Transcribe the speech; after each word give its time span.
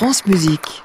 France 0.00 0.24
Musique. 0.24 0.82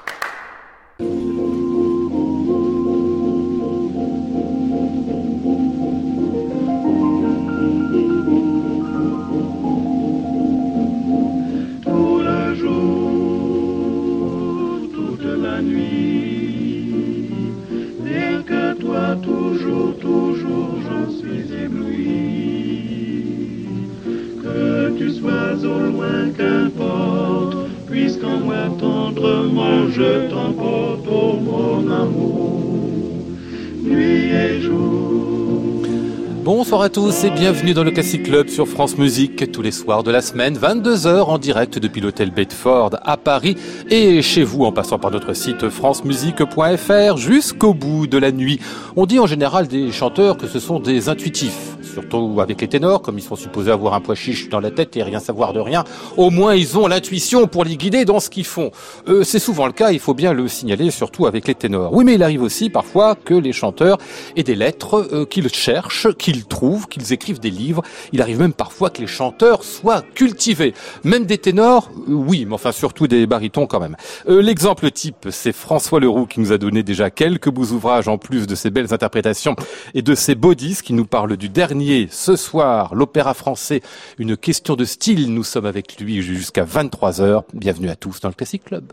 À 36.86 36.88
tous 36.88 37.24
et 37.24 37.30
bienvenue 37.30 37.74
dans 37.74 37.82
le 37.82 37.90
Classic 37.90 38.22
Club 38.22 38.48
sur 38.48 38.68
France 38.68 38.96
Musique 38.96 39.50
tous 39.50 39.60
les 39.60 39.72
soirs 39.72 40.04
de 40.04 40.12
la 40.12 40.20
semaine, 40.20 40.56
22h 40.56 41.24
en 41.24 41.36
direct 41.36 41.80
depuis 41.80 42.00
l'hôtel 42.00 42.30
Bedford 42.30 42.90
à 43.02 43.16
Paris 43.16 43.56
et 43.90 44.22
chez 44.22 44.44
vous 44.44 44.64
en 44.64 44.70
passant 44.70 44.96
par 44.96 45.10
notre 45.10 45.32
site 45.32 45.68
francemusique.fr 45.68 47.16
jusqu'au 47.16 47.74
bout 47.74 48.06
de 48.06 48.18
la 48.18 48.30
nuit. 48.30 48.60
On 48.94 49.04
dit 49.04 49.18
en 49.18 49.26
général 49.26 49.66
des 49.66 49.90
chanteurs 49.90 50.36
que 50.36 50.46
ce 50.46 50.60
sont 50.60 50.78
des 50.78 51.08
intuitifs, 51.08 51.75
surtout 51.96 52.40
avec 52.42 52.60
les 52.60 52.68
ténors, 52.68 53.00
comme 53.00 53.18
ils 53.18 53.22
sont 53.22 53.36
supposés 53.36 53.70
avoir 53.70 53.94
un 53.94 54.02
pois 54.02 54.14
chiche 54.14 54.50
dans 54.50 54.60
la 54.60 54.70
tête 54.70 54.98
et 54.98 55.02
rien 55.02 55.18
savoir 55.18 55.54
de 55.54 55.60
rien. 55.60 55.82
Au 56.18 56.28
moins 56.28 56.54
ils 56.54 56.76
ont 56.76 56.86
l'intuition 56.88 57.46
pour 57.46 57.64
les 57.64 57.78
guider 57.78 58.04
dans 58.04 58.20
ce 58.20 58.28
qu'ils 58.28 58.44
font. 58.44 58.70
Euh, 59.08 59.24
C'est 59.24 59.38
souvent 59.38 59.66
le 59.66 59.72
cas, 59.72 59.92
il 59.92 59.98
faut 59.98 60.12
bien 60.12 60.34
le 60.34 60.46
signaler, 60.46 60.90
surtout 60.90 61.24
avec 61.26 61.48
les 61.48 61.54
ténors. 61.54 61.94
Oui 61.94 62.04
mais 62.04 62.16
il 62.16 62.22
arrive 62.22 62.42
aussi 62.42 62.68
parfois 62.68 63.14
que 63.14 63.32
les 63.32 63.54
chanteurs 63.54 63.96
aient 64.36 64.42
des 64.42 64.54
lettres 64.54 65.08
euh, 65.10 65.24
qu'ils 65.24 65.48
cherchent, 65.48 66.12
qu'ils 66.18 66.44
trouvent, 66.44 66.86
qu'ils 66.86 67.14
écrivent 67.14 67.40
des 67.40 67.50
livres. 67.50 67.82
Il 68.12 68.20
arrive 68.20 68.40
même 68.40 68.52
parfois 68.52 68.90
que 68.90 69.00
les 69.00 69.06
chanteurs 69.06 69.64
soient 69.64 70.02
cultivés. 70.14 70.74
Même 71.02 71.24
des 71.24 71.38
ténors, 71.38 71.90
euh, 72.10 72.12
oui, 72.12 72.44
mais 72.46 72.54
enfin 72.54 72.72
surtout 72.72 73.06
des 73.06 73.26
barytons 73.26 73.66
quand 73.66 73.80
même. 73.80 73.96
Euh, 74.28 74.42
L'exemple 74.42 74.90
type, 74.90 75.28
c'est 75.30 75.54
François 75.54 75.98
Leroux 75.98 76.26
qui 76.26 76.40
nous 76.40 76.52
a 76.52 76.58
donné 76.58 76.82
déjà 76.82 77.08
quelques 77.08 77.48
beaux 77.50 77.70
ouvrages 77.72 78.06
en 78.06 78.18
plus 78.18 78.46
de 78.46 78.54
ses 78.54 78.70
belles 78.70 78.92
interprétations 78.92 79.56
et 79.94 80.02
de 80.02 80.14
ses 80.14 80.34
beaux 80.34 80.54
disques 80.54 80.84
qui 80.84 80.92
nous 80.92 81.06
parlent 81.06 81.38
du 81.38 81.48
dernier 81.48 81.85
ce 82.10 82.36
soir, 82.36 82.94
l'opéra 82.94 83.34
français, 83.34 83.80
une 84.18 84.36
question 84.36 84.74
de 84.74 84.84
style. 84.84 85.32
Nous 85.32 85.44
sommes 85.44 85.66
avec 85.66 86.00
lui 86.00 86.20
jusqu'à 86.20 86.64
23h. 86.64 87.44
Bienvenue 87.54 87.90
à 87.90 87.96
tous 87.96 88.20
dans 88.20 88.28
le 88.28 88.34
Classic 88.34 88.62
Club. 88.64 88.92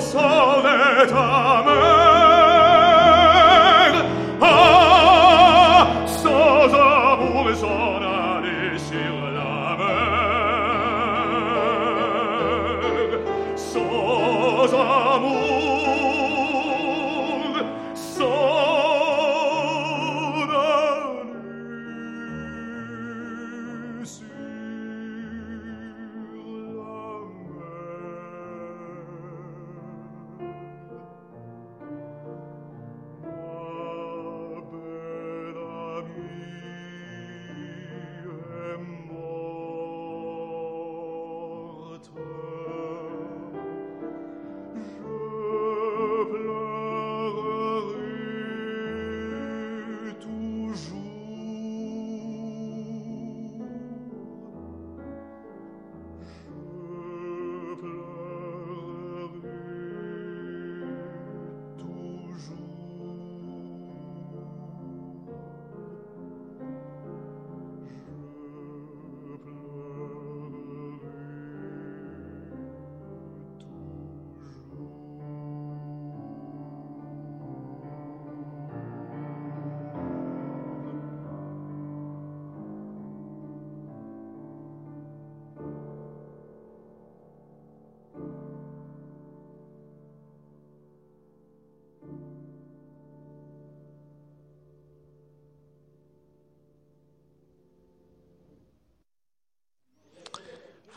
soletam 0.00 1.66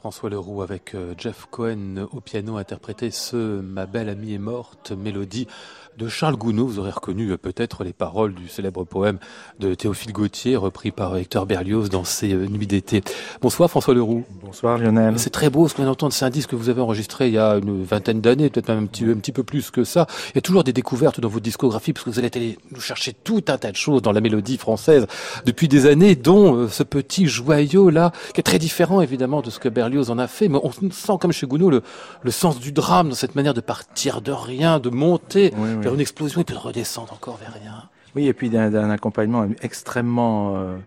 François 0.06 0.30
Leroux 0.30 0.62
avec 0.62 0.94
euh, 0.94 1.16
Jeff 1.18 1.48
Cohen 1.50 2.07
au 2.12 2.22
piano 2.22 2.57
interprété 2.57 3.10
ce 3.10 3.60
Ma 3.60 3.88
belle 3.88 4.07
amie 4.07 4.36
est 4.36 4.38
morte, 4.38 4.92
mélodie 4.92 5.48
de 5.97 6.07
Charles 6.07 6.36
Gounod. 6.36 6.68
Vous 6.68 6.80
aurez 6.80 6.92
reconnu 6.92 7.31
euh, 7.31 7.38
peut-être 7.38 7.83
les 7.83 7.94
paroles 7.94 8.33
du 8.33 8.47
célèbre 8.47 8.83
poème 8.83 9.18
de 9.59 9.74
Théophile 9.74 10.12
Gautier, 10.12 10.56
repris 10.56 10.92
par 10.92 11.15
Hector 11.15 11.45
Berlioz 11.45 11.89
dans 11.89 12.03
ses 12.03 12.33
euh, 12.33 12.47
nuits 12.47 12.68
d'été. 12.68 13.03
Bonsoir 13.42 13.69
François 13.69 13.94
Leroux. 13.94 14.24
Bonsoir 14.44 14.77
Lionel. 14.77 15.18
C'est 15.18 15.30
très 15.30 15.50
beau 15.50 15.68
ce 15.68 15.74
qu'on 15.74 15.86
d'entendre. 15.86 16.13
C'est 16.13 16.25
un 16.25 16.30
disque 16.30 16.51
que 16.51 16.56
vous 16.56 16.69
avez 16.69 16.81
enregistré 16.81 17.27
il 17.27 17.33
y 17.33 17.38
a 17.38 17.56
une 17.56 17.83
vingtaine 17.83 18.21
d'années, 18.21 18.50
peut-être 18.50 18.69
même 18.69 18.83
un 18.83 18.86
petit, 18.88 19.06
un 19.06 19.15
petit 19.15 19.31
peu 19.31 19.44
plus 19.44 19.71
que 19.71 19.83
ça. 19.83 20.07
Il 20.30 20.36
y 20.36 20.38
a 20.39 20.42
toujours 20.42 20.63
des 20.63 20.74
découvertes 20.74 21.19
dans 21.19 21.30
votre 21.30 21.44
discographie 21.44 21.94
parce 21.94 22.06
que 22.06 22.09
vous 22.09 22.19
allez 22.19 22.31
aller 22.33 22.57
nous 22.71 22.81
chercher 22.81 23.13
tout 23.13 23.44
un 23.47 23.57
tas 23.57 23.71
de 23.71 23.77
choses 23.77 24.01
dans 24.01 24.12
la 24.12 24.21
mélodie 24.21 24.57
française 24.57 25.07
depuis 25.45 25.68
des 25.68 25.86
années, 25.86 26.15
dont 26.15 26.56
euh, 26.56 26.68
ce 26.68 26.83
petit 26.83 27.27
joyau 27.27 27.89
là, 27.89 28.12
qui 28.33 28.42
est 28.42 28.44
très 28.44 28.59
différent 28.59 29.01
évidemment 29.01 29.42
de 29.42 29.50
ce 29.50 29.59
que 29.59 29.69
Berlioz 29.69 30.09
en 30.09 30.18
a 30.18 30.27
fait. 30.27 30.50
Mais 30.50 30.59
on 30.62 30.71
sent 30.71 31.13
comme 31.21 31.31
chez 31.31 31.47
Gounod 31.47 31.71
le, 31.71 31.81
le 32.21 32.31
sens 32.31 32.59
du 32.59 32.71
drame 32.71 33.09
dans 33.09 33.15
cette 33.15 33.36
manière 33.36 33.53
de 33.53 33.62
partir 33.62 34.21
de 34.21 34.31
rien, 34.31 34.80
de 34.80 34.89
monter 34.89 35.53
vers 35.86 35.94
une 35.94 36.02
explosion 36.02 36.42
et 36.42 36.44
puis 36.44 36.56
de 36.56 36.60
redescendre 36.60 37.14
encore 37.14 37.38
vers 37.38 37.54
rien. 37.54 37.90
Oui, 38.16 38.28
et 38.28 38.34
puis 38.34 38.50
d'un 38.50 38.90
accompagnement 38.90 39.48
extrêmement 39.62 40.56
euh, 40.56 40.78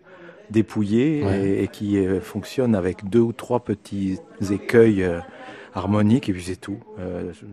dépouillé 0.50 1.62
et, 1.62 1.68
qui 1.68 1.98
euh, 1.98 2.20
fonctionne 2.20 2.74
avec 2.74 3.08
deux 3.08 3.20
ou 3.20 3.32
trois 3.32 3.60
petits 3.60 4.18
écueils 4.50 5.02
euh, 5.02 5.20
harmoniques 5.74 6.28
et 6.28 6.32
puis 6.32 6.42
c'est 6.42 6.56
tout. 6.56 6.78
Je, 6.98 7.46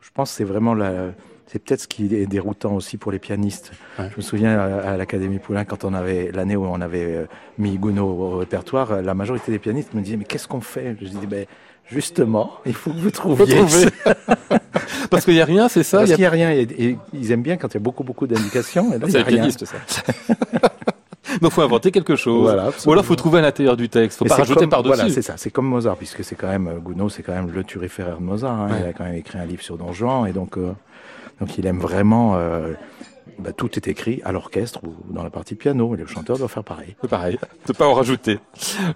je, 0.00 0.10
pense 0.12 0.30
que 0.30 0.36
c'est 0.36 0.44
vraiment 0.44 0.74
la, 0.74 1.12
c'est 1.46 1.60
peut-être 1.60 1.82
ce 1.82 1.88
qui 1.88 2.12
est 2.14 2.26
déroutant 2.26 2.74
aussi 2.74 2.96
pour 2.96 3.12
les 3.12 3.20
pianistes. 3.20 3.72
Je 3.98 4.16
me 4.16 4.22
souviens 4.22 4.58
à, 4.58 4.96
l'Académie 4.96 5.38
Poulain, 5.38 5.64
quand 5.64 5.84
on 5.84 5.94
avait 5.94 6.32
l'année 6.32 6.56
où 6.56 6.64
on 6.64 6.80
avait 6.80 7.26
mis 7.58 7.78
Gounod 7.78 8.04
au 8.04 8.38
répertoire, 8.38 9.02
la 9.02 9.14
majorité 9.14 9.52
des 9.52 9.60
pianistes 9.60 9.94
me 9.94 10.00
disaient 10.00 10.16
mais 10.16 10.24
qu'est-ce 10.24 10.48
qu'on 10.48 10.60
fait? 10.60 10.96
Je 11.00 11.06
dis 11.06 11.26
ben 11.26 11.46
justement, 11.92 12.52
il 12.66 12.74
faut 12.74 12.90
que 12.90 12.98
vous 12.98 13.10
trouviez. 13.10 13.56
Parce 15.10 15.24
qu'il 15.24 15.34
n'y 15.34 15.40
a 15.40 15.44
rien, 15.44 15.68
c'est 15.68 15.82
ça 15.82 15.98
Parce 15.98 16.10
qu'il 16.10 16.20
n'y 16.20 16.26
a 16.26 16.30
rien. 16.30 16.50
Et, 16.50 16.96
ils 17.12 17.32
aiment 17.32 17.42
bien 17.42 17.56
quand 17.56 17.68
il 17.68 17.74
y 17.74 17.76
a 17.76 17.80
beaucoup, 17.80 18.04
beaucoup 18.04 18.26
d'indications. 18.26 18.90
C'est 19.08 19.18
un 19.18 19.24
pianiste, 19.24 19.64
ça. 19.64 19.76
Donc, 21.40 21.52
faut 21.52 21.62
inventer 21.62 21.92
quelque 21.92 22.16
chose. 22.16 22.42
Voilà, 22.42 22.70
Ou 22.84 22.92
alors, 22.92 23.04
faut 23.04 23.16
trouver 23.16 23.38
à 23.38 23.42
l'intérieur 23.42 23.76
du 23.76 23.88
texte. 23.88 24.18
Faut 24.18 24.24
pas 24.24 24.36
rajouter 24.36 24.66
par-dessus. 24.66 24.96
Voilà, 24.96 25.12
c'est 25.12 25.22
ça. 25.22 25.34
C'est 25.36 25.50
comme 25.50 25.66
Mozart, 25.66 25.96
puisque 25.96 26.24
c'est 26.24 26.34
quand 26.34 26.48
même, 26.48 26.78
Gounod, 26.80 27.10
c'est 27.10 27.22
quand 27.22 27.32
même 27.32 27.50
le 27.50 27.64
turiféraire 27.64 28.18
de 28.18 28.22
Mozart. 28.22 28.60
Hein. 28.60 28.68
Il 28.80 28.86
a 28.86 28.92
quand 28.92 29.04
même 29.04 29.14
écrit 29.14 29.38
un 29.38 29.46
livre 29.46 29.62
sur 29.62 29.78
Don 29.78 29.92
Juan. 29.92 30.26
Et 30.26 30.32
donc, 30.32 30.58
euh, 30.58 30.72
donc 31.40 31.56
il 31.58 31.66
aime 31.66 31.78
vraiment 31.78 32.34
euh, 32.36 32.72
bah, 33.38 33.52
tout 33.52 33.70
est 33.76 33.88
écrit 33.88 34.20
à 34.24 34.32
l'orchestre 34.32 34.80
ou 34.84 34.94
dans 35.12 35.22
la 35.22 35.30
partie 35.30 35.54
piano, 35.54 35.94
et 35.94 35.98
le 35.98 36.06
chanteur 36.06 36.38
doit 36.38 36.48
faire 36.48 36.64
pareil. 36.64 36.94
Pareil, 37.08 37.38
ne 37.68 37.72
pas 37.72 37.86
en 37.86 37.94
rajouter. 37.94 38.38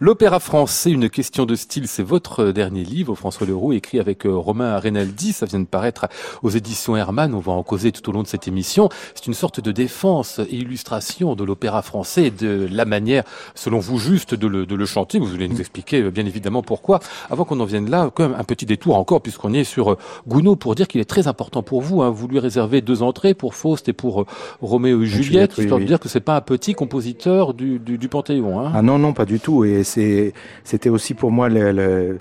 L'opéra 0.01 0.41
français, 0.41 0.91
une 0.91 1.09
question 1.11 1.47
de 1.47 1.55
style, 1.55 1.89
c'est 1.89 2.03
votre 2.03 2.47
dernier 2.47 2.85
livre, 2.85 3.15
François 3.15 3.47
Leroux, 3.47 3.73
écrit 3.73 3.99
avec 3.99 4.27
euh, 4.27 4.35
Romain 4.35 4.79
Rinaldi, 4.79 5.33
ça 5.33 5.47
vient 5.47 5.61
de 5.61 5.65
paraître 5.65 6.07
aux 6.43 6.51
éditions 6.51 6.97
Hermann, 6.97 7.35
on 7.35 7.41
va 7.41 7.53
en 7.53 7.63
causer 7.63 7.93
tout 7.93 8.09
au 8.09 8.13
long 8.13 8.23
de 8.23 8.29
cette 8.29 8.47
émission. 8.49 8.89
C'est 9.15 9.27
une 9.27 9.35
sorte 9.35 9.61
de 9.61 9.73
défense 9.73 10.39
et 10.39 10.57
illustration 10.57 11.35
de 11.35 11.45
l'opéra 11.45 11.83
français, 11.83 12.31
de 12.31 12.69
la 12.71 12.85
manière, 12.85 13.25
selon 13.55 13.79
vous, 13.79 13.99
juste 13.99 14.35
de 14.35 14.47
le, 14.47 14.87
chanter. 14.87 15.19
Vous 15.19 15.35
allez 15.35 15.49
nous 15.49 15.61
expliquer 15.61 16.03
euh, 16.03 16.11
bien 16.11 16.27
évidemment 16.27 16.63
pourquoi. 16.63 17.01
Avant 17.31 17.45
qu'on 17.45 17.59
en 17.61 17.65
vienne 17.65 17.91
là, 17.91 18.11
un 18.19 18.45
petit 18.45 18.67
détour 18.67 18.97
encore, 18.97 19.21
puisqu'on 19.21 19.53
est 19.53 19.65
sur 19.65 19.93
euh, 19.93 19.99
Gounod, 20.29 20.59
pour 20.59 20.75
dire 20.75 20.87
qu'il 20.87 21.01
est 21.01 21.07
très 21.07 21.27
important 21.27 21.63
pour 21.63 21.83
vous. 21.83 22.03
Hein. 22.03 22.11
Vous 22.11 22.29
lui 22.29 22.39
réservez 22.39 22.81
deux 22.81 23.03
entrées 23.03 23.35
pour 23.35 23.55
Faust 23.55 23.89
et 23.89 23.93
pour 23.93 24.16
Roméo 24.61 25.03
et 25.03 25.07
Juliette, 25.07 25.59
histoire 25.59 25.81
de 25.81 25.85
dire 25.85 26.01
que 26.01 26.09
c'est 26.09 26.21
pas 26.21 26.37
un 26.37 26.41
petit 26.41 26.75
compositeur 26.75 27.55
du, 27.55 27.79
du, 27.79 27.99
du 27.99 28.09
Panthéon. 28.09 28.61
Hein. 28.61 28.73
Ah 28.75 28.83
non, 28.83 28.99
non, 28.99 29.13
pas 29.13 29.25
du 29.25 29.41
tout. 29.41 29.65
Et 29.65 29.83
c'était 29.85 30.89
aussi 30.89 31.15
pour 31.15 31.31
moi 31.31 31.49
le, 31.49 31.73
le, 31.73 32.19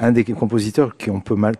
un 0.00 0.12
des 0.12 0.24
compositeurs 0.24 0.96
qu'on 0.96 1.20
peut 1.20 1.34
mal, 1.34 1.54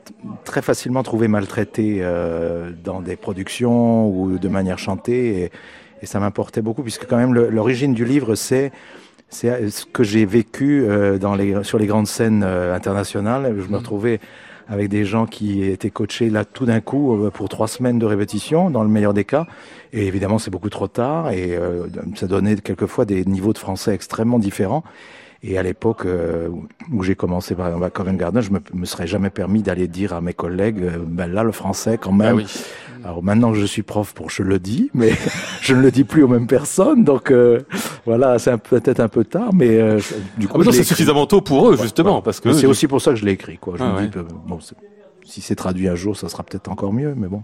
très 0.45 0.63
facilement 0.63 1.03
trouver 1.03 1.29
maltraité 1.29 1.99
euh, 2.01 2.71
dans 2.85 3.01
des 3.01 3.17
productions 3.17 4.09
ou 4.09 4.39
de 4.39 4.49
manière 4.49 4.79
chantée. 4.79 5.43
Et, 5.43 5.51
et 6.03 6.07
ça 6.07 6.19
m'importait 6.21 6.63
beaucoup, 6.63 6.83
puisque 6.83 7.07
quand 7.07 7.17
même 7.17 7.35
l'origine 7.35 7.95
du 7.95 8.05
livre, 8.05 8.35
c'est 8.35 8.73
ce 9.31 9.87
que 9.87 10.03
j'ai 10.03 10.27
vécu 10.27 10.85
euh, 10.85 11.17
dans 11.19 11.35
les, 11.35 11.65
sur 11.65 11.79
les 11.79 11.87
grandes 11.87 12.07
scènes 12.07 12.43
euh, 12.45 12.75
internationales. 12.75 13.55
Je 13.57 13.67
me 13.67 13.73
mmh. 13.73 13.75
retrouvais 13.77 14.21
avec 14.73 14.89
des 14.89 15.05
gens 15.05 15.27
qui 15.27 15.65
étaient 15.65 15.91
coachés 15.91 16.31
là 16.31 16.47
tout 16.47 16.65
d'un 16.65 16.81
coup 16.81 17.15
euh, 17.15 17.31
pour 17.31 17.51
trois 17.51 17.69
semaines 17.69 17.99
de 17.99 18.07
répétition, 18.07 18.71
dans 18.71 18.83
le 18.83 18.89
meilleur 18.89 19.13
des 19.13 19.25
cas. 19.25 19.47
Et 19.93 20.07
évidemment, 20.07 20.39
c'est 20.39 20.51
beaucoup 20.51 20.71
trop 20.71 20.89
tard 20.89 21.31
et 21.31 21.55
euh, 21.55 21.89
ça 22.15 22.27
donnait 22.27 22.57
quelquefois 22.57 23.05
des 23.05 23.27
niveaux 23.27 23.53
de 23.53 23.59
français 23.59 23.93
extrêmement 23.93 24.39
différents. 24.39 24.83
Et 25.45 25.59
à 25.59 25.63
l'époque 25.63 26.07
euh, 26.07 26.49
où 26.93 27.03
j'ai 27.03 27.17
commencé 27.17 27.55
par 27.57 27.67
exemple 27.67 27.85
à 27.85 27.91
Covent 27.91 28.17
Garden, 28.17 28.43
je 28.43 28.51
me, 28.51 28.61
me 28.75 28.85
serais 28.85 29.09
jamais 29.09 29.31
permis 29.31 29.63
d'aller 29.63 29.89
dire 29.89 30.13
à 30.13 30.21
mes 30.21 30.35
collègues, 30.35 30.81
ben 31.07 31.27
là 31.27 31.43
le 31.43 31.53
français 31.53 31.99
quand 32.01 32.13
même. 32.13 32.29
Ah 32.29 32.35
oui. 32.35 32.47
Alors 33.05 33.23
maintenant 33.23 33.53
que 33.53 33.59
je 33.59 33.67
suis 33.67 33.83
prof, 33.83 34.15
pour 34.15 34.31
je 34.31 34.43
le 34.43 34.59
dis, 34.59 34.91
mais 34.95 35.13
je 35.61 35.75
ne 35.75 35.81
le 35.81 35.91
dis 35.91 36.05
plus 36.05 36.23
aux 36.23 36.29
mêmes 36.29 36.47
personnes. 36.47 37.05
Donc 37.05 37.31
euh, 37.31 37.61
voilà, 38.07 38.39
c'est 38.39 38.57
peut-être 38.57 39.01
un 39.01 39.09
peu 39.09 39.25
tard, 39.25 39.53
mais 39.53 39.81
euh, 39.81 39.99
du 40.39 40.47
coup, 40.47 40.63
ah, 40.65 40.73
c'est 40.73 40.85
suffisamment 40.85 41.27
tôt 41.27 41.41
pour 41.41 41.71
eux 41.71 41.77
justement, 41.77 42.23
parce 42.23 42.41
que 42.41 42.53
c'est 42.53 42.67
aussi 42.67 42.87
pour 42.87 43.01
ça 43.01 43.11
que 43.11 43.17
je 43.17 43.25
l'ai 43.25 43.33
écrit. 43.33 43.59
Quoi. 43.59 43.75
Je 43.77 43.83
ah 43.83 44.01
me 44.01 44.07
dis, 44.07 44.19
bon, 44.47 44.59
si 45.25 45.41
c'est 45.41 45.57
traduit 45.57 45.89
un 45.89 45.95
jour, 45.95 46.17
ça 46.17 46.29
sera 46.29 46.43
peut-être 46.43 46.71
encore 46.71 46.93
mieux, 46.93 47.15
mais 47.17 47.29
bon. 47.29 47.43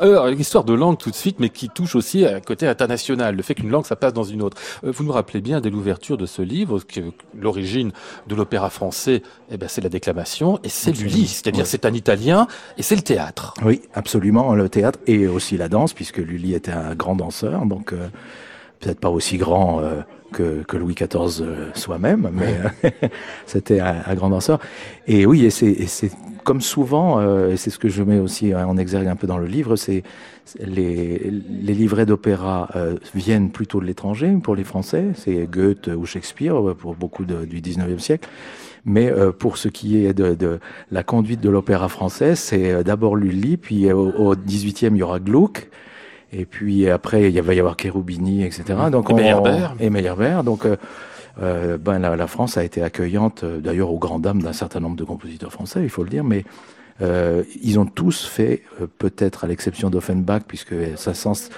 Alors, 0.00 0.28
histoire 0.28 0.64
de 0.64 0.74
langue 0.74 0.98
tout 0.98 1.10
de 1.10 1.14
suite, 1.14 1.38
mais 1.38 1.50
qui 1.50 1.68
touche 1.68 1.94
aussi 1.94 2.24
à 2.24 2.40
côté 2.40 2.66
international, 2.66 3.36
le 3.36 3.42
fait 3.42 3.54
qu'une 3.54 3.70
langue, 3.70 3.86
ça 3.86 3.94
passe 3.94 4.12
dans 4.12 4.24
une 4.24 4.42
autre. 4.42 4.56
Euh, 4.84 4.90
vous 4.90 5.04
nous 5.04 5.12
rappelez 5.12 5.40
bien 5.40 5.60
dès 5.60 5.70
l'ouverture 5.70 6.16
de 6.16 6.26
ce 6.26 6.42
livre 6.42 6.80
que 6.80 7.00
l'origine 7.38 7.92
de 8.26 8.34
l'opéra 8.34 8.70
français, 8.70 9.22
eh 9.50 9.56
ben, 9.56 9.68
c'est 9.68 9.80
la 9.80 9.88
déclamation 9.88 10.58
et 10.64 10.68
c'est 10.68 10.90
l'Ully, 10.92 11.28
c'est-à-dire 11.28 11.66
c'est 11.66 11.86
un 11.86 11.94
italien 11.94 12.48
et 12.76 12.82
c'est 12.82 12.96
le 12.96 13.02
théâtre. 13.02 13.54
Oui, 13.64 13.82
absolument, 13.94 14.54
le 14.54 14.68
théâtre 14.68 14.98
et 15.06 15.28
aussi 15.28 15.56
la 15.56 15.68
danse, 15.68 15.92
puisque 15.92 16.18
Lully 16.18 16.54
était 16.54 16.72
un 16.72 16.96
grand 16.96 17.14
danseur, 17.14 17.64
donc 17.64 17.92
euh, 17.92 18.08
peut-être 18.80 18.98
pas 18.98 19.10
aussi 19.10 19.36
grand 19.36 19.80
euh, 19.80 20.00
que, 20.34 20.62
que, 20.62 20.76
Louis 20.76 20.94
XIV 20.94 21.44
soi-même, 21.74 22.30
mais 22.32 22.90
c'était 23.46 23.80
un, 23.80 24.02
un, 24.06 24.14
grand 24.14 24.30
danseur. 24.30 24.58
Et 25.06 25.26
oui, 25.26 25.44
et 25.44 25.50
c'est 25.50 26.10
comme 26.44 26.60
souvent, 26.60 27.20
euh, 27.20 27.52
et 27.52 27.56
c'est 27.56 27.70
ce 27.70 27.78
que 27.78 27.88
je 27.88 28.02
mets 28.02 28.18
aussi 28.18 28.54
en 28.54 28.76
exergue 28.76 29.06
un 29.06 29.16
peu 29.16 29.26
dans 29.26 29.38
le 29.38 29.46
livre, 29.46 29.76
c'est 29.76 30.02
les, 30.60 31.30
les 31.50 31.74
livrets 31.74 32.06
d'opéra 32.06 32.68
euh, 32.76 32.96
viennent 33.14 33.50
plutôt 33.50 33.80
de 33.80 33.86
l'étranger 33.86 34.36
pour 34.42 34.54
les 34.54 34.64
Français, 34.64 35.06
c'est 35.14 35.48
Goethe 35.50 35.88
ou 35.88 36.04
Shakespeare 36.04 36.54
euh, 36.54 36.74
pour 36.74 36.94
beaucoup 36.94 37.24
de, 37.24 37.44
du 37.46 37.60
19e 37.60 37.98
siècle. 37.98 38.28
Mais 38.84 39.10
euh, 39.10 39.32
pour 39.32 39.56
ce 39.56 39.68
qui 39.68 40.04
est 40.04 40.12
de, 40.12 40.34
de 40.34 40.60
la 40.90 41.02
conduite 41.02 41.40
de 41.40 41.48
l'opéra 41.48 41.88
français, 41.88 42.34
c'est 42.34 42.70
euh, 42.70 42.82
d'abord 42.82 43.16
Lully, 43.16 43.56
puis 43.56 43.90
au, 43.90 44.10
au 44.10 44.34
18e 44.34 44.90
il 44.92 44.96
y 44.98 45.02
aura 45.02 45.20
Gluck, 45.20 45.70
et 46.34 46.44
puis 46.44 46.88
après 46.90 47.30
il 47.30 47.40
va 47.40 47.54
y 47.54 47.58
avoir 47.58 47.76
Cherubini, 47.80 48.44
etc. 48.44 48.64
Donc 48.90 49.10
et 49.10 49.14
Meyerbeer. 49.14 49.74
Et 49.80 49.90
Meyerbeer. 49.90 50.42
Donc 50.44 50.66
euh, 51.42 51.78
ben 51.78 51.98
la, 51.98 52.14
la, 52.16 52.26
France 52.26 52.56
a 52.56 52.64
été 52.64 52.82
accueillante, 52.82 53.42
euh, 53.42 53.58
d'ailleurs 53.58 53.90
aux 53.90 53.98
grandes 53.98 54.22
dames 54.22 54.42
d'un 54.42 54.52
certain 54.52 54.80
nombre 54.80 54.96
de 54.96 55.04
compositeurs 55.04 55.52
français, 55.52 55.82
il 55.82 55.88
faut 55.88 56.04
le 56.04 56.10
dire, 56.10 56.22
mais 56.22 56.44
euh, 57.02 57.42
ils 57.62 57.78
ont 57.78 57.86
tous 57.86 58.24
fait, 58.24 58.62
euh, 58.80 58.86
peut-être 58.98 59.44
à 59.44 59.48
l'exception 59.48 59.90
d'Offenbach, 59.90 60.42
puisque 60.46 60.74
ça 60.96 61.12
sens 61.14 61.50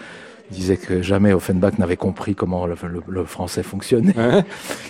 disait 0.50 0.76
que 0.76 1.02
jamais 1.02 1.32
Offenbach 1.32 1.78
n'avait 1.78 1.96
compris 1.96 2.34
comment 2.34 2.66
le, 2.66 2.74
le, 2.88 3.02
le 3.08 3.24
français 3.24 3.62
fonctionnait, 3.62 4.14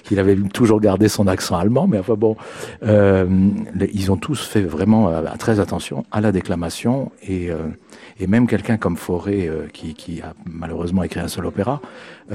qu'il 0.05 0.19
avait 0.21 0.37
toujours 0.53 0.81
gardé 0.81 1.09
son 1.09 1.27
accent 1.27 1.57
allemand, 1.57 1.87
mais 1.87 1.99
enfin 1.99 2.15
bon, 2.15 2.37
euh, 2.83 3.27
ils 3.93 4.13
ont 4.13 4.17
tous 4.17 4.47
fait 4.47 4.63
vraiment 4.63 5.09
euh, 5.09 5.23
très 5.39 5.61
attention 5.61 6.05
à 6.13 6.21
la 6.21 6.33
déclamation 6.33 7.13
et, 7.23 7.51
euh, 7.51 7.69
et 8.19 8.27
même 8.27 8.47
quelqu'un 8.47 8.77
comme 8.77 8.97
Fauré, 8.97 9.49
euh, 9.49 9.67
qui, 9.73 9.95
qui, 9.95 10.21
a 10.21 10.35
malheureusement 10.47 11.03
écrit 11.03 11.21
un 11.21 11.29
seul 11.29 11.47
opéra, 11.47 11.81
et 12.31 12.35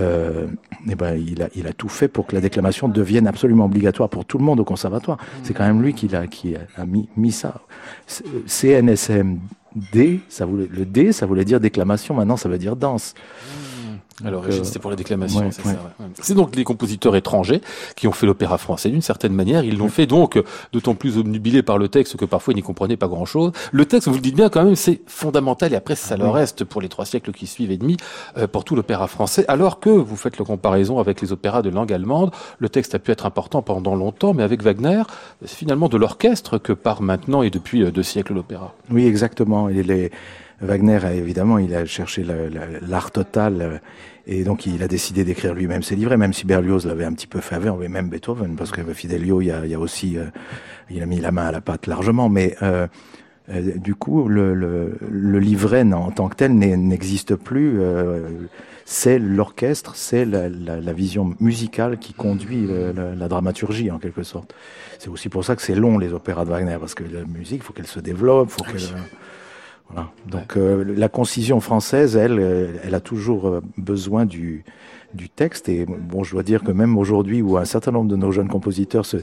eh 0.89 0.95
ben 0.95 1.15
il 1.15 1.43
a, 1.43 1.49
il 1.53 1.67
a 1.67 1.73
tout 1.73 1.89
fait 1.89 2.07
pour 2.07 2.25
que 2.25 2.33
la 2.33 2.39
déclamation 2.41 2.87
devienne 2.87 3.27
absolument 3.27 3.65
obligatoire 3.65 4.07
pour 4.07 4.23
tout 4.23 4.37
le 4.37 4.45
monde 4.45 4.61
au 4.61 4.63
conservatoire. 4.63 5.17
C'est 5.43 5.53
quand 5.53 5.65
même 5.65 5.81
lui 5.81 5.93
qui, 5.93 6.15
a, 6.15 6.27
qui 6.27 6.55
a 6.55 6.85
mis, 6.85 7.09
mis 7.17 7.33
ça. 7.33 7.61
CNSM 8.47 9.39
D, 9.75 10.19
ça 10.27 10.45
voulait, 10.45 10.67
le 10.69 10.85
D, 10.85 11.11
ça 11.11 11.25
voulait 11.25 11.45
dire 11.45 11.59
déclamation, 11.59 12.13
maintenant 12.13 12.37
ça 12.37 12.49
veut 12.49 12.57
dire 12.57 12.75
danse. 12.75 13.13
Alors, 14.25 14.43
euh, 14.45 14.63
c'était 14.63 14.79
pour 14.79 14.89
la 14.89 14.95
déclamation, 14.95 15.49
c'est 15.51 15.65
ouais. 15.65 15.73
ça. 15.73 15.93
C'est 16.21 16.33
donc 16.33 16.55
les 16.55 16.63
compositeurs 16.63 17.15
étrangers 17.15 17.61
qui 17.95 18.07
ont 18.07 18.11
fait 18.11 18.25
l'opéra 18.25 18.57
français 18.57 18.89
d'une 18.89 19.01
certaine 19.01 19.33
manière. 19.33 19.63
Ils 19.63 19.77
l'ont 19.77 19.89
fait 19.89 20.05
donc 20.05 20.37
euh, 20.37 20.43
d'autant 20.73 20.95
plus 20.95 21.17
obnubilé 21.17 21.63
par 21.63 21.77
le 21.77 21.87
texte 21.87 22.17
que 22.17 22.25
parfois 22.25 22.53
ils 22.53 22.57
n'y 22.57 22.61
comprenaient 22.61 22.97
pas 22.97 23.07
grand-chose. 23.07 23.51
Le 23.71 23.85
texte, 23.85 24.07
vous 24.07 24.15
le 24.15 24.21
dites 24.21 24.35
bien 24.35 24.49
quand 24.49 24.63
même, 24.63 24.75
c'est 24.75 25.01
fondamental 25.07 25.73
et 25.73 25.75
après 25.75 25.95
ça 25.95 26.17
le 26.17 26.27
reste 26.27 26.63
pour 26.63 26.81
les 26.81 26.89
trois 26.89 27.05
siècles 27.05 27.31
qui 27.31 27.47
suivent 27.47 27.71
et 27.71 27.77
demi 27.77 27.97
euh, 28.37 28.47
pour 28.47 28.63
tout 28.63 28.75
l'opéra 28.75 29.07
français. 29.07 29.45
Alors 29.47 29.79
que 29.79 29.89
vous 29.89 30.15
faites 30.15 30.37
la 30.37 30.45
comparaison 30.45 30.99
avec 30.99 31.21
les 31.21 31.31
opéras 31.31 31.61
de 31.61 31.69
langue 31.69 31.93
allemande, 31.93 32.31
le 32.59 32.69
texte 32.69 32.95
a 32.95 32.99
pu 32.99 33.11
être 33.11 33.25
important 33.25 33.61
pendant 33.61 33.95
longtemps, 33.95 34.33
mais 34.33 34.43
avec 34.43 34.61
Wagner, 34.61 35.03
c'est 35.45 35.55
finalement 35.55 35.89
de 35.89 35.97
l'orchestre 35.97 36.57
que 36.57 36.73
part 36.73 37.01
maintenant 37.01 37.41
et 37.41 37.49
depuis 37.49 37.89
deux 37.91 38.03
siècles 38.03 38.33
l'opéra. 38.33 38.73
Oui, 38.89 39.05
exactement. 39.05 39.69
Et 39.69 39.83
les 39.83 40.11
Wagner, 40.61 40.99
évidemment, 41.15 41.57
il 41.57 41.73
a 41.73 41.85
cherché 41.85 42.23
l'art 42.87 43.11
total 43.11 43.61
euh, 43.61 43.77
et 44.27 44.43
donc 44.43 44.65
il 44.65 44.83
a 44.83 44.87
décidé 44.87 45.23
d'écrire 45.23 45.53
lui-même 45.53 45.83
ses 45.83 45.95
livrets, 45.95 46.17
même 46.17 46.33
si 46.33 46.45
Berlioz 46.45 46.85
l'avait 46.85 47.05
un 47.05 47.13
petit 47.13 47.27
peu 47.27 47.39
fait 47.39 47.55
avec, 47.55 47.89
même 47.89 48.09
Beethoven, 48.09 48.55
parce 48.55 48.71
que 48.71 48.81
Fidelio, 48.93 49.41
il 49.41 49.47
y 49.47 49.51
a, 49.51 49.65
il 49.65 49.71
y 49.71 49.73
a 49.73 49.79
aussi, 49.79 50.17
euh, 50.17 50.25
il 50.89 51.01
a 51.01 51.05
mis 51.05 51.19
la 51.19 51.31
main 51.31 51.47
à 51.47 51.51
la 51.51 51.61
pâte 51.61 51.87
largement, 51.87 52.29
mais 52.29 52.55
euh, 52.61 52.87
euh 53.49 53.77
du 53.77 53.95
coup, 53.95 54.27
le, 54.27 54.53
le, 54.53 54.97
le, 55.09 55.39
livret 55.39 55.83
en 55.93 56.11
tant 56.11 56.29
que 56.29 56.35
tel 56.35 56.53
n'existe 56.53 57.35
plus. 57.35 57.79
c'est 58.85 59.19
l'orchestre, 59.19 59.95
c'est 59.95 60.25
la, 60.25 60.47
la, 60.49 60.79
la, 60.79 60.93
vision 60.93 61.35
musicale 61.39 61.97
qui 61.97 62.13
conduit 62.13 62.67
la, 62.67 63.15
la 63.15 63.27
dramaturgie 63.27 63.89
en 63.89 63.97
quelque 63.97 64.23
sorte. 64.23 64.53
C'est 64.99 65.09
aussi 65.09 65.29
pour 65.29 65.43
ça 65.43 65.55
que 65.55 65.61
c'est 65.63 65.75
long 65.75 65.97
les 65.97 66.13
opéras 66.13 66.45
de 66.45 66.51
Wagner, 66.51 66.77
parce 66.79 66.93
que 66.93 67.03
la 67.03 67.25
musique, 67.25 67.61
il 67.61 67.63
faut 67.63 67.73
qu'elle 67.73 67.87
se 67.87 67.99
développe, 67.99 68.49
faut 68.51 68.63
qu'elle 68.63 68.79
donc 70.27 70.57
euh, 70.57 70.83
la 70.95 71.09
concision 71.09 71.59
française, 71.59 72.15
elle, 72.15 72.39
euh, 72.39 72.67
elle 72.83 72.95
a 72.95 72.99
toujours 72.99 73.47
euh, 73.47 73.61
besoin 73.77 74.25
du, 74.25 74.63
du 75.13 75.29
texte. 75.29 75.69
Et 75.69 75.85
bon, 75.85 76.23
je 76.23 76.31
dois 76.31 76.43
dire 76.43 76.63
que 76.63 76.71
même 76.71 76.97
aujourd'hui, 76.97 77.41
où 77.41 77.57
un 77.57 77.65
certain 77.65 77.91
nombre 77.91 78.09
de 78.09 78.15
nos 78.15 78.31
jeunes 78.31 78.47
compositeurs 78.47 79.05
se, 79.05 79.17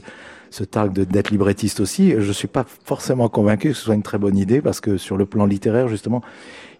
se 0.49 0.63
targuent 0.63 0.93
d'être 0.93 1.31
librettistes 1.31 1.79
aussi, 1.79 2.13
je 2.17 2.31
suis 2.31 2.47
pas 2.47 2.65
forcément 2.83 3.29
convaincu 3.29 3.69
que 3.69 3.73
ce 3.75 3.83
soit 3.83 3.95
une 3.95 4.03
très 4.03 4.17
bonne 4.17 4.37
idée, 4.37 4.61
parce 4.61 4.81
que 4.81 4.97
sur 4.97 5.17
le 5.17 5.25
plan 5.25 5.45
littéraire, 5.45 5.87
justement, 5.87 6.21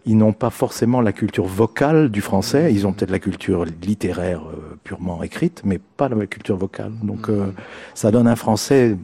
ils 0.06 0.18
n'ont 0.18 0.34
pas 0.34 0.50
forcément 0.50 1.02
la 1.02 1.12
culture 1.12 1.46
vocale 1.46 2.10
du 2.10 2.22
français. 2.22 2.74
Ils 2.74 2.88
ont 2.88 2.94
peut-être 2.94 3.12
la 3.12 3.20
culture 3.20 3.66
littéraire 3.66 4.42
purement 4.84 5.22
écrite, 5.24 5.62
mais 5.66 5.78
pas 5.78 6.08
la 6.08 6.26
culture 6.26 6.56
vocale. 6.56 6.94
Donc, 7.04 7.28
mmh. 7.28 7.52
ça 7.96 8.10
donne 8.10 8.28
un 8.28 8.38
français 8.38 8.98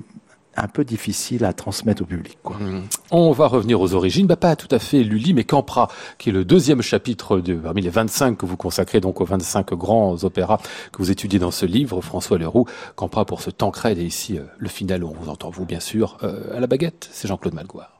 un 0.57 0.67
peu 0.67 0.83
difficile 0.83 1.45
à 1.45 1.53
transmettre 1.53 2.01
au 2.03 2.05
public. 2.05 2.37
Quoi. 2.43 2.57
Mmh. 2.57 2.83
On 3.11 3.31
va 3.31 3.47
revenir 3.47 3.81
aux 3.81 3.93
origines, 3.93 4.27
bah, 4.27 4.35
pas 4.35 4.55
tout 4.55 4.67
à 4.71 4.79
fait 4.79 5.03
Lully, 5.03 5.33
mais 5.33 5.43
Campra, 5.43 5.89
qui 6.17 6.29
est 6.29 6.31
le 6.31 6.45
deuxième 6.45 6.81
chapitre 6.81 7.39
de, 7.39 7.55
parmi 7.55 7.81
les 7.81 7.89
25 7.89 8.37
que 8.37 8.45
vous 8.45 8.57
consacrez 8.57 9.01
donc 9.01 9.21
aux 9.21 9.25
25 9.25 9.73
grands 9.73 10.23
opéras 10.23 10.59
que 10.91 10.97
vous 10.97 11.11
étudiez 11.11 11.39
dans 11.39 11.51
ce 11.51 11.65
livre, 11.65 12.01
François 12.01 12.37
Leroux. 12.37 12.65
Campra 12.95 13.25
pour 13.25 13.41
ce 13.41 13.49
Tancred 13.49 13.97
et 13.97 14.03
ici 14.03 14.37
euh, 14.37 14.43
le 14.57 14.69
final 14.69 15.03
où 15.03 15.09
on 15.09 15.13
vous 15.13 15.29
entend 15.29 15.49
vous 15.49 15.65
bien 15.65 15.79
sûr 15.79 16.17
euh, 16.23 16.55
à 16.55 16.59
la 16.59 16.67
baguette, 16.67 17.09
c'est 17.11 17.27
Jean-Claude 17.27 17.53
Malgoire. 17.53 17.94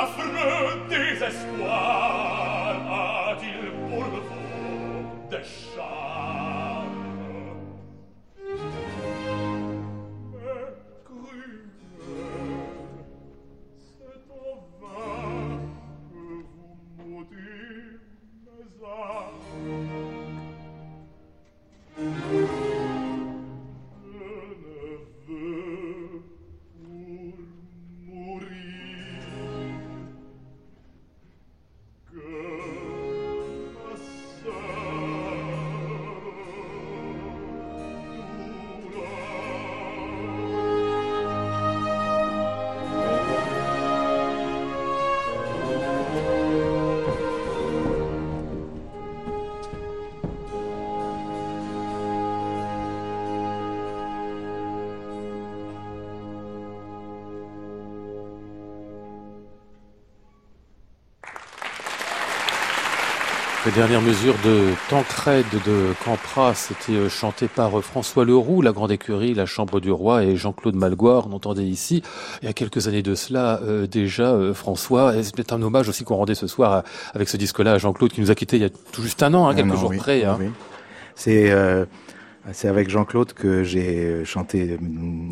l'affreux 0.00 0.80
désespoir 0.88 2.76
a-t-il 3.30 3.70
pour 3.88 4.04
vous 4.04 4.22
des 5.30 5.44
chats 5.44 5.89
La 63.70 63.76
dernière 63.76 64.02
mesure 64.02 64.34
de 64.44 64.72
Tancred 64.88 65.46
de 65.64 65.94
Campras, 66.04 66.54
c'était 66.54 66.98
euh, 66.98 67.08
chanté 67.08 67.46
par 67.46 67.78
euh, 67.78 67.82
François 67.82 68.24
Leroux, 68.24 68.62
la 68.62 68.72
Grande 68.72 68.90
Écurie, 68.90 69.32
la 69.32 69.46
Chambre 69.46 69.78
du 69.78 69.92
Roi 69.92 70.24
et 70.24 70.34
Jean-Claude 70.34 70.74
Malgoire. 70.74 71.28
On 71.28 71.32
entendait 71.34 71.62
ici, 71.62 72.02
il 72.42 72.46
y 72.46 72.48
a 72.48 72.52
quelques 72.52 72.88
années 72.88 73.02
de 73.02 73.14
cela, 73.14 73.60
euh, 73.62 73.86
déjà, 73.86 74.36
François. 74.54 75.22
C'est 75.22 75.32
peut-être 75.32 75.52
un 75.52 75.62
hommage 75.62 75.88
aussi 75.88 76.02
qu'on 76.02 76.16
rendait 76.16 76.34
ce 76.34 76.48
soir 76.48 76.82
avec 77.14 77.28
ce 77.28 77.36
disque-là 77.36 77.74
à 77.74 77.78
Jean-Claude 77.78 78.10
qui 78.10 78.20
nous 78.20 78.32
a 78.32 78.34
quittés 78.34 78.56
il 78.56 78.62
y 78.62 78.66
a 78.66 78.70
tout 78.70 79.02
juste 79.02 79.22
un 79.22 79.32
an, 79.34 79.46
hein, 79.46 79.54
quelques 79.54 79.76
jours 79.76 79.94
près. 79.96 80.24
Hein. 80.24 80.36
C'est 81.14 81.54
c'est 82.50 82.66
avec 82.66 82.90
Jean-Claude 82.90 83.34
que 83.34 83.62
j'ai 83.62 84.24
chanté 84.24 84.78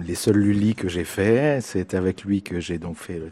les 0.06 0.14
seuls 0.14 0.36
Lully 0.36 0.76
que 0.76 0.88
j'ai 0.88 1.04
fait. 1.04 1.58
C'est 1.60 1.92
avec 1.94 2.22
lui 2.22 2.42
que 2.42 2.60
j'ai 2.60 2.78
donc 2.78 2.98
fait 2.98 3.14
le 3.18 3.30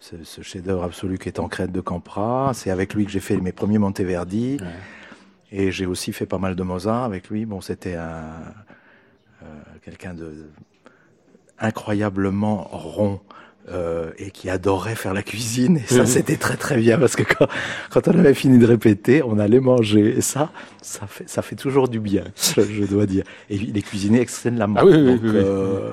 ce, 0.00 0.22
ce 0.24 0.42
chef-d'œuvre 0.42 0.84
absolu 0.84 1.18
qui 1.18 1.28
est 1.28 1.38
en 1.38 1.48
crête 1.48 1.72
de 1.72 1.80
Campra. 1.80 2.52
C'est 2.54 2.70
avec 2.70 2.94
lui 2.94 3.04
que 3.04 3.10
j'ai 3.10 3.20
fait 3.20 3.36
mes 3.38 3.52
premiers 3.52 3.78
Monteverdi. 3.78 4.58
Et 5.50 5.72
j'ai 5.72 5.86
aussi 5.86 6.12
fait 6.12 6.26
pas 6.26 6.38
mal 6.38 6.54
de 6.56 6.62
Mozart 6.62 7.04
avec 7.04 7.30
lui. 7.30 7.46
Bon, 7.46 7.60
c'était 7.60 7.94
un 7.94 8.24
euh, 9.42 9.46
quelqu'un 9.82 10.14
de 10.14 10.50
incroyablement 11.58 12.68
rond. 12.70 13.20
Euh, 13.70 14.12
et 14.16 14.30
qui 14.30 14.48
adorait 14.48 14.94
faire 14.94 15.12
la 15.12 15.22
cuisine. 15.22 15.76
Et 15.76 15.86
ça, 15.92 16.06
c'était 16.06 16.38
très 16.38 16.56
très 16.56 16.78
bien 16.78 16.98
parce 16.98 17.16
que 17.16 17.22
quand, 17.22 17.46
quand, 17.90 18.08
on 18.08 18.18
avait 18.18 18.32
fini 18.32 18.56
de 18.56 18.64
répéter, 18.64 19.22
on 19.22 19.38
allait 19.38 19.60
manger. 19.60 20.16
Et 20.16 20.22
ça, 20.22 20.50
ça 20.80 21.06
fait, 21.06 21.28
ça 21.28 21.42
fait 21.42 21.54
toujours 21.54 21.86
du 21.88 22.00
bien, 22.00 22.24
je, 22.56 22.84
dois 22.86 23.04
dire. 23.04 23.24
Et 23.50 23.56
il 23.56 23.76
est 23.76 23.82
cuisiné 23.82 24.22
extrêmement. 24.22 24.74
Ah 24.74 24.86
oui, 24.86 24.94
oui, 24.94 25.20
oui, 25.22 25.32
euh, 25.34 25.90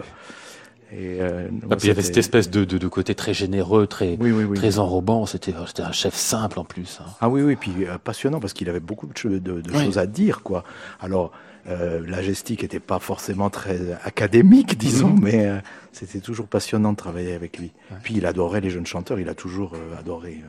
Et, 0.92 1.20
euh, 1.20 1.50
ah, 1.70 1.76
puis 1.76 1.86
il 1.86 1.88
y 1.88 1.92
avait 1.92 2.04
cette 2.04 2.18
espèce 2.18 2.50
de, 2.50 2.64
de, 2.64 2.78
de, 2.78 2.88
côté 2.88 3.16
très 3.16 3.34
généreux, 3.34 3.88
très, 3.88 4.18
très 4.56 4.80
enrobant. 4.80 5.26
C'était 5.26 5.54
un 5.54 5.92
chef 5.92 6.16
simple 6.16 6.60
en 6.60 6.64
plus. 6.64 7.00
Hein. 7.02 7.10
Ah 7.22 7.30
oui, 7.30 7.42
oui, 7.42 7.56
puis 7.56 7.72
euh, 7.86 7.98
passionnant 7.98 8.40
parce 8.40 8.54
qu'il 8.54 8.70
avait 8.70 8.80
beaucoup 8.80 9.08
de, 9.08 9.18
choses 9.18 9.98
à 9.98 10.06
dire, 10.06 10.44
quoi. 10.44 10.64
Alors, 11.00 11.32
euh, 11.68 12.04
la 12.08 12.22
gestique 12.22 12.62
n'était 12.62 12.80
pas 12.80 13.00
forcément 13.00 13.50
très 13.50 13.94
académique, 14.04 14.78
disons, 14.78 15.10
mhm. 15.10 15.24
mais 15.24 15.46
euh, 15.48 15.58
c'était 15.92 16.20
toujours 16.20 16.48
passionnant 16.48 16.92
de 16.92 16.98
travailler 16.98 17.34
avec 17.34 17.58
lui. 17.58 17.72
Puis 18.04 18.16
il 18.18 18.26
adorait 18.26 18.62
les 18.62 18.70
jeunes 18.70 18.86
chanteurs, 18.86 19.20
il 19.20 19.30
a 19.30 19.36
toujours 19.36 19.74
euh, 19.74 20.00
adoré 20.00 20.44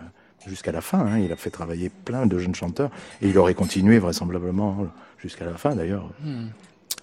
jusqu'à 0.47 0.73
la 0.73 0.81
fin. 0.81 1.00
Hein. 1.00 1.19
Il 1.19 1.33
a 1.33 1.37
fait 1.37 1.50
travailler 1.50 1.90
plein 2.05 2.26
de 2.26 2.38
jeunes 2.38 2.55
chanteurs 2.55 2.90
et 3.23 3.28
il 3.28 3.38
aurait 3.38 3.55
continué 3.55 3.99
vraisemblablement 3.99 4.87
jusqu'à 5.19 5.47
la 5.47 5.55
fin 5.55 5.75
d'ailleurs. 5.75 6.11
Hmm. 6.23 6.49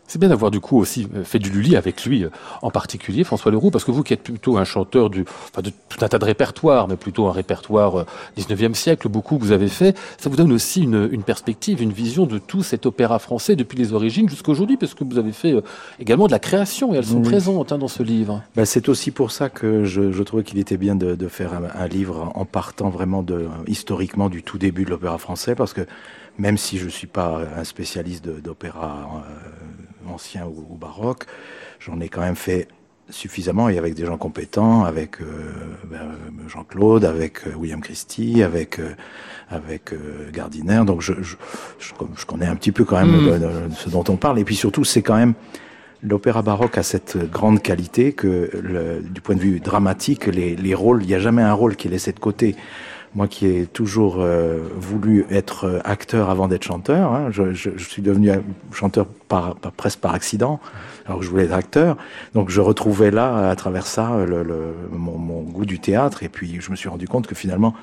C'est 0.07 0.19
bien 0.19 0.29
d'avoir 0.29 0.51
du 0.51 0.59
coup 0.59 0.77
aussi 0.77 1.07
euh, 1.15 1.23
fait 1.23 1.39
du 1.39 1.49
Lully 1.49 1.75
avec 1.75 2.05
lui, 2.05 2.23
euh, 2.23 2.29
en 2.61 2.69
particulier 2.69 3.23
François 3.23 3.51
Leroux, 3.51 3.71
parce 3.71 3.85
que 3.85 3.91
vous 3.91 4.03
qui 4.03 4.13
êtes 4.13 4.21
plutôt 4.21 4.57
un 4.57 4.65
chanteur 4.65 5.09
du, 5.09 5.21
enfin 5.21 5.61
de 5.61 5.71
tout 5.89 6.03
un 6.03 6.07
tas 6.07 6.19
de 6.19 6.25
répertoires, 6.25 6.87
mais 6.87 6.97
plutôt 6.97 7.27
un 7.27 7.31
répertoire 7.31 8.05
19e 8.37 8.71
euh, 8.71 8.73
siècle, 8.73 9.07
beaucoup 9.07 9.37
que 9.37 9.43
vous 9.43 9.53
avez 9.53 9.69
fait, 9.69 9.97
ça 10.17 10.29
vous 10.29 10.35
donne 10.35 10.51
aussi 10.51 10.83
une, 10.83 11.09
une 11.11 11.23
perspective, 11.23 11.81
une 11.81 11.93
vision 11.93 12.25
de 12.25 12.37
tout 12.37 12.63
cet 12.63 12.85
opéra 12.85 13.17
français 13.17 13.55
depuis 13.55 13.77
les 13.77 13.93
origines 13.93 14.29
jusqu'à 14.29 14.51
aujourd'hui, 14.51 14.77
parce 14.77 14.93
que 14.93 15.03
vous 15.03 15.17
avez 15.17 15.31
fait 15.31 15.55
également 15.99 16.27
de 16.27 16.31
la 16.31 16.39
création 16.39 16.93
et 16.93 16.97
elles 16.97 17.05
sont 17.05 17.21
présentes 17.21 17.71
hein, 17.71 17.77
dans 17.77 17.87
ce 17.87 18.03
livre. 18.03 18.43
Ben, 18.55 18.65
c'est 18.65 18.89
aussi 18.89 19.11
pour 19.11 19.31
ça 19.31 19.49
que 19.49 19.85
je, 19.85 20.11
je 20.11 20.23
trouvais 20.23 20.43
qu'il 20.43 20.59
était 20.59 20.77
bien 20.77 20.95
de, 20.95 21.15
de 21.15 21.27
faire 21.27 21.53
un, 21.53 21.81
un, 21.81 21.87
livre 21.87 22.31
en 22.35 22.45
partant 22.45 22.89
vraiment 22.89 23.23
de, 23.23 23.47
historiquement 23.67 24.29
du 24.29 24.43
tout 24.43 24.57
début 24.57 24.85
de 24.85 24.89
l'opéra 24.89 25.17
français, 25.17 25.55
parce 25.55 25.73
que 25.73 25.81
même 26.37 26.57
si 26.57 26.77
je 26.77 26.89
suis 26.89 27.07
pas 27.07 27.41
un 27.57 27.63
spécialiste 27.63 28.27
d'opéra 28.27 29.23
ancien 30.09 30.45
ou, 30.45 30.75
baroque. 30.75 31.25
J'en 31.79 31.99
ai 31.99 32.09
quand 32.09 32.21
même 32.21 32.35
fait 32.35 32.67
suffisamment 33.09 33.69
et 33.69 33.77
avec 33.77 33.95
des 33.95 34.05
gens 34.05 34.17
compétents, 34.17 34.85
avec 34.85 35.21
euh, 35.21 35.25
ben, 35.85 36.13
Jean-Claude, 36.47 37.03
avec 37.03 37.45
euh, 37.45 37.53
William 37.55 37.81
Christie, 37.81 38.41
avec 38.43 38.79
euh, 38.79 38.95
avec 39.49 39.93
Gardiner. 40.31 40.81
Donc 40.85 41.01
je, 41.01 41.13
je, 41.21 41.35
je, 41.79 42.25
connais 42.25 42.47
un 42.47 42.55
petit 42.55 42.71
peu 42.71 42.85
quand 42.85 42.97
même 43.05 43.11
mm. 43.11 43.71
ce 43.75 43.89
dont 43.89 44.03
on 44.07 44.15
parle. 44.15 44.39
Et 44.39 44.45
puis 44.45 44.55
surtout, 44.55 44.83
c'est 44.83 45.01
quand 45.03 45.17
même 45.17 45.33
l'opéra 46.01 46.41
baroque 46.41 46.77
a 46.77 46.83
cette 46.83 47.17
grande 47.29 47.61
qualité 47.61 48.13
que 48.13 48.49
le, 48.53 49.01
du 49.01 49.21
point 49.21 49.35
de 49.35 49.41
vue 49.41 49.59
dramatique, 49.59 50.25
les, 50.25 50.55
les 50.55 50.73
rôles, 50.73 51.03
il 51.03 51.07
n'y 51.07 51.15
a 51.15 51.19
jamais 51.19 51.41
un 51.41 51.53
rôle 51.53 51.75
qui 51.75 51.87
est 51.87 51.91
laissé 51.91 52.11
de 52.11 52.19
côté. 52.19 52.55
Moi 53.15 53.27
qui 53.27 53.45
ai 53.45 53.67
toujours 53.67 54.17
euh, 54.19 54.59
voulu 54.75 55.25
être 55.29 55.81
acteur 55.85 56.29
avant 56.31 56.47
d'être 56.47 56.63
chanteur, 56.63 57.13
hein, 57.13 57.27
je, 57.29 57.53
je, 57.53 57.69
je, 57.75 57.87
suis 57.87 58.01
devenu 58.01 58.31
chanteur 58.71 59.05
par, 59.05 59.55
par, 59.55 59.71
presque 59.71 59.99
par 59.99 60.15
accident, 60.15 60.59
alors 61.05 61.19
que 61.19 61.25
je 61.25 61.29
voulais 61.29 61.43
être 61.43 61.53
acteur. 61.53 61.95
Donc 62.33 62.49
je 62.49 62.59
retrouvais 62.59 63.11
là, 63.11 63.49
à 63.49 63.55
travers 63.55 63.85
ça, 63.85 64.25
le, 64.25 64.41
le, 64.41 64.73
mon, 64.91 65.17
mon, 65.17 65.41
goût 65.41 65.65
du 65.65 65.79
théâtre. 65.79 66.23
Et 66.23 66.29
puis 66.29 66.59
je 66.59 66.71
me 66.71 66.75
suis 66.75 66.89
rendu 66.89 67.07
compte 67.07 67.27
que 67.27 67.35
finalement, 67.35 67.75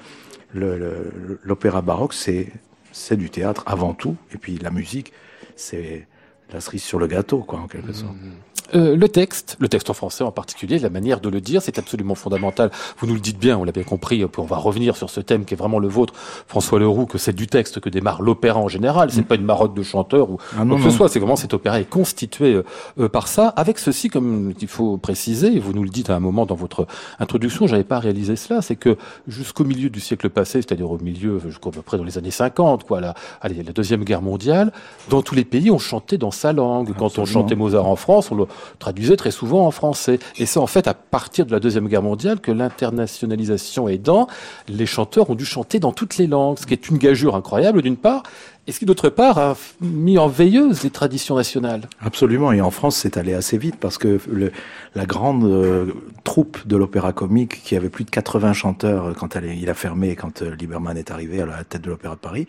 l'opéra 0.54 1.80
baroque, 1.80 2.14
c'est 2.14 3.16
du 3.16 3.30
théâtre 3.30 3.62
avant 3.66 3.94
tout. 3.94 4.16
Et 4.34 4.38
puis 4.38 4.58
la 4.58 4.70
musique, 4.70 5.12
c'est 5.54 6.08
la 6.52 6.60
cerise 6.60 6.82
sur 6.82 6.98
le 6.98 7.06
gâteau, 7.06 7.38
quoi, 7.38 7.58
en 7.58 7.66
quelque 7.66 7.92
sorte. 7.92 8.14
Mmh. 8.14 8.50
Euh, 8.74 8.96
le 8.96 9.08
texte, 9.08 9.56
le 9.58 9.68
texte 9.68 9.90
en 9.90 9.94
français 9.94 10.22
en 10.22 10.30
particulier, 10.30 10.78
la 10.78 10.90
manière 10.90 11.20
de 11.20 11.28
le 11.28 11.40
dire, 11.40 11.62
c'est 11.62 11.78
absolument 11.78 12.14
fondamental. 12.14 12.70
Vous 12.98 13.06
nous 13.06 13.14
le 13.14 13.20
dites 13.20 13.38
bien, 13.38 13.58
on 13.58 13.64
l'a 13.64 13.72
bien 13.72 13.82
compris, 13.82 14.24
on 14.38 14.42
va 14.42 14.56
revenir 14.56 14.96
sur 14.96 15.10
ce 15.10 15.20
thème 15.20 15.44
qui 15.44 15.54
est 15.54 15.56
vraiment 15.56 15.78
le 15.78 15.88
vôtre, 15.88 16.14
François 16.46 16.78
Leroux, 16.78 17.06
que 17.06 17.18
c'est 17.18 17.32
du 17.32 17.46
texte 17.46 17.80
que 17.80 17.88
démarre 17.88 18.22
l'opéra 18.22 18.60
en 18.60 18.68
général, 18.68 19.10
c'est 19.10 19.22
mm. 19.22 19.24
pas 19.24 19.34
une 19.34 19.44
marotte 19.44 19.74
de 19.74 19.82
chanteur 19.82 20.30
ou 20.30 20.38
ah 20.56 20.64
quoi 20.64 20.76
que 20.76 20.84
ce 20.84 20.90
soit, 20.90 21.08
c'est 21.08 21.18
vraiment 21.18 21.36
cet 21.36 21.54
opéra 21.54 21.80
est 21.80 21.88
constitué 21.88 22.54
euh, 22.54 22.64
euh, 22.98 23.08
par 23.08 23.28
ça, 23.28 23.48
avec 23.48 23.78
ceci, 23.78 24.08
comme 24.08 24.52
il 24.60 24.68
faut 24.68 24.96
préciser, 24.98 25.54
et 25.56 25.58
vous 25.58 25.72
nous 25.72 25.82
le 25.82 25.90
dites 25.90 26.10
à 26.10 26.16
un 26.16 26.20
moment 26.20 26.46
dans 26.46 26.54
votre 26.54 26.86
introduction, 27.18 27.66
j'avais 27.66 27.84
pas 27.84 27.98
réalisé 27.98 28.36
cela, 28.36 28.62
c'est 28.62 28.76
que 28.76 28.96
jusqu'au 29.26 29.64
milieu 29.64 29.90
du 29.90 30.00
siècle 30.00 30.30
passé, 30.30 30.62
c'est-à-dire 30.62 30.90
au 30.90 30.98
milieu, 30.98 31.40
jusqu'à 31.40 31.70
peu 31.70 31.82
près 31.82 31.98
dans 31.98 32.04
les 32.04 32.18
années 32.18 32.30
50, 32.30 32.84
quoi, 32.84 33.00
la, 33.00 33.14
allez, 33.40 33.62
la 33.62 33.72
deuxième 33.72 34.04
guerre 34.04 34.22
mondiale, 34.22 34.72
dans 35.08 35.22
tous 35.22 35.34
les 35.34 35.44
pays, 35.44 35.70
on 35.70 35.78
chantait 35.78 36.18
dans 36.18 36.30
sa 36.40 36.52
langue. 36.52 36.94
Quand 36.96 37.18
on 37.18 37.24
chantait 37.24 37.54
Mozart 37.54 37.86
en 37.86 37.96
France, 37.96 38.30
on 38.30 38.34
le 38.34 38.46
traduisait 38.78 39.16
très 39.16 39.30
souvent 39.30 39.66
en 39.66 39.70
français. 39.70 40.18
Et 40.38 40.46
c'est 40.46 40.58
en 40.58 40.66
fait 40.66 40.88
à 40.88 40.94
partir 40.94 41.46
de 41.46 41.52
la 41.52 41.60
Deuxième 41.60 41.86
Guerre 41.86 42.02
mondiale 42.02 42.40
que 42.40 42.50
l'internationalisation 42.50 43.88
aidant, 43.88 44.26
les 44.68 44.86
chanteurs 44.86 45.30
ont 45.30 45.34
dû 45.34 45.44
chanter 45.44 45.78
dans 45.78 45.92
toutes 45.92 46.16
les 46.16 46.26
langues, 46.26 46.58
ce 46.58 46.66
qui 46.66 46.72
est 46.72 46.88
une 46.88 46.98
gageure 46.98 47.36
incroyable 47.36 47.82
d'une 47.82 47.96
part, 47.96 48.22
et 48.66 48.72
ce 48.72 48.78
qui 48.78 48.86
d'autre 48.86 49.08
part 49.08 49.38
a 49.38 49.56
mis 49.80 50.16
en 50.18 50.28
veilleuse 50.28 50.82
les 50.82 50.90
traditions 50.90 51.36
nationales. 51.36 51.82
Absolument, 52.00 52.52
et 52.52 52.60
en 52.60 52.70
France 52.70 52.96
c'est 52.96 53.16
allé 53.16 53.34
assez 53.34 53.58
vite 53.58 53.76
parce 53.76 53.98
que 53.98 54.20
le, 54.30 54.52
la 54.94 55.06
grande 55.06 55.44
euh, 55.44 55.92
troupe 56.24 56.66
de 56.66 56.76
l'opéra 56.76 57.12
comique 57.12 57.62
qui 57.62 57.76
avait 57.76 57.88
plus 57.88 58.04
de 58.04 58.10
80 58.10 58.52
chanteurs 58.52 59.14
quand 59.18 59.36
elle, 59.36 59.46
il 59.46 59.68
a 59.68 59.74
fermé, 59.74 60.16
quand 60.16 60.42
euh, 60.42 60.54
Lieberman 60.54 60.96
est 60.96 61.10
arrivé 61.10 61.42
à 61.42 61.46
la 61.46 61.64
tête 61.64 61.82
de 61.82 61.90
l'opéra 61.90 62.14
de 62.14 62.20
Paris, 62.20 62.46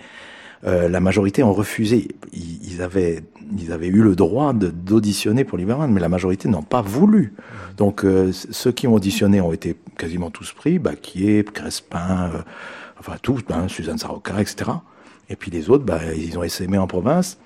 euh, 0.65 0.87
la 0.89 0.99
majorité 0.99 1.43
ont 1.43 1.53
refusé. 1.53 2.09
Ils, 2.33 2.81
avaient, 2.81 3.23
ils 3.57 3.71
avaient 3.71 3.87
eu 3.87 4.01
le 4.01 4.15
droit 4.15 4.53
d'auditionner 4.53 5.43
pour 5.43 5.57
Lieberman, 5.57 5.91
mais 5.91 5.99
la 5.99 6.09
majorité 6.09 6.49
n'ont 6.49 6.61
pas 6.63 6.81
voulu. 6.81 7.33
Donc 7.77 8.05
euh, 8.05 8.31
ceux 8.31 8.71
qui 8.71 8.87
ont 8.87 8.93
auditionné 8.93 9.41
ont 9.41 9.53
été 9.53 9.75
quasiment 9.97 10.29
tous 10.29 10.51
pris, 10.53 10.79
Baquier, 10.79 11.43
Crespin, 11.43 12.31
euh, 12.33 12.41
enfin 12.99 13.15
tous, 13.21 13.41
hein, 13.49 13.67
Suzanne 13.67 13.97
Sarroca, 13.97 14.39
etc. 14.39 14.71
Et 15.29 15.35
puis 15.35 15.49
les 15.49 15.69
autres, 15.69 15.85
bah, 15.85 15.99
ils 16.15 16.37
ont 16.37 16.43
essaimé 16.43 16.77
en 16.77 16.87
province. 16.87 17.37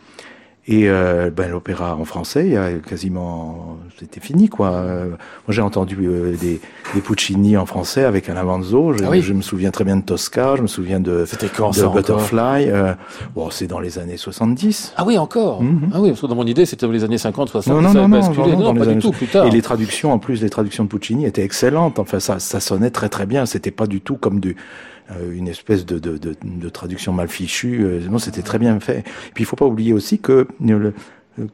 Et 0.67 0.89
euh, 0.89 1.30
ben, 1.30 1.51
l'opéra 1.51 1.95
en 1.95 2.06
français, 2.06 2.47
il 2.47 2.54
y 2.54 2.58
a 2.58 2.71
quasiment, 2.73 3.78
c'était 3.99 4.19
fini 4.19 4.49
quoi. 4.49 4.71
Euh, 4.71 5.10
moi 5.10 5.49
j'ai 5.49 5.62
entendu 5.62 5.95
euh, 6.01 6.36
des, 6.41 6.60
des, 6.95 7.01
Puccini 7.01 7.56
en 7.56 7.67
français 7.67 8.04
avec 8.04 8.30
un 8.30 8.36
Avanzo. 8.36 8.93
Je, 8.93 9.04
ah 9.04 9.19
je, 9.19 9.34
me 9.34 9.43
souviens 9.43 9.69
très 9.69 9.84
bien 9.84 9.95
de 9.95 10.01
Tosca, 10.01 10.56
je 10.56 10.63
me 10.63 10.67
souviens 10.67 10.99
de, 10.99 11.23
de 11.23 11.93
Butterfly. 11.93 12.71
Euh, 12.71 12.95
bon, 13.36 13.51
c'est 13.51 13.67
dans 13.67 13.80
les 13.80 13.99
années 13.99 14.17
70. 14.17 14.93
Ah 14.97 15.04
oui, 15.06 15.19
encore. 15.19 15.62
Mhm. 15.62 15.91
Ah 15.93 16.01
oui, 16.01 16.10
parce 16.10 16.21
que 16.21 16.25
dans 16.25 16.36
mon 16.36 16.47
idée 16.47 16.65
c'était 16.65 16.88
dans 16.88 16.91
les 16.91 17.04
années 17.04 17.19
50, 17.19 17.49
60. 17.49 17.71
Non, 17.71 17.82
non, 17.82 17.93
non, 17.93 18.08
non, 18.08 18.73
non, 18.73 18.73
pas 18.73 18.88
du 18.88 18.97
tout. 18.97 19.12
Plus 19.12 19.28
tard. 19.28 19.45
Et 19.45 19.51
les 19.51 19.62
traductions, 19.62 20.13
en 20.13 20.17
plus, 20.17 20.41
les 20.41 20.49
traductions 20.49 20.86
de 20.86 20.89
Puccini 20.89 21.28
étaient 21.28 21.43
excellentes. 21.43 21.99
Enfin, 21.99 22.19
ça, 22.19 22.39
ça 22.39 22.60
sonnait 22.60 22.89
très 22.89 23.10
très 23.10 23.28
bien. 23.28 23.45
C'était 23.45 23.69
pas 23.69 23.86
du 23.86 24.01
tout 24.01 24.17
comme 24.17 24.39
du 24.39 24.56
une 25.32 25.48
espèce 25.48 25.86
de, 25.86 26.00
de, 26.00 26.18
de, 26.18 26.36
de, 26.44 26.70
traduction 26.70 27.13
mal 27.13 27.28
fichue. 27.28 27.84
Euh, 27.84 28.00
non, 28.10 28.20
c'était 28.20 28.41
très 28.41 28.60
bien 28.60 28.80
fait. 28.80 29.00
Et 29.00 29.32
puis 29.34 29.44
il 29.44 29.46
faut 29.46 29.56
pas 29.56 29.65
oublier 29.65 29.94
aussi 29.94 30.20
que 30.20 30.48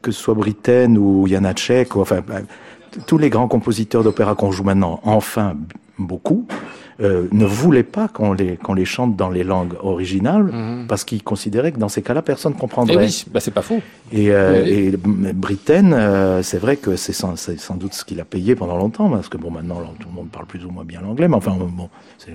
que 0.00 0.12
ce 0.12 0.22
soit 0.22 0.34
Britten 0.34 0.96
ou 0.96 1.26
Janacek, 1.26 1.96
ou, 1.96 2.00
enfin 2.00 2.22
bah, 2.26 2.40
tous 3.06 3.18
les 3.18 3.30
grands 3.30 3.48
compositeurs 3.48 4.04
d'opéra 4.04 4.34
qu'on 4.34 4.52
joue 4.52 4.64
maintenant, 4.64 5.00
enfin 5.02 5.56
beaucoup, 5.98 6.46
euh, 7.00 7.26
ne 7.32 7.44
voulaient 7.44 7.82
pas 7.82 8.08
qu'on 8.08 8.32
les, 8.32 8.56
qu'on 8.56 8.74
les 8.74 8.84
chante 8.84 9.16
dans 9.16 9.30
les 9.30 9.44
langues 9.44 9.74
originales 9.80 10.44
mhm. 10.44 10.86
parce 10.88 11.04
qu'ils 11.04 11.22
considéraient 11.22 11.72
que 11.72 11.78
dans 11.78 11.88
ces 11.88 12.02
cas-là, 12.02 12.22
personne 12.22 12.52
ne 12.52 12.58
comprendrait. 12.58 12.94
Et 12.94 12.98
eh 12.98 13.06
oui, 13.06 13.24
bah 13.32 13.40
c'est 13.40 13.50
pas 13.50 13.62
faux. 13.62 13.80
Et, 14.12 14.30
euh, 14.30 14.64
et 14.64 14.92
Britten, 14.96 15.92
euh, 15.94 16.42
c'est 16.42 16.58
vrai 16.58 16.76
que 16.76 16.96
c'est 16.96 17.12
sans, 17.12 17.36
sans, 17.36 17.76
doute 17.76 17.94
ce 17.94 18.04
qu'il 18.04 18.20
a 18.20 18.24
payé 18.24 18.54
pendant 18.54 18.76
longtemps 18.76 19.08
parce 19.08 19.28
que 19.28 19.36
bon, 19.36 19.50
maintenant, 19.50 19.80
tout 19.98 20.08
le 20.08 20.14
monde 20.14 20.28
parle 20.28 20.46
plus 20.46 20.64
ou 20.64 20.70
moins 20.70 20.84
bien 20.84 21.00
l'anglais, 21.00 21.28
mais 21.28 21.36
enfin, 21.36 21.56
bon, 21.58 21.88
c'est 22.18 22.32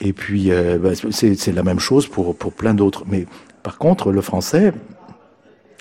et 0.00 0.12
puis, 0.12 0.50
euh, 0.50 0.78
bah, 0.78 0.90
c'est 1.10 1.52
la 1.52 1.62
même 1.62 1.78
chose 1.78 2.06
pour, 2.06 2.34
pour 2.34 2.52
plein 2.52 2.74
d'autres. 2.74 3.04
Mais 3.06 3.26
par 3.62 3.78
contre, 3.78 4.12
le 4.12 4.20
français, 4.20 4.72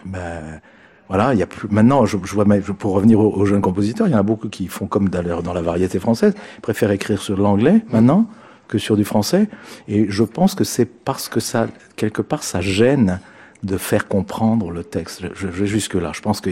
ben, 0.05 0.62
voilà, 1.08 1.34
il 1.34 1.39
y 1.39 1.43
a 1.43 1.47
plus. 1.47 1.69
Maintenant, 1.69 2.05
je, 2.05 2.17
je 2.23 2.34
vois, 2.34 2.45
pour 2.77 2.93
revenir 2.93 3.19
aux, 3.19 3.45
jeunes 3.45 3.62
compositeurs, 3.62 4.08
il 4.08 4.12
y 4.12 4.15
en 4.15 4.19
a 4.19 4.23
beaucoup 4.23 4.49
qui 4.49 4.67
font 4.67 4.88
comme 4.88 5.10
dans, 5.10 5.41
dans 5.41 5.53
la 5.53 5.62
variété 5.62 5.99
française, 5.99 6.34
préfèrent 6.62 6.91
écrire 6.91 7.21
sur 7.21 7.38
l'anglais 7.38 7.82
maintenant 7.91 8.27
que 8.67 8.77
sur 8.77 8.97
du 8.97 9.05
français. 9.05 9.47
Et 9.88 10.05
je 10.10 10.23
pense 10.23 10.53
que 10.53 10.63
c'est 10.63 10.86
parce 10.86 11.29
que 11.29 11.39
ça, 11.39 11.67
quelque 11.95 12.21
part, 12.21 12.43
ça 12.43 12.62
gêne 12.62 13.19
de 13.63 13.77
faire 13.77 14.07
comprendre 14.07 14.71
le 14.71 14.83
texte. 14.83 15.21
Je, 15.35 15.47
vais 15.47 15.67
jusque 15.67 15.95
là. 15.95 16.11
Je 16.13 16.21
pense 16.21 16.39
que 16.39 16.49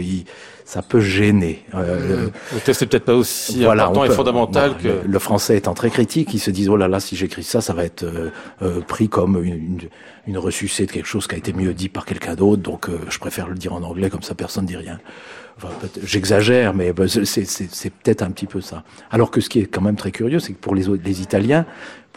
ça 0.64 0.82
peut 0.82 1.00
gêner. 1.00 1.64
Euh, 1.74 2.26
mmh. 2.26 2.30
le 2.54 2.60
texte 2.60 2.82
n'est 2.82 2.86
peut-être 2.86 3.04
pas 3.04 3.14
aussi 3.14 3.64
important 3.64 4.04
et 4.04 4.10
fondamental 4.10 4.76
que 4.76 5.06
le, 5.06 5.18
français 5.18 5.56
étant 5.56 5.74
très 5.74 5.90
critique. 5.90 6.34
Ils 6.34 6.38
se 6.38 6.50
disent 6.50 6.68
oh 6.68 6.76
là 6.76 6.88
là, 6.88 7.00
si 7.00 7.16
j'écris 7.16 7.44
ça, 7.44 7.60
ça 7.60 7.72
va 7.72 7.84
être 7.84 8.02
euh, 8.02 8.30
euh, 8.62 8.80
pris 8.80 9.08
comme 9.08 9.42
une, 9.42 9.54
une, 9.54 9.80
une 10.26 10.38
ressucée 10.38 10.86
de 10.86 10.92
quelque 10.92 11.06
chose 11.06 11.26
qui 11.26 11.34
a 11.34 11.38
été 11.38 11.52
mieux 11.52 11.72
dit 11.72 11.88
par 11.88 12.04
quelqu'un 12.04 12.34
d'autre. 12.34 12.62
Donc 12.62 12.88
je 13.08 13.18
préfère 13.18 13.48
le 13.48 13.54
dire 13.54 13.72
en 13.72 13.82
anglais 13.82 14.10
comme 14.10 14.22
ça, 14.22 14.34
personne 14.34 14.64
ne 14.64 14.68
dit 14.68 14.76
rien. 14.76 14.98
Enfin, 15.56 15.74
J'exagère, 16.04 16.72
mais 16.72 16.92
bah, 16.92 17.04
c'est 17.08 17.90
peut-être 17.90 18.22
un 18.22 18.30
petit 18.30 18.46
peu 18.46 18.60
ça. 18.60 18.84
Alors 19.10 19.30
que 19.30 19.40
ce 19.40 19.48
qui 19.48 19.58
est 19.58 19.66
quand 19.66 19.80
même 19.80 19.96
très 19.96 20.12
curieux, 20.12 20.38
c'est 20.38 20.52
que 20.52 20.58
pour 20.58 20.74
les, 20.74 20.84
les 21.02 21.22
Italiens, 21.22 21.66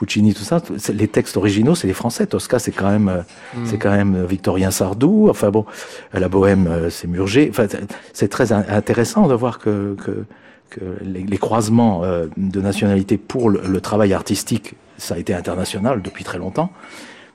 Puccini, 0.01 0.33
tout 0.33 0.43
ça, 0.43 0.63
les 0.91 1.07
textes 1.07 1.37
originaux, 1.37 1.75
c'est 1.75 1.85
les 1.85 1.93
Français. 1.93 2.25
Tosca, 2.25 2.57
c'est 2.57 2.71
quand 2.71 2.89
même, 2.89 3.07
euh, 3.07 3.21
mm. 3.53 3.65
c'est 3.67 3.77
quand 3.77 3.91
même 3.91 4.15
euh, 4.15 4.25
Victorien 4.25 4.71
Sardou. 4.71 5.29
Enfin 5.29 5.51
bon, 5.51 5.67
euh, 6.15 6.19
la 6.19 6.27
Bohème, 6.27 6.89
c'est 6.89 7.05
Murger. 7.05 7.47
Enfin, 7.51 7.67
c'est 8.11 8.27
très 8.27 8.51
intéressant 8.51 9.27
de 9.27 9.35
voir 9.35 9.59
que, 9.59 9.95
que, 10.03 10.25
que 10.71 10.97
les, 11.03 11.37
croisements 11.37 12.01
de 12.35 12.61
nationalité 12.61 13.17
pour 13.17 13.51
le, 13.51 13.79
travail 13.79 14.11
artistique, 14.11 14.73
ça 14.97 15.13
a 15.13 15.17
été 15.19 15.35
international 15.35 16.01
depuis 16.01 16.23
très 16.23 16.39
longtemps. 16.39 16.71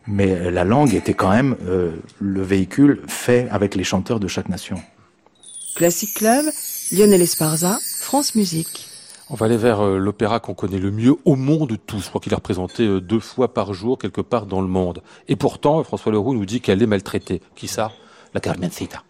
Mais 0.09 0.51
la 0.51 0.65
langue 0.65 0.93
était 0.93 1.15
quand 1.15 1.31
même 1.31 1.55
le 2.19 2.43
véhicule 2.43 3.03
fait 3.07 3.47
avec 3.53 3.77
les 3.77 3.85
chanteurs 3.85 4.19
de 4.19 4.27
chaque 4.27 4.49
nation. 4.49 4.83
Classic 5.77 6.13
Club, 6.15 6.47
Lionel 6.91 7.23
Esparza, 7.23 7.79
France 8.01 8.35
Musique. 8.35 8.89
On 9.29 9.35
va 9.35 9.47
aller 9.47 9.57
vers 9.57 9.81
euh, 9.81 9.99
l'opéra 9.99 10.39
qu'on 10.39 10.55
connaît 10.55 10.79
le 10.79 10.93
mieux 10.93 11.17
au 11.25 11.35
monde 11.35 11.77
tous. 11.85 12.01
Je 12.01 12.09
crois 12.09 12.21
qu'il 12.21 12.33
est 12.33 12.37
représenté 12.37 12.87
euh, 12.87 13.01
deux 13.01 13.19
fois 13.19 13.53
par 13.53 13.75
jour 13.75 13.99
quelque 13.99 14.21
part 14.21 14.47
dans 14.47 14.61
le 14.61 14.69
monde. 14.69 15.03
Et 15.27 15.35
pourtant, 15.35 15.83
François 15.83 16.13
Leroux 16.13 16.33
nous 16.33 16.47
dit 16.47 16.61
qu'elle 16.61 16.81
est 16.81 16.87
maltraitée. 16.87 17.43
Qui 17.57 17.67
ça? 17.67 17.91
La 18.35 18.41
Carmencita. 18.41 19.03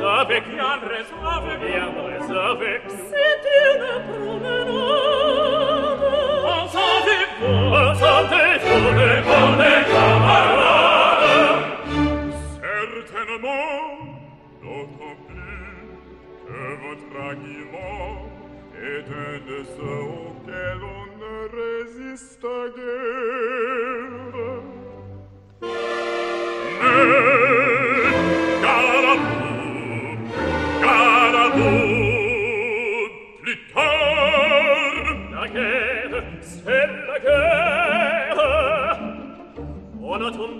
sapec, 0.00 0.44
Iandre, 0.56 0.98
sapec, 1.10 1.60
Iandre, 1.74 2.16
sapec, 2.28 2.82
siete 3.08 3.54
una 3.74 3.94
promenade. 4.08 4.80
Pensate 6.46 7.18
vous, 7.40 7.62
pensate 7.74 8.44
vous, 8.62 8.90
ne 8.98 9.10
bonne 9.28 9.66
camarade. 9.92 11.26
Certainement, 12.60 13.76
d'autant 14.62 15.16
plus 15.28 15.68
que 16.46 16.62
votre 16.84 17.12
argument 17.30 18.08
est 18.88 19.08
un 19.24 19.36
de 19.50 19.58
ceux 19.74 20.02
auxquels 20.24 20.84
on 20.96 21.04
ne 21.22 21.34
résiste. 21.60 22.46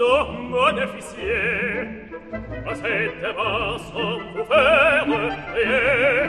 non 0.00 0.32
modifié 0.48 1.40
à 2.66 2.74
cette 2.74 3.22
main 3.36 3.76
sans 3.92 4.18
vous 4.32 4.44
faire 4.50 5.04
prier 5.52 6.20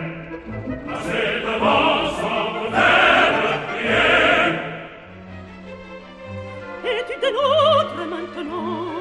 à 0.89 0.99
cette 1.05 1.45
main 1.61 2.09
sans 2.19 2.45
vous 2.53 2.71
faire 2.75 3.21
et 6.83 7.03
tu 7.07 7.15
te 7.19 7.27
l'autre 7.27 8.01
maintenant. 8.09 8.91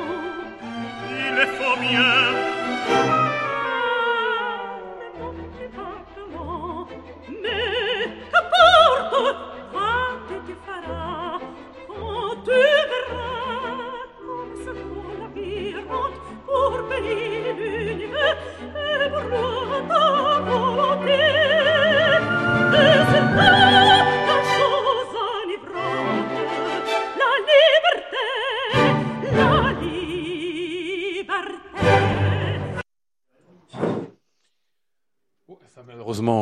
Il 1.10 1.38
est 1.38 1.52
fort 1.58 1.78
bien 1.78 2.49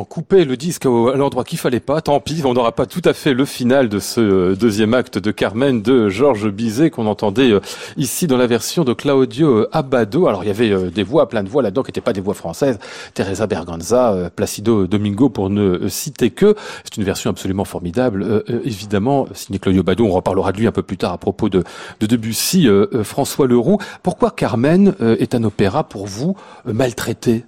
couper 0.07 0.45
le 0.45 0.57
disque 0.57 0.85
à 0.85 0.89
l'endroit 1.15 1.43
qu'il 1.43 1.59
fallait 1.59 1.79
pas. 1.79 2.01
Tant 2.01 2.19
pis, 2.19 2.41
on 2.45 2.53
n'aura 2.53 2.71
pas 2.71 2.85
tout 2.85 3.01
à 3.05 3.13
fait 3.13 3.33
le 3.33 3.45
final 3.45 3.87
de 3.89 3.99
ce 3.99 4.19
euh, 4.19 4.55
deuxième 4.55 4.93
acte 4.93 5.17
de 5.17 5.31
Carmen 5.31 5.81
de 5.81 6.09
Georges 6.09 6.49
Bizet 6.49 6.89
qu'on 6.89 7.05
entendait 7.05 7.51
euh, 7.51 7.59
ici 7.97 8.27
dans 8.27 8.37
la 8.37 8.47
version 8.47 8.83
de 8.83 8.93
Claudio 8.93 9.67
Abbado. 9.71 10.27
Alors 10.27 10.43
il 10.43 10.47
y 10.47 10.49
avait 10.49 10.71
euh, 10.71 10.89
des 10.89 11.03
voix, 11.03 11.29
plein 11.29 11.43
de 11.43 11.49
voix 11.49 11.61
là-dedans 11.61 11.83
qui 11.83 11.89
n'étaient 11.89 12.01
pas 12.01 12.13
des 12.13 12.21
voix 12.21 12.33
françaises. 12.33 12.79
Teresa 13.13 13.47
Berganza, 13.47 14.29
Placido 14.35 14.87
Domingo 14.87 15.29
pour 15.29 15.49
ne 15.49 15.87
citer 15.87 16.31
que. 16.31 16.55
C'est 16.83 16.97
une 16.97 17.03
version 17.03 17.29
absolument 17.29 17.65
formidable, 17.65 18.43
évidemment, 18.63 19.27
signée 19.33 19.59
Claudio 19.59 19.81
Abbado. 19.81 20.05
On 20.05 20.11
reparlera 20.11 20.51
de 20.51 20.57
lui 20.57 20.67
un 20.67 20.71
peu 20.71 20.83
plus 20.83 20.97
tard 20.97 21.13
à 21.13 21.17
propos 21.17 21.49
de 21.49 21.63
Debussy, 22.01 22.67
François 23.03 23.47
Leroux. 23.47 23.77
Pourquoi 24.03 24.31
Carmen 24.31 24.95
est 24.99 25.35
un 25.35 25.43
opéra 25.43 25.83
pour 25.83 26.07
vous 26.07 26.35
maltraité? 26.65 27.45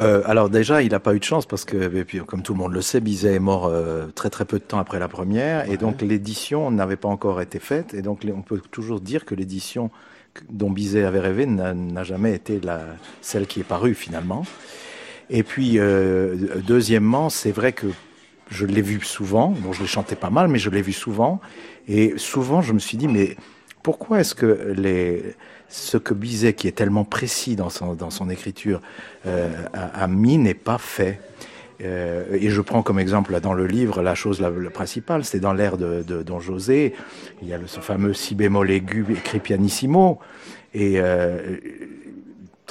Euh, 0.00 0.22
alors 0.24 0.48
déjà, 0.48 0.82
il 0.82 0.90
n'a 0.90 1.00
pas 1.00 1.14
eu 1.14 1.18
de 1.18 1.24
chance 1.24 1.44
parce 1.44 1.64
que, 1.64 1.76
et 1.94 2.04
puis, 2.04 2.20
comme 2.20 2.42
tout 2.42 2.54
le 2.54 2.58
monde 2.58 2.72
le 2.72 2.80
sait, 2.80 3.00
Bizet 3.00 3.34
est 3.34 3.38
mort 3.40 3.66
euh, 3.66 4.06
très 4.14 4.30
très 4.30 4.44
peu 4.44 4.58
de 4.58 4.64
temps 4.64 4.78
après 4.78 4.98
la 4.98 5.08
première, 5.08 5.70
et 5.70 5.76
donc 5.76 6.00
l'édition 6.00 6.70
n'avait 6.70 6.96
pas 6.96 7.08
encore 7.08 7.40
été 7.40 7.58
faite, 7.58 7.92
et 7.92 8.00
donc 8.00 8.20
on 8.34 8.42
peut 8.42 8.60
toujours 8.70 9.00
dire 9.00 9.24
que 9.24 9.34
l'édition 9.34 9.90
dont 10.48 10.70
Bizet 10.70 11.04
avait 11.04 11.20
rêvé 11.20 11.44
n'a 11.44 12.04
jamais 12.04 12.34
été 12.34 12.58
la, 12.60 12.80
celle 13.20 13.46
qui 13.46 13.60
est 13.60 13.64
parue 13.64 13.94
finalement. 13.94 14.44
Et 15.28 15.42
puis, 15.42 15.78
euh, 15.78 16.36
deuxièmement, 16.66 17.28
c'est 17.28 17.52
vrai 17.52 17.72
que 17.72 17.86
je 18.50 18.64
l'ai 18.64 18.82
vu 18.82 19.00
souvent, 19.02 19.48
bon, 19.48 19.72
je 19.72 19.82
l'ai 19.82 19.86
chanté 19.86 20.14
pas 20.14 20.30
mal, 20.30 20.48
mais 20.48 20.58
je 20.58 20.70
l'ai 20.70 20.82
vu 20.82 20.92
souvent, 20.92 21.40
et 21.86 22.14
souvent 22.16 22.62
je 22.62 22.72
me 22.72 22.78
suis 22.78 22.96
dit, 22.96 23.08
mais 23.08 23.36
pourquoi 23.82 24.20
est-ce 24.20 24.34
que 24.34 24.72
les 24.76 25.34
ce 25.72 25.96
que 25.96 26.12
Bizet, 26.12 26.52
qui 26.52 26.68
est 26.68 26.72
tellement 26.72 27.04
précis 27.04 27.56
dans 27.56 27.70
son, 27.70 28.30
écriture, 28.30 28.80
euh, 29.26 29.48
a, 29.72 30.06
mis 30.06 30.36
n'est 30.36 30.52
pas 30.52 30.76
fait. 30.76 31.18
Euh, 31.82 32.24
et 32.38 32.50
je 32.50 32.60
prends 32.60 32.82
comme 32.82 32.98
exemple 32.98 33.40
dans 33.40 33.54
le 33.54 33.66
livre 33.66 34.02
la 34.02 34.14
chose 34.14 34.38
la, 34.40 34.50
principale, 34.70 35.24
c'est 35.24 35.40
dans 35.40 35.54
l'air 35.54 35.78
de, 35.78 36.22
Don 36.22 36.40
José, 36.40 36.94
il 37.40 37.48
y 37.48 37.54
a 37.54 37.58
ce 37.66 37.80
fameux 37.80 38.12
si 38.12 38.34
bémol 38.34 38.70
aigu 38.70 39.06
écrit 39.10 39.40
pianissimo, 39.40 40.20
et 40.74 41.00
euh, 41.00 41.56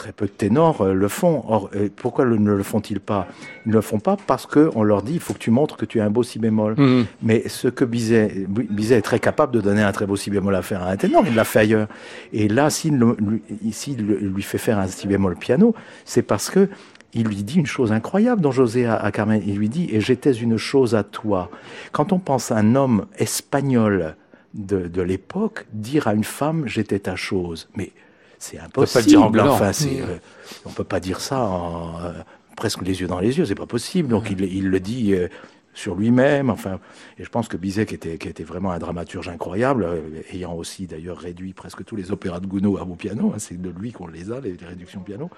très 0.02 0.14
peu 0.14 0.26
de 0.26 0.32
ténors 0.32 0.82
euh, 0.82 0.94
le 0.94 1.08
font. 1.08 1.44
Or, 1.48 1.70
euh, 1.76 1.88
pourquoi 1.96 2.26
ne 2.26 2.52
le 2.52 2.64
font-ils 2.64 3.00
pas? 3.00 3.28
Ils 3.66 3.70
ne 3.70 3.76
le 3.76 3.82
font 3.82 4.00
pas 4.00 4.18
parce 4.26 4.48
qu'on 4.48 4.82
leur 4.82 5.04
dit 5.04 5.14
il 5.14 5.20
faut 5.20 5.34
que 5.34 5.40
tu 5.40 5.52
montres 5.52 5.78
que 5.78 5.86
tu 5.86 6.02
as 6.02 6.06
un 6.06 6.10
beau 6.10 6.24
si 6.24 6.40
bémol. 6.40 6.74
Mhm. 6.76 7.06
Mais 7.22 7.48
ce 7.48 7.68
que 7.68 7.86
Bizet, 7.86 8.48
Bizet 8.48 8.98
est 8.98 9.04
très 9.04 9.20
capable 9.20 9.54
de 9.54 9.62
donner 9.62 9.84
un 9.84 9.92
très 9.92 10.08
beau 10.08 10.16
si 10.16 10.32
bémol 10.32 10.56
à 10.56 10.64
faire 10.64 10.82
à 10.82 10.90
un 10.90 10.98
ténor, 10.98 11.24
il 11.28 11.36
l'a 11.36 11.44
fait 11.44 11.60
ailleurs. 11.60 11.88
Et 12.34 12.48
là, 12.48 12.72
s'il 12.72 12.98
lui, 12.98 14.42
fait 14.42 14.58
faire 14.58 14.80
un 14.80 14.88
si 14.88 15.08
bémol 15.08 15.36
piano, 15.36 15.76
c'est 16.04 16.24
parce 16.24 16.50
que 16.50 16.68
il 17.14 17.28
lui 17.28 17.44
dit 17.44 17.60
une 17.60 17.68
chose 17.68 17.92
incroyable 17.92 18.42
dans 18.42 18.52
José 18.52 18.88
à, 18.88 19.12
Carmen. 19.12 19.44
Il 19.46 19.58
lui 19.58 19.70
dit 19.70 19.88
Et 19.92 20.02
j'étais 20.02 20.32
une 20.32 20.58
chose 20.58 20.96
à 20.96 21.04
toi. 21.04 21.52
Quand 21.92 22.12
on 22.12 22.20
pense 22.20 22.52
à 22.52 22.58
un 22.58 22.74
homme 22.74 23.06
espagnol 23.18 24.16
de, 24.56 24.88
de 24.88 25.02
l'époque, 25.02 25.68
dire 25.74 26.08
à 26.08 26.16
une 26.16 26.24
femme 26.24 26.64
J'étais 26.66 27.00
ta 27.00 27.16
chose. 27.16 27.70
Mais 27.76 27.92
c'est 28.42 28.60
impossible. 28.60 29.18
On 29.20 29.32
peut 29.32 29.38
pas 29.38 29.52
Enfin, 29.52 29.72
euh, 29.86 30.18
on 30.66 30.70
peut 30.72 30.84
pas 30.84 31.00
dire 31.00 31.22
ça 31.22 31.40
en, 31.40 32.00
euh, 32.02 32.12
presque 32.56 32.82
les 32.82 33.00
yeux 33.00 33.08
dans 33.08 33.20
les 33.20 33.38
yeux, 33.38 33.46
c'est 33.46 33.56
pas 33.56 33.68
possible. 33.68 34.10
Donc 34.10 34.30
il, 34.32 34.42
il, 34.42 34.68
le 34.68 34.80
dit 34.80 35.14
euh, 35.14 35.28
sur 35.74 35.96
lui-même. 35.96 36.50
Enfin, 36.50 36.80
et 37.18 37.24
je 37.24 37.30
pense 37.30 37.48
que 37.48 37.58
Bizet, 37.58 37.86
qui 37.86 37.96
était, 37.96 38.18
qui 38.18 38.28
était 38.28 38.44
vraiment 38.44 38.72
un 38.72 38.80
dramaturge 38.80 39.30
incroyable, 39.30 39.88
ayant 40.34 40.54
aussi 40.54 40.88
d'ailleurs 40.88 41.18
réduit 41.18 41.54
presque 41.54 41.84
tous 41.86 41.96
les 41.96 42.12
opéras 42.12 42.40
de 42.40 42.48
Gounod 42.48 42.78
à 42.80 42.84
au 42.84 42.96
piano, 42.96 43.32
hein, 43.34 43.40
c'est 43.40 43.62
de 43.62 43.70
lui 43.70 43.92
qu'on 43.92 44.08
les 44.08 44.32
a, 44.32 44.40
les, 44.40 44.58
réductions 44.68 45.02
piano. 45.02 45.30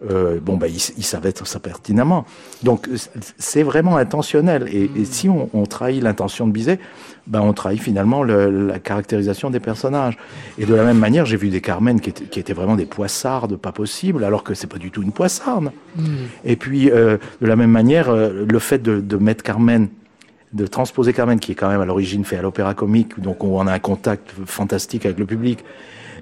bon, 0.00 0.56
ben, 0.56 0.66
il, 0.66 1.04
savait 1.04 1.32
ça 1.44 1.60
pertinemment. 1.60 2.24
Donc, 2.62 2.88
c'est 3.38 3.62
vraiment 3.62 3.96
intentionnel. 3.96 4.68
Et, 4.72 4.90
et 4.96 5.04
si 5.04 5.28
on, 5.28 5.48
on 5.52 5.64
trahit 5.66 6.02
l'intention 6.02 6.46
de 6.46 6.52
Bizet, 6.52 6.78
ben, 7.26 7.40
on 7.40 7.52
trahit 7.52 7.80
finalement 7.80 8.22
la 8.22 8.78
caractérisation 8.78 9.50
des 9.50 9.58
personnages. 9.58 10.16
Et 10.58 10.66
de 10.66 10.74
la 10.74 10.84
même 10.84 10.98
manière, 10.98 11.26
j'ai 11.26 11.36
vu 11.36 11.48
des 11.48 11.60
Carmen 11.60 12.00
qui 12.00 12.10
étaient, 12.10 12.52
vraiment 12.52 12.76
des 12.76 12.86
poissardes 12.86 13.56
pas 13.56 13.72
possibles, 13.72 14.24
alors 14.24 14.44
que 14.44 14.54
c'est 14.54 14.68
pas 14.68 14.78
du 14.78 14.90
tout 14.90 15.02
une 15.02 15.12
poissarde. 15.12 15.72
Hmm. 15.96 16.04
Et 16.44 16.56
puis, 16.56 16.90
euh, 16.90 17.16
de 17.40 17.46
la 17.46 17.56
même 17.56 17.70
manière, 17.70 18.10
euh, 18.10 18.46
le 18.48 18.58
fait 18.58 18.82
de, 18.82 19.16
mettre 19.16 19.42
Carmen, 19.42 19.85
de 20.56 20.66
transposer 20.66 21.12
Carmen, 21.12 21.38
qui 21.38 21.52
est 21.52 21.54
quand 21.54 21.68
même 21.68 21.80
à 21.80 21.84
l'origine 21.84 22.24
fait 22.24 22.36
à 22.36 22.42
l'opéra 22.42 22.74
comique, 22.74 23.20
donc 23.20 23.44
on 23.44 23.66
a 23.66 23.72
un 23.72 23.78
contact 23.78 24.32
fantastique 24.46 25.04
avec 25.06 25.18
le 25.18 25.26
public, 25.26 25.64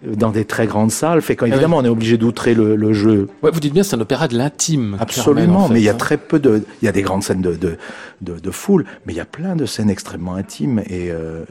dans 0.06 0.30
des 0.30 0.44
très 0.44 0.66
grandes 0.66 0.90
salles, 0.90 1.22
fait 1.22 1.36
qu'évidemment, 1.36 1.78
on 1.78 1.84
est 1.84 1.88
obligé 1.88 2.18
d'outrer 2.18 2.54
le, 2.54 2.76
le, 2.76 2.92
jeu. 2.92 3.28
Ouais, 3.42 3.50
vous 3.50 3.60
dites 3.60 3.72
bien, 3.72 3.82
c'est 3.82 3.96
un 3.96 4.00
opéra 4.00 4.28
de 4.28 4.36
l'intime. 4.36 4.96
Absolument, 5.00 5.68
mais 5.68 5.80
il 5.80 5.84
y 5.84 5.88
a 5.88 5.94
très 5.94 6.16
peu 6.16 6.38
de, 6.38 6.62
il 6.82 6.84
y 6.84 6.88
a 6.88 6.92
des 6.92 7.02
grandes 7.02 7.22
scènes 7.22 7.40
de, 7.40 7.54
de, 7.54 7.76
de, 8.20 8.38
de 8.38 8.50
foule, 8.50 8.84
mais 9.06 9.12
il 9.12 9.16
y 9.16 9.20
a 9.20 9.24
plein 9.24 9.56
de 9.56 9.66
scènes 9.66 9.90
extrêmement 9.90 10.34
intimes 10.34 10.80
et, 10.86 11.10
euh, 11.10 11.44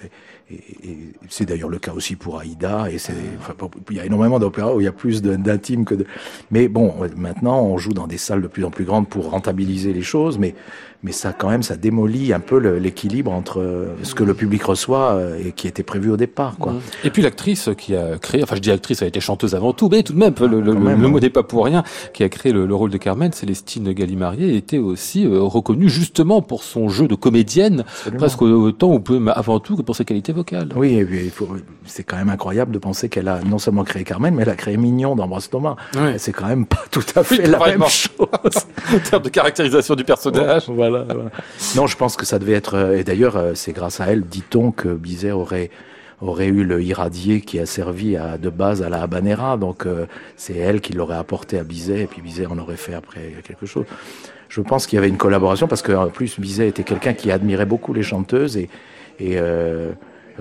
et, 0.51 0.97
c'est 1.29 1.45
d'ailleurs 1.45 1.69
le 1.69 1.79
cas 1.79 1.93
aussi 1.93 2.15
pour 2.15 2.39
Aïda. 2.39 2.91
Et 2.91 2.97
c'est, 2.97 3.13
enfin, 3.39 3.53
il 3.89 3.97
y 3.97 3.99
a 3.99 4.05
énormément 4.05 4.39
d'opéras 4.39 4.73
où 4.73 4.81
il 4.81 4.83
y 4.83 4.87
a 4.87 4.91
plus 4.91 5.21
d'intime 5.21 5.85
que 5.85 5.95
de. 5.95 6.05
Mais 6.51 6.67
bon, 6.67 6.93
maintenant, 7.15 7.63
on 7.63 7.77
joue 7.77 7.93
dans 7.93 8.07
des 8.07 8.17
salles 8.17 8.41
de 8.41 8.47
plus 8.47 8.63
en 8.65 8.69
plus 8.69 8.85
grandes 8.85 9.07
pour 9.07 9.31
rentabiliser 9.31 9.93
les 9.93 10.03
choses, 10.03 10.37
mais 10.37 10.53
mais 11.03 11.11
ça 11.11 11.33
quand 11.33 11.49
même 11.49 11.63
ça 11.63 11.75
démolit 11.75 12.33
un 12.33 12.39
peu 12.39 12.57
l'équilibre 12.57 13.31
entre 13.31 13.59
euh, 13.59 13.87
ce 14.03 14.15
que 14.15 14.23
le 14.23 14.33
public 14.33 14.63
reçoit 14.63 15.13
euh, 15.13 15.37
et 15.45 15.51
qui 15.51 15.67
était 15.67 15.83
prévu 15.83 16.09
au 16.09 16.17
départ 16.17 16.55
quoi. 16.57 16.73
Et 17.03 17.09
puis 17.09 17.21
l'actrice 17.21 17.69
qui 17.77 17.95
a 17.95 18.17
créé 18.17 18.41
enfin 18.41 18.55
je 18.55 18.61
dis 18.61 18.71
actrice 18.71 19.01
elle 19.01 19.07
a 19.07 19.09
été 19.09 19.19
chanteuse 19.19 19.53
avant 19.53 19.73
tout 19.73 19.89
mais 19.89 20.03
tout 20.03 20.13
de 20.13 20.17
même 20.17 20.33
le, 20.39 20.61
le, 20.61 20.73
mot 20.73 21.19
n'est 21.19 21.29
pas 21.29 21.43
pour 21.43 21.65
rien 21.65 21.83
qui 22.13 22.23
a 22.23 22.29
créé 22.29 22.53
le, 22.53 22.73
rôle 22.73 22.89
de 22.89 22.97
Carmen 22.97 23.31
Célestine 23.33 23.91
Gallimarié 23.91 24.55
était 24.55 24.77
aussi 24.77 25.25
euh, 25.25 25.41
reconnue 25.41 25.89
justement 25.89 26.41
pour 26.41 26.63
son 26.63 26.87
jeu 26.89 27.07
de 27.07 27.15
comédienne 27.15 27.83
presque 28.17 28.41
autant 28.41 28.93
ou 28.93 28.99
peu 28.99 29.21
avant 29.35 29.59
tout 29.59 29.75
que 29.75 29.81
pour 29.81 29.95
ses 29.95 30.05
qualités 30.05 30.31
vocales. 30.31 30.69
Oui 30.75 30.95
et 30.95 31.05
puis 31.05 31.31
c'est 31.85 32.03
quand 32.03 32.15
même 32.15 32.29
incroyable 32.29 32.71
de 32.71 32.79
penser 32.79 33.09
qu'elle 33.09 33.27
a 33.27 33.41
non 33.41 33.59
seulement 33.59 33.83
créé 33.83 34.05
Carmen 34.05 34.33
mais 34.33 34.43
elle 34.43 34.49
a 34.49 34.55
créé 34.55 34.77
Mignon 34.77 35.15
d'Ambroise 35.15 35.49
Thomas. 35.49 35.75
C'est 36.17 36.31
quand 36.31 36.47
même 36.47 36.65
pas 36.65 36.83
tout 36.89 37.03
à 37.15 37.23
fait 37.23 37.45
la 37.45 37.59
même 37.59 37.83
chose 37.87 38.09
en 38.93 38.99
termes 38.99 39.23
de 39.23 39.29
caractérisation 39.29 39.95
du 39.95 40.03
personnage. 40.03 40.63
Voilà. 40.69 40.92
Non, 41.75 41.87
je 41.87 41.97
pense 41.97 42.15
que 42.15 42.25
ça 42.25 42.39
devait 42.39 42.53
être. 42.53 42.75
Euh, 42.75 42.97
et 42.97 43.03
d'ailleurs, 43.03 43.37
euh, 43.37 43.53
c'est 43.55 43.73
grâce 43.73 43.99
à 43.99 44.07
elle, 44.07 44.23
dit-on, 44.23 44.71
que 44.71 44.89
Bizet 44.89 45.31
aurait 45.31 45.69
aurait 46.21 46.47
eu 46.47 46.63
le 46.63 46.81
irradié 46.81 47.41
qui 47.41 47.59
a 47.59 47.65
servi 47.65 48.15
à, 48.15 48.37
de 48.37 48.49
base 48.49 48.81
à 48.81 48.87
la 48.87 49.01
habanera. 49.01 49.57
Donc 49.57 49.85
euh, 49.85 50.05
c'est 50.37 50.55
elle 50.55 50.79
qui 50.79 50.93
l'aurait 50.93 51.17
apporté 51.17 51.59
à 51.59 51.63
Bizet 51.63 52.01
et 52.01 52.07
puis 52.07 52.21
Bizet 52.21 52.45
en 52.45 52.57
aurait 52.57 52.77
fait 52.77 52.93
après 52.93 53.33
quelque 53.45 53.65
chose. 53.65 53.85
Je 54.47 54.61
pense 54.61 54.87
qu'il 54.87 54.95
y 54.95 54.99
avait 54.99 55.09
une 55.09 55.17
collaboration 55.17 55.67
parce 55.67 55.81
qu'en 55.81 56.07
plus 56.07 56.39
Bizet 56.39 56.69
était 56.69 56.83
quelqu'un 56.83 57.13
qui 57.13 57.29
admirait 57.29 57.65
beaucoup 57.65 57.93
les 57.93 58.03
chanteuses 58.03 58.55
et, 58.55 58.69
et 59.19 59.37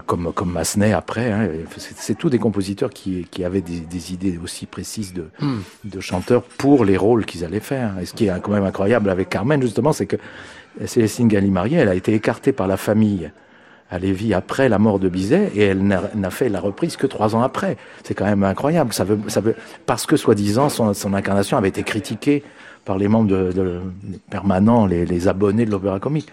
comme, 0.07 0.33
comme 0.33 0.52
Massenet 0.52 0.92
après. 0.92 1.31
Hein, 1.31 1.48
c'est 1.76 2.16
tous 2.16 2.31
des 2.31 2.38
compositeurs 2.38 2.90
qui, 2.90 3.26
qui 3.31 3.44
avaient 3.44 3.61
des, 3.61 3.81
des, 3.81 4.12
idées 4.12 4.38
aussi 4.42 4.66
précises 4.66 5.12
de, 5.12 5.28
hmm. 5.40 5.61
de 5.85 6.00
chanteurs 6.00 6.42
pour 6.42 6.85
les 6.85 6.96
rôles 6.96 7.26
qu'ils 7.26 7.44
allaient 7.44 7.61
faire. 7.61 7.98
Et 8.00 8.07
ce 8.07 8.14
qui 8.14 8.26
est 8.26 8.40
quand 8.40 8.52
même 8.52 8.64
incroyable 8.64 9.11
avec 9.11 9.28
Carmen, 9.28 9.61
justement, 9.61 9.92
c'est 9.92 10.07
que 10.07 10.16
Célestine 10.87 11.28
Gallimarié, 11.28 11.78
elle 11.78 11.88
a 11.88 11.94
été 11.94 12.14
écartée 12.14 12.52
par 12.52 12.66
la 12.66 12.76
famille 12.76 13.31
à 13.90 13.98
Lévis 13.98 14.33
après 14.33 14.70
la 14.70 14.78
mort 14.78 14.98
de 14.98 15.11
Bizet 15.11 15.52
et 15.55 15.64
elle 15.64 15.83
n'a 15.87 16.31
fait 16.31 16.48
la 16.48 16.61
reprise 16.61 16.96
que 16.96 17.07
trois 17.07 17.37
ans 17.37 17.42
après. 17.42 17.76
C'est 18.05 18.14
quand 18.14 18.24
même 18.24 18.42
incroyable. 18.42 18.94
Ça 18.94 19.05
veut, 19.05 19.18
ça 19.28 19.42
veut, 19.42 19.55
parce 19.85 20.07
que 20.07 20.16
soi-disant 20.16 20.70
son, 20.70 20.94
son, 20.94 21.12
incarnation 21.12 21.59
avait 21.59 21.68
été 21.68 21.83
critiquée 21.83 22.42
par 22.87 22.96
les 22.96 23.07
membres 23.07 23.28
de, 23.28 23.52
de 23.52 23.81
permanents, 24.31 24.87
les, 24.87 25.05
les 25.05 25.28
abonnés 25.28 25.66
de 25.66 25.70
l'opéra 25.70 26.00
comique 26.00 26.28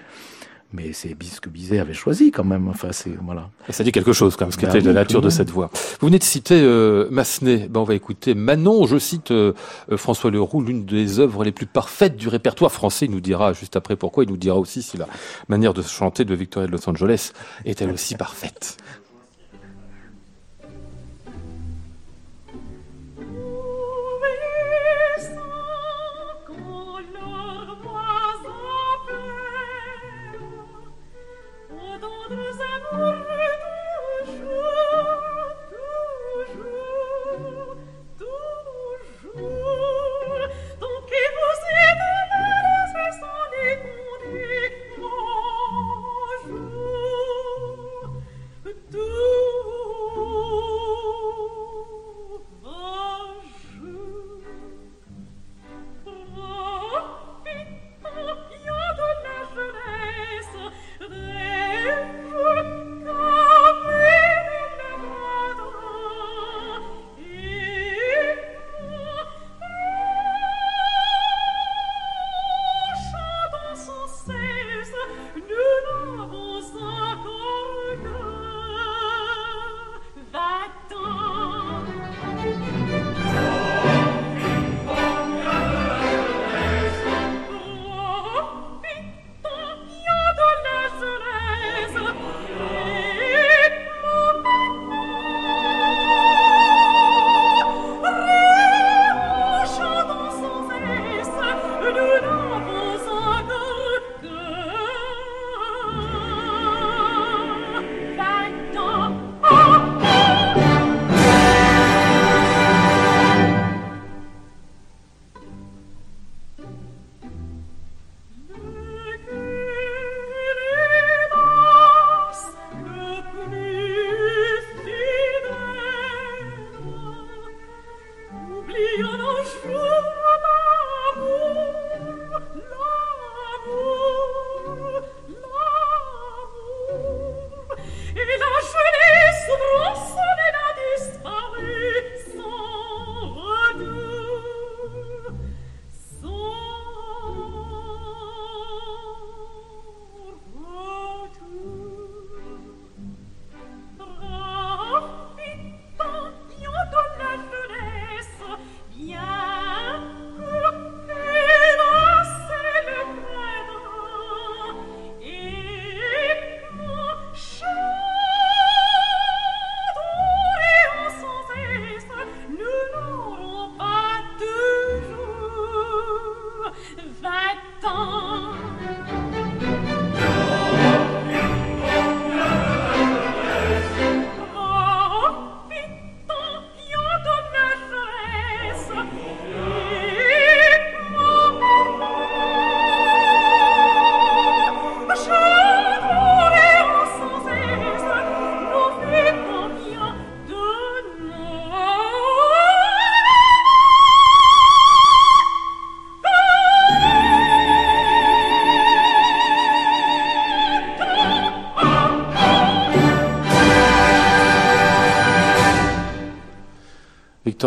mais 0.71 0.93
c'est 0.93 1.15
ce 1.21 1.41
que 1.41 1.49
Bizet 1.49 1.79
avait 1.79 1.93
choisi 1.93 2.31
quand 2.31 2.43
même. 2.43 2.67
Enfin, 2.67 2.89
c'est 2.91 3.17
voilà. 3.23 3.49
Et 3.67 3.73
ça 3.73 3.83
dit 3.83 3.91
quelque 3.91 4.13
chose 4.13 4.35
quand 4.35 4.45
même, 4.45 4.51
ce 4.51 4.57
qui 4.57 4.65
bah 4.65 4.77
était 4.77 4.81
la 4.81 4.93
nature 4.93 5.21
de 5.21 5.29
cette 5.29 5.49
voix. 5.49 5.71
Vous 5.99 6.07
venez 6.07 6.19
de 6.19 6.23
citer 6.23 6.61
euh, 6.61 7.07
Massenet. 7.09 7.67
Ben, 7.69 7.79
on 7.79 7.83
va 7.83 7.95
écouter 7.95 8.35
Manon. 8.35 8.85
Je 8.85 8.99
cite 8.99 9.31
euh, 9.31 9.53
François 9.95 10.29
Leroux, 10.29 10.61
l'une 10.61 10.85
des 10.85 11.19
œuvres 11.19 11.43
les 11.43 11.51
plus 11.51 11.65
parfaites 11.65 12.15
du 12.15 12.27
répertoire 12.27 12.71
français. 12.71 13.05
Il 13.05 13.11
nous 13.11 13.19
dira 13.19 13.53
juste 13.53 13.75
après 13.75 13.95
pourquoi. 13.95 14.23
Il 14.23 14.29
nous 14.29 14.37
dira 14.37 14.57
aussi 14.57 14.83
si 14.83 14.97
la 14.97 15.07
manière 15.47 15.73
de 15.73 15.81
chanter 15.81 16.23
de 16.23 16.35
Victoria 16.35 16.67
de 16.67 16.71
Los 16.71 16.87
Angeles 16.87 17.31
est 17.65 17.81
elle 17.81 17.91
aussi 17.91 18.15
parfaite. 18.15 18.77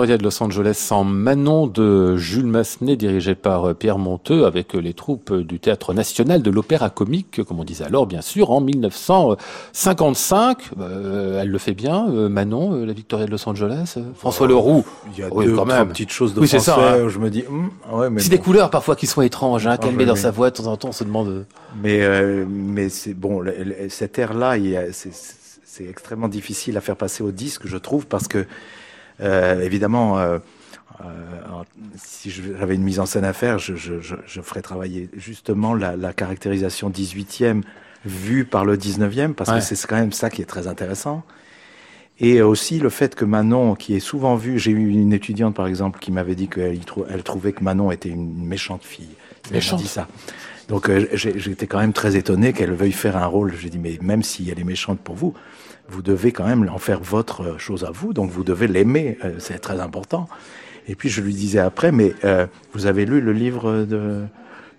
Victoria 0.03 0.19
de 0.19 0.25
Los 0.25 0.43
Angeles 0.43 0.89
en 0.91 1.05
Manon 1.05 1.69
de 1.69 2.17
Jules 2.17 2.49
Massenet, 2.49 2.97
dirigé 2.97 3.37
par 3.37 3.69
euh, 3.69 3.75
Pierre 3.75 3.99
Monteux, 3.99 4.47
avec 4.47 4.75
euh, 4.75 4.81
les 4.81 4.95
troupes 4.95 5.33
du 5.33 5.61
Théâtre 5.61 5.95
National 5.95 6.43
de 6.43 6.51
l'Opéra 6.51 6.91
Comique, 6.91 7.45
comme 7.45 7.61
on 7.61 7.65
disait 7.65 7.85
alors, 7.85 8.09
bien 8.09 8.21
sûr, 8.21 8.51
en 8.51 8.61
1955. 8.61 10.71
elle 10.77 11.49
le 11.49 11.59
fait 11.59 11.75
bien, 11.75 12.07
Manon, 12.29 12.85
la 12.85 12.93
Victoria 12.93 13.27
de 13.27 13.31
Los 13.31 13.49
Angeles. 13.49 13.97
François 14.17 14.49
Leroux? 14.49 14.85
Il 15.13 15.21
y 15.21 15.23
a 15.23 15.31
deux 15.31 15.55
quand 15.55 15.67
même. 15.67 15.91
petites 15.91 16.11
choses 16.11 16.35
de 16.35 16.41
oui, 16.41 16.49
ça, 16.49 16.77
hein. 16.77 17.09
je 17.09 17.21
me 17.21 17.31
dis, 17.31 17.45
hum, 17.49 17.71
C'est 18.19 18.31
des 18.31 18.39
couleurs 18.39 18.71
parfois 18.71 18.97
qui 18.97 19.07
sont 19.07 19.23
étranges, 19.23 19.69
hein, 19.69 19.77
qu'elle 19.77 19.95
met 19.95 20.05
dans 20.05 20.17
sa 20.17 20.33
voix 20.33 20.51
de 20.51 20.57
temps 20.57 20.67
en 20.67 20.77
temps, 20.77 20.89
on 20.89 20.93
se 20.93 21.05
demande. 21.05 21.47
Mais, 21.81 22.05
mais 22.49 22.89
c'est 22.89 23.15
bon, 23.15 23.45
cet 23.89 24.19
air-là, 24.19 24.57
c'est 24.91 25.85
extrêmement 25.89 26.27
difficile 26.27 26.77
à 26.77 26.81
faire 26.81 26.97
passer 26.97 27.23
au 27.23 27.31
disque, 27.31 27.69
je 27.69 27.77
trouve, 27.77 28.09
parce 28.09 28.27
que 28.27 28.39
euh, 28.39 28.47
évidemment, 29.21 30.19
euh, 30.19 30.39
euh, 31.05 31.63
si 31.97 32.31
j'avais 32.31 32.75
une 32.75 32.83
mise 32.83 33.01
en 33.01 33.07
scène 33.07 33.25
à 33.25 33.33
faire, 33.33 33.59
je, 33.59 33.73
ferais 34.43 34.63
travailler 34.63 35.09
justement 35.17 35.75
la, 35.75 36.13
caractérisation 36.13 36.91
18e 36.91 37.63
vue 38.05 38.45
par 38.45 38.65
le 38.65 38.77
19e, 38.77 39.35
parce 39.35 39.51
que 39.51 39.61
c'est 39.61 39.87
quand 39.87 39.97
même 39.97 40.13
ça 40.13 40.31
qui 40.31 40.43
est 40.43 40.47
très 40.47 40.67
intéressant. 40.67 41.23
Et 42.21 42.43
aussi 42.43 42.79
le 42.79 42.89
fait 42.89 43.15
que 43.15 43.25
Manon, 43.25 43.75
qui 43.75 43.95
est 43.95 44.01
souvent 44.01 44.37
vue, 44.37 44.59
j'ai 44.59 44.71
eu 44.71 44.91
une 44.91 45.13
étudiante 45.13 45.55
par 45.55 45.67
exemple 45.67 45.99
qui 45.99 46.13
m'avait 46.13 46.35
dit 46.35 46.47
qu'elle 46.47 46.79
elle 47.09 47.23
trouvait 47.23 47.53
que 47.53 47.65
Manon 47.65 47.91
était 47.91 48.11
une 48.11 48.47
méchante 48.47 48.85
fille. 48.85 49.09
Méchante. 49.51 49.81
dit 49.81 49.89
ça. 49.89 50.07
Donc 50.69 50.91
j'étais 51.15 51.67
quand 51.67 51.81
même 51.81 51.93
très 51.93 52.17
étonné 52.17 52.53
qu'elle 52.53 52.73
veuille 52.73 52.93
faire 52.93 53.17
un 53.17 53.27
rôle. 53.27 53.55
J'ai 53.59 53.71
dit 53.71 53.79
mais 53.79 53.99
même 54.03 54.23
si 54.23 54.49
elle 54.51 54.61
est 54.61 54.65
méchante 54.65 55.01
pour 55.01 55.17
vous, 55.17 55.35
vous 55.93 56.03
devez 56.03 56.33
quand 56.33 56.47
même 56.47 56.69
en 56.69 56.79
faire 56.79 57.01
votre 57.01 57.59
chose 57.59 57.85
à 57.85 57.91
vous, 57.91 58.13
donc 58.13 58.31
vous 58.31 58.45
devez 58.45 58.67
l'aimer, 58.67 59.19
euh, 59.25 59.35
c'est 59.39 59.59
très 59.59 59.79
important. 59.81 60.29
Et 60.89 60.95
puis 60.95 61.09
je 61.09 61.21
lui 61.21 61.35
disais 61.35 61.61
après, 61.61 61.93
mais 61.93 62.15
euh, 62.25 62.47
vous 62.73 62.87
avez 62.87 63.05
lu 63.05 63.21
le 63.21 63.33
livre 63.33 63.85
de, 63.85 64.23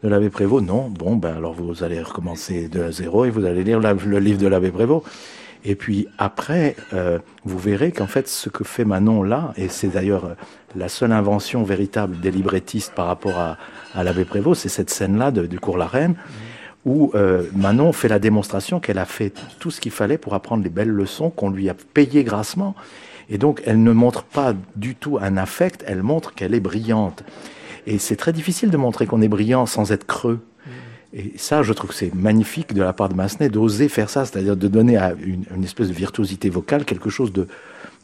de 0.03 0.09
l'abbé 0.09 0.29
Prévost? 0.29 0.65
Non, 0.65 0.89
bon, 0.89 1.15
ben 1.15 1.35
alors 1.37 1.53
vous 1.53 1.83
allez 1.83 2.01
recommencer 2.01 2.67
de 2.67 2.91
zéro 2.91 3.25
et 3.25 3.29
vous 3.29 3.45
allez 3.45 3.63
lire 3.63 3.79
le 3.79 4.19
livre 4.19 4.39
de 4.39 4.47
l'abbé 4.47 4.71
Prévost. 4.71 5.05
Et 5.65 5.75
puis 5.75 6.07
après, 6.17 6.75
euh, 6.93 7.19
vous 7.45 7.57
verrez 7.57 7.93
qu'en 7.93 8.07
fait, 8.07 8.27
ce 8.27 8.49
que 8.49 8.65
fait 8.65 8.83
Manon 8.83 9.23
là, 9.23 9.53
et 9.55 9.69
c'est 9.69 9.87
d'ailleurs 9.87 10.35
la 10.75 10.89
seule 10.89 11.13
invention 11.13 11.63
véritable 11.63 12.19
des 12.19 12.31
librettistes 12.31 12.93
par 12.93 13.05
rapport 13.05 13.37
à, 13.37 13.57
à 13.93 14.03
l'abbé 14.03 14.25
Prévost, 14.25 14.63
c'est 14.63 14.69
cette 14.69 14.89
scène-là 14.89 15.31
du 15.31 15.59
cours 15.59 15.77
La 15.77 15.87
Reine 15.87 16.15
où 16.85 17.11
euh, 17.15 17.43
Manon 17.55 17.93
fait 17.93 18.07
la 18.07 18.19
démonstration 18.19 18.79
qu'elle 18.79 18.97
a 18.97 19.05
fait 19.05 19.33
tout 19.59 19.71
ce 19.71 19.79
qu'il 19.79 19.91
fallait 19.91 20.17
pour 20.17 20.33
apprendre 20.33 20.63
les 20.63 20.69
belles 20.69 20.89
leçons 20.89 21.29
qu'on 21.29 21.49
lui 21.49 21.69
a 21.69 21.73
payées 21.73 22.23
grassement. 22.23 22.75
Et 23.29 23.37
donc, 23.37 23.61
elle 23.65 23.81
ne 23.81 23.91
montre 23.91 24.23
pas 24.23 24.53
du 24.75 24.95
tout 24.95 25.17
un 25.21 25.37
affect, 25.37 25.83
elle 25.87 26.03
montre 26.03 26.33
qu'elle 26.33 26.53
est 26.53 26.59
brillante. 26.59 27.23
Et 27.87 27.97
c'est 27.97 28.15
très 28.15 28.33
difficile 28.33 28.69
de 28.69 28.77
montrer 28.77 29.05
qu'on 29.05 29.21
est 29.21 29.27
brillant 29.27 29.65
sans 29.65 29.91
être 29.91 30.05
creux. 30.05 30.39
Mm. 30.65 30.69
Et 31.13 31.33
ça, 31.37 31.63
je 31.63 31.71
trouve 31.71 31.91
que 31.91 31.95
c'est 31.95 32.13
magnifique 32.13 32.73
de 32.73 32.81
la 32.81 32.91
part 32.91 33.07
de 33.07 33.13
Massenet 33.13 33.49
d'oser 33.49 33.87
faire 33.87 34.09
ça, 34.09 34.25
c'est-à-dire 34.25 34.57
de 34.57 34.67
donner 34.67 34.97
à 34.97 35.13
une, 35.21 35.63
espèce 35.63 35.87
de 35.87 35.93
virtuosité 35.93 36.49
vocale 36.49 36.83
quelque 36.83 37.09
chose 37.09 37.31
de, 37.31 37.47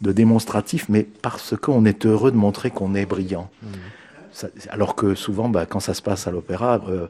démonstratif, 0.01 0.85
mais 0.87 1.03
parce 1.03 1.55
qu'on 1.57 1.83
est 1.83 2.05
heureux 2.05 2.31
de 2.31 2.37
montrer 2.37 2.71
qu'on 2.71 2.95
est 2.95 3.05
brillant. 3.05 3.49
Mm. 3.61 4.47
alors 4.69 4.95
que 4.95 5.15
souvent, 5.15 5.49
bah, 5.49 5.65
quand 5.65 5.81
ça 5.81 5.93
se 5.93 6.01
passe 6.01 6.27
à 6.27 6.31
l'opéra, 6.31 6.81
euh, 6.87 7.07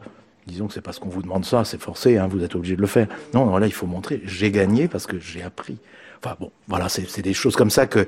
disons 0.49 0.67
que 0.67 0.73
c'est 0.73 0.81
parce 0.81 0.99
qu'on 0.99 1.09
vous 1.09 1.21
demande 1.21 1.45
ça, 1.45 1.63
c'est 1.63 1.81
forcé, 1.81 2.17
hein, 2.17 2.27
vous 2.27 2.43
êtes 2.43 2.55
obligé 2.55 2.75
de 2.75 2.81
le 2.81 2.87
faire. 2.87 3.07
Non, 3.33 3.45
non, 3.45 3.57
là, 3.57 3.67
il 3.67 3.73
faut 3.73 3.87
montrer, 3.87 4.21
j'ai 4.25 4.51
gagné 4.51 4.87
parce 4.87 5.07
que 5.07 5.19
j'ai 5.19 5.43
appris. 5.43 5.77
Enfin 6.21 6.35
bon, 6.39 6.51
voilà, 6.67 6.89
c'est 6.89 7.21
des 7.21 7.33
choses 7.33 7.55
comme 7.55 7.69
ça 7.69 7.87
que, 7.87 8.05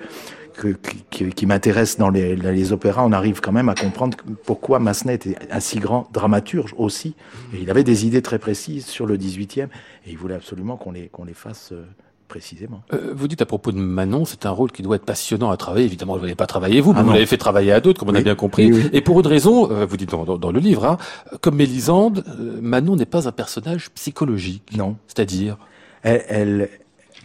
qui, 1.09 1.45
m'intéressent 1.45 1.97
dans 1.97 2.09
les, 2.09 2.73
opéras. 2.73 3.03
On 3.05 3.13
arrive 3.13 3.39
quand 3.39 3.53
même 3.53 3.69
à 3.69 3.75
comprendre 3.75 4.17
pourquoi 4.45 4.79
Massenet 4.79 5.15
était 5.15 5.35
un 5.49 5.59
si 5.59 5.79
grand 5.79 6.09
dramaturge 6.11 6.75
aussi. 6.77 7.15
Il 7.53 7.69
avait 7.69 7.85
des 7.85 8.05
idées 8.05 8.21
très 8.21 8.37
précises 8.37 8.85
sur 8.85 9.05
le 9.05 9.17
18e 9.17 9.65
et 9.65 9.67
il 10.07 10.17
voulait 10.17 10.35
absolument 10.35 10.75
qu'on 10.75 10.91
les, 10.91 11.07
qu'on 11.07 11.23
les 11.23 11.33
fasse. 11.33 11.71
Euh, 11.71 11.85
précisément. 12.31 12.81
Euh, 12.93 13.11
vous 13.13 13.27
dites 13.27 13.41
à 13.41 13.45
propos 13.45 13.73
de 13.73 13.77
Manon, 13.77 14.23
c'est 14.23 14.45
un 14.45 14.51
rôle 14.51 14.71
qui 14.71 14.83
doit 14.83 14.95
être 14.95 15.03
passionnant 15.03 15.51
à 15.51 15.57
travailler. 15.57 15.85
Évidemment, 15.85 16.15
vous 16.15 16.21
n'avez 16.21 16.35
pas 16.35 16.47
travaillé 16.47 16.79
vous, 16.79 16.93
mais 16.93 16.99
ah 17.01 17.03
vous 17.03 17.11
l'avez 17.11 17.25
fait 17.25 17.35
travailler 17.37 17.73
à 17.73 17.81
d'autres, 17.81 17.99
comme 17.99 18.07
on 18.07 18.15
a 18.15 18.21
bien 18.21 18.35
compris. 18.35 18.71
Et 18.93 19.01
pour 19.01 19.19
une 19.19 19.27
raison, 19.27 19.69
euh, 19.69 19.85
vous 19.85 19.97
dites 19.97 20.11
dans, 20.11 20.51
le 20.51 20.59
livre, 20.59 20.85
hein, 20.85 20.97
comme 21.41 21.57
Mélisande, 21.57 22.23
euh, 22.39 22.57
Manon 22.61 22.95
n'est 22.95 23.05
pas 23.05 23.27
un 23.27 23.33
personnage 23.33 23.91
psychologique. 23.91 24.63
Non. 24.77 24.95
C'est-à-dire 25.07 25.57
elle, 26.03 26.69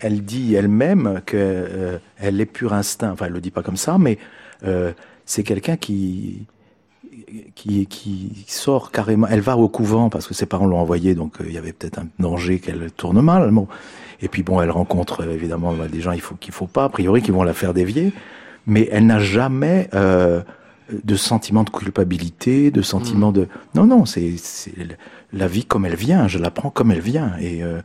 elle, 0.00 0.24
dit 0.24 0.56
elle-même 0.56 1.22
que 1.24 2.00
elle 2.18 2.40
est 2.40 2.46
pur 2.46 2.72
instinct. 2.72 3.12
Enfin, 3.12 3.26
elle 3.26 3.32
le 3.32 3.40
dit 3.40 3.52
pas 3.52 3.62
comme 3.62 3.76
ça, 3.76 3.98
mais 3.98 4.18
c'est 5.24 5.44
quelqu'un 5.44 5.76
qui 5.76 6.46
qui, 7.54 7.86
qui 7.86 8.44
sort 8.48 8.90
carrément. 8.90 9.28
Elle 9.28 9.40
va 9.40 9.56
au 9.56 9.68
couvent 9.68 10.10
parce 10.10 10.26
que 10.26 10.34
ses 10.34 10.46
parents 10.46 10.66
l'ont 10.66 10.80
envoyée, 10.80 11.14
donc 11.14 11.34
il 11.44 11.52
y 11.52 11.58
avait 11.58 11.72
peut-être 11.72 11.98
un 12.00 12.08
danger 12.18 12.58
qu'elle 12.58 12.90
tourne 12.90 13.20
mal. 13.20 13.50
Bon. 13.52 13.68
Et 14.20 14.28
puis 14.28 14.42
bon, 14.42 14.60
elle 14.60 14.70
rencontre 14.70 15.22
euh, 15.22 15.32
évidemment 15.32 15.72
bah, 15.72 15.88
des 15.88 16.00
gens 16.00 16.12
il 16.12 16.20
faut 16.20 16.34
qu'il 16.34 16.52
faut 16.52 16.66
pas 16.66 16.84
a 16.84 16.88
priori 16.88 17.22
qui 17.22 17.30
vont 17.30 17.42
la 17.42 17.54
faire 17.54 17.74
dévier, 17.74 18.12
mais 18.66 18.88
elle 18.90 19.06
n'a 19.06 19.18
jamais 19.18 19.88
euh, 19.94 20.42
de 20.90 21.16
sentiment 21.16 21.64
de 21.64 21.70
culpabilité, 21.70 22.70
de 22.70 22.82
sentiment 22.82 23.30
hmm. 23.30 23.34
de 23.34 23.48
non 23.74 23.86
non 23.86 24.04
c'est 24.04 24.34
la 25.32 25.48
vie 25.48 25.64
comme 25.64 25.86
elle 25.86 25.96
vient, 25.96 26.28
je 26.28 26.38
la 26.38 26.50
prends 26.50 26.70
comme 26.70 26.90
elle 26.90 27.00
vient. 27.00 27.32
Et, 27.40 27.62
euh, 27.62 27.80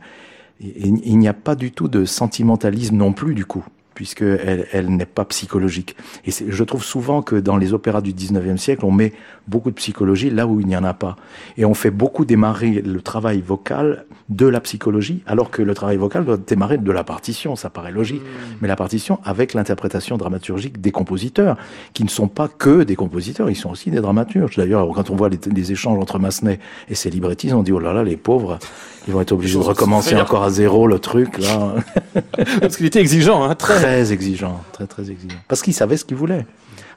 et 0.60 0.86
il 0.86 1.18
n'y 1.18 1.28
a 1.28 1.34
pas 1.34 1.54
du 1.54 1.72
tout 1.72 1.88
de 1.88 2.04
sentimentalisme 2.04 2.96
non 2.96 3.12
plus 3.12 3.34
du 3.34 3.44
coup 3.44 3.64
puisqu'elle 3.94 4.66
elle, 4.72 4.88
n'est 4.88 5.06
pas 5.06 5.24
psychologique. 5.24 5.96
Et 6.24 6.30
je 6.30 6.64
trouve 6.64 6.84
souvent 6.84 7.22
que 7.22 7.36
dans 7.36 7.56
les 7.56 7.72
opéras 7.72 8.00
du 8.00 8.12
19e 8.12 8.56
siècle, 8.56 8.84
on 8.84 8.92
met 8.92 9.12
beaucoup 9.48 9.70
de 9.70 9.76
psychologie 9.76 10.30
là 10.30 10.46
où 10.46 10.60
il 10.60 10.66
n'y 10.66 10.76
en 10.76 10.84
a 10.84 10.94
pas. 10.94 11.16
Et 11.56 11.64
on 11.64 11.74
fait 11.74 11.90
beaucoup 11.90 12.24
démarrer 12.24 12.82
le 12.82 13.00
travail 13.00 13.40
vocal 13.40 14.04
de 14.28 14.46
la 14.46 14.60
psychologie, 14.60 15.22
alors 15.26 15.50
que 15.50 15.62
le 15.62 15.74
travail 15.74 15.96
vocal 15.96 16.24
doit 16.24 16.36
démarrer 16.36 16.78
de 16.78 16.92
la 16.92 17.04
partition, 17.04 17.56
ça 17.56 17.70
paraît 17.70 17.92
logique. 17.92 18.22
Mmh. 18.22 18.56
Mais 18.62 18.68
la 18.68 18.76
partition 18.76 19.18
avec 19.24 19.52
l'interprétation 19.54 20.16
dramaturgique 20.16 20.80
des 20.80 20.90
compositeurs, 20.90 21.56
qui 21.92 22.04
ne 22.04 22.08
sont 22.08 22.28
pas 22.28 22.48
que 22.48 22.82
des 22.82 22.96
compositeurs, 22.96 23.50
ils 23.50 23.56
sont 23.56 23.70
aussi 23.70 23.90
des 23.90 24.00
dramaturges. 24.00 24.56
D'ailleurs, 24.56 24.88
quand 24.94 25.10
on 25.10 25.16
voit 25.16 25.28
les, 25.28 25.72
échanges 25.72 25.98
entre 25.98 26.18
Massenet 26.18 26.58
et 26.88 26.94
ses 26.94 27.10
librettistes, 27.10 27.54
on 27.54 27.62
dit, 27.62 27.72
oh 27.72 27.78
là 27.78 27.92
là, 27.92 28.02
les 28.02 28.16
pauvres, 28.16 28.58
ils 29.06 29.12
vont 29.12 29.20
être 29.20 29.32
obligés 29.32 29.58
de 29.58 29.64
recommencer 29.64 30.16
encore 30.16 30.44
à 30.44 30.50
zéro 30.50 30.86
le 30.86 30.98
truc, 30.98 31.38
là. 31.38 31.74
Parce 32.60 32.76
qu'il 32.76 32.86
était 32.86 33.00
exigeant, 33.00 33.42
hein, 33.42 33.54
très 33.54 33.74
Très 33.74 34.12
exigeant, 34.12 34.62
très 34.72 34.86
très 34.86 35.10
exigeant. 35.10 35.38
Parce 35.48 35.62
qu'il 35.62 35.74
savait 35.74 35.96
ce 35.96 36.04
qu'il 36.04 36.16
voulait. 36.16 36.46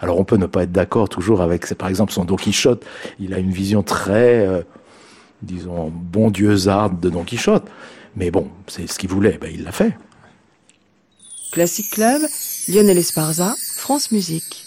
Alors 0.01 0.19
on 0.19 0.23
peut 0.23 0.37
ne 0.37 0.45
pas 0.45 0.63
être 0.63 0.71
d'accord 0.71 1.09
toujours 1.09 1.41
avec, 1.41 1.73
par 1.75 1.87
exemple, 1.87 2.11
son 2.11 2.25
Don 2.25 2.35
Quichotte. 2.35 2.83
Il 3.19 3.33
a 3.33 3.39
une 3.39 3.51
vision 3.51 3.81
très, 3.81 4.45
euh, 4.45 4.61
disons, 5.41 5.91
bon 5.93 6.29
Dieu-zarde 6.29 6.99
de 6.99 7.09
Don 7.09 7.23
Quichotte. 7.23 7.65
Mais 8.15 8.31
bon, 8.31 8.49
c'est 8.67 8.89
ce 8.89 8.99
qu'il 8.99 9.09
voulait, 9.09 9.37
ben, 9.41 9.49
il 9.53 9.63
l'a 9.63 9.71
fait. 9.71 9.97
Classic 11.51 11.89
Club, 11.89 12.21
Lionel 12.67 12.97
Esparza, 12.97 13.55
France 13.77 14.11
Musique. 14.11 14.64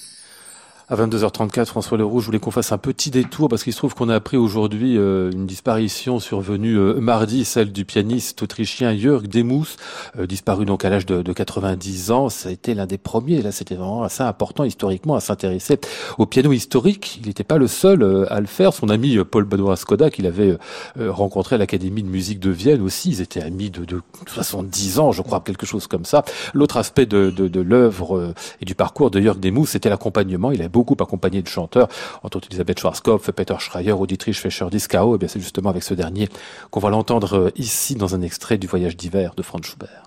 À 0.90 0.96
22h34, 0.96 1.66
François 1.66 1.98
Leroux, 1.98 2.20
je 2.20 2.24
voulais 2.24 2.38
qu'on 2.38 2.50
fasse 2.50 2.72
un 2.72 2.78
petit 2.78 3.10
détour 3.10 3.50
parce 3.50 3.62
qu'il 3.62 3.74
se 3.74 3.76
trouve 3.76 3.94
qu'on 3.94 4.08
a 4.08 4.14
appris 4.14 4.38
aujourd'hui 4.38 4.96
euh, 4.96 5.30
une 5.30 5.44
disparition 5.44 6.18
survenue 6.18 6.78
euh, 6.78 6.94
mardi, 6.94 7.44
celle 7.44 7.72
du 7.72 7.84
pianiste 7.84 8.42
autrichien 8.42 8.96
Jörg 8.96 9.28
Demus, 9.28 9.76
euh, 10.18 10.26
disparu 10.26 10.64
donc 10.64 10.86
à 10.86 10.88
l'âge 10.88 11.04
de, 11.04 11.20
de, 11.20 11.32
90 11.34 12.10
ans. 12.10 12.30
Ça 12.30 12.48
a 12.48 12.52
été 12.52 12.72
l'un 12.72 12.86
des 12.86 12.96
premiers, 12.96 13.42
là 13.42 13.52
c'était 13.52 13.74
vraiment 13.74 14.02
assez 14.02 14.22
important 14.22 14.64
historiquement 14.64 15.14
à 15.14 15.20
s'intéresser 15.20 15.78
au 16.16 16.24
piano 16.24 16.52
historique. 16.52 17.20
Il 17.20 17.26
n'était 17.26 17.44
pas 17.44 17.58
le 17.58 17.66
seul 17.66 18.26
à 18.30 18.40
le 18.40 18.46
faire. 18.46 18.72
Son 18.72 18.88
ami 18.88 19.18
Paul 19.30 19.44
Benoît 19.44 19.76
Skoda, 19.76 20.08
qu'il 20.08 20.26
avait 20.26 20.56
rencontré 20.98 21.56
à 21.56 21.58
l'Académie 21.58 22.02
de 22.02 22.08
musique 22.08 22.40
de 22.40 22.48
Vienne 22.48 22.80
aussi, 22.80 23.10
ils 23.10 23.20
étaient 23.20 23.42
amis 23.42 23.68
de, 23.68 23.84
de 23.84 24.00
70 24.26 25.00
ans, 25.00 25.12
je 25.12 25.20
crois, 25.20 25.40
quelque 25.40 25.66
chose 25.66 25.86
comme 25.86 26.06
ça. 26.06 26.24
L'autre 26.54 26.78
aspect 26.78 27.04
de, 27.04 27.60
l'œuvre 27.60 28.32
et 28.62 28.64
du 28.64 28.74
parcours 28.74 29.10
de 29.10 29.20
Jörg 29.20 29.38
Demus, 29.38 29.66
c'était 29.66 29.90
l'accompagnement. 29.90 30.50
Il 30.50 30.62
avait 30.62 30.77
beaucoup 30.78 31.02
accompagné 31.02 31.42
de 31.42 31.48
chanteurs, 31.48 31.88
entre 32.22 32.36
autres 32.36 32.48
Elisabeth 32.50 32.78
Schwarzkopf, 32.78 33.32
Peter 33.32 33.56
Schreier 33.58 33.92
ou 33.92 34.06
Dietrich 34.06 34.38
Fischer-Dieskau. 34.38 35.16
Et 35.16 35.18
bien 35.18 35.26
c'est 35.26 35.40
justement 35.40 35.70
avec 35.70 35.82
ce 35.82 35.94
dernier 35.94 36.28
qu'on 36.70 36.78
va 36.78 36.90
l'entendre 36.90 37.36
euh, 37.36 37.50
ici 37.56 37.96
dans 37.96 38.14
un 38.14 38.22
extrait 38.22 38.58
du 38.58 38.68
Voyage 38.68 38.96
d'hiver 38.96 39.34
de 39.36 39.42
Franz 39.42 39.66
Schubert. 39.66 40.04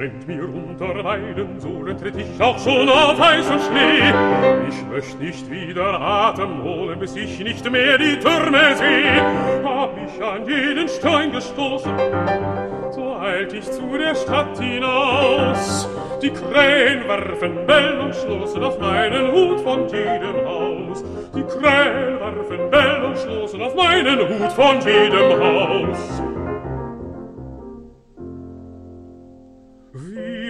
Brennt 0.00 0.26
mir 0.26 0.48
unter 0.48 1.02
meinen 1.02 1.60
Sohlen, 1.60 1.98
tritt 1.98 2.16
ich 2.16 2.40
auch 2.40 2.58
schon 2.58 2.88
auf 2.88 3.20
heißen 3.20 3.58
Schnee. 3.58 4.08
Ich 4.66 4.82
möcht 4.86 5.20
nicht 5.20 5.50
wieder 5.50 6.00
Atem 6.00 6.62
holen, 6.62 6.98
bis 6.98 7.14
ich 7.16 7.38
nicht 7.40 7.70
mehr 7.70 7.98
die 7.98 8.18
Türme 8.18 8.76
seh. 8.76 9.20
Hab 9.62 9.90
ich 9.98 10.24
an 10.24 10.48
jeden 10.48 10.88
Stein 10.88 11.32
gestoßen, 11.32 11.92
so 12.92 13.14
eilt 13.16 13.52
ich 13.52 13.70
zu 13.70 13.98
der 13.98 14.14
Stadt 14.14 14.58
hinaus. 14.58 15.86
Die 16.22 16.30
Krähen 16.30 17.06
werfen 17.06 17.66
Bell 17.66 18.00
und 18.00 18.14
stoßen 18.14 18.64
auf 18.64 18.80
meinen 18.80 19.32
Hut 19.32 19.60
von 19.60 19.86
jedem 19.88 20.46
Haus. 20.46 21.04
Die 21.34 21.42
Krähen 21.42 22.18
werfen 22.20 22.70
Bell 22.70 23.04
und 23.04 23.18
stoßen 23.18 23.60
auf 23.60 23.74
meinen 23.74 24.18
Hut 24.18 24.52
von 24.52 24.80
jedem 24.80 25.38
Haus. 25.38 26.39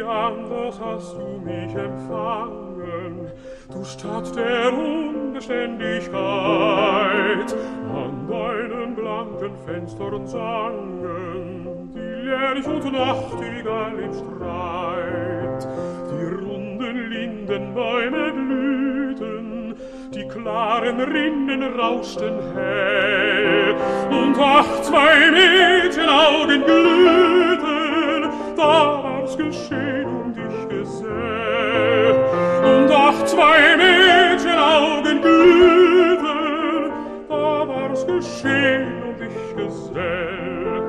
Wie 0.00 0.06
anders 0.06 0.80
hast 0.80 1.14
du 1.14 1.38
mich 1.44 1.74
empfangen, 1.74 3.28
du 3.70 3.84
Stadt 3.84 4.34
der 4.34 4.72
Unbeständigkeit. 4.72 7.54
An 7.92 8.26
deinen 8.26 8.94
blanken 8.94 9.52
Fenstern 9.66 10.26
sangen 10.26 11.90
die 11.94 12.28
Lerch 12.28 12.66
und 12.66 12.90
Nachtigall 12.90 13.98
im 14.02 14.14
Streit. 14.14 15.68
Die 16.10 16.24
runden 16.46 17.10
Lindenbäume 17.10 18.32
blühten, 18.32 19.74
die 20.14 20.26
klaren 20.28 20.98
Rinnen 20.98 21.62
rauschten 21.78 22.40
hell. 22.54 23.76
Und 24.08 24.34
ach, 24.40 24.80
zwei 24.80 25.30
Mädchenaugen 25.30 26.64
glühten, 26.64 28.30
da 28.56 29.09
war's 29.30 29.36
geschehen 29.36 30.06
um 30.06 30.32
dich 30.32 30.68
gesell. 30.68 32.14
Und 32.64 32.90
ach, 32.90 33.24
zwei 33.24 33.76
Mädchenaugen 33.76 35.20
glühten, 35.20 36.90
da 37.28 37.68
war's 37.68 38.06
geschehen 38.06 39.02
um 39.02 39.16
dich 39.16 39.56
gesell. 39.56 40.82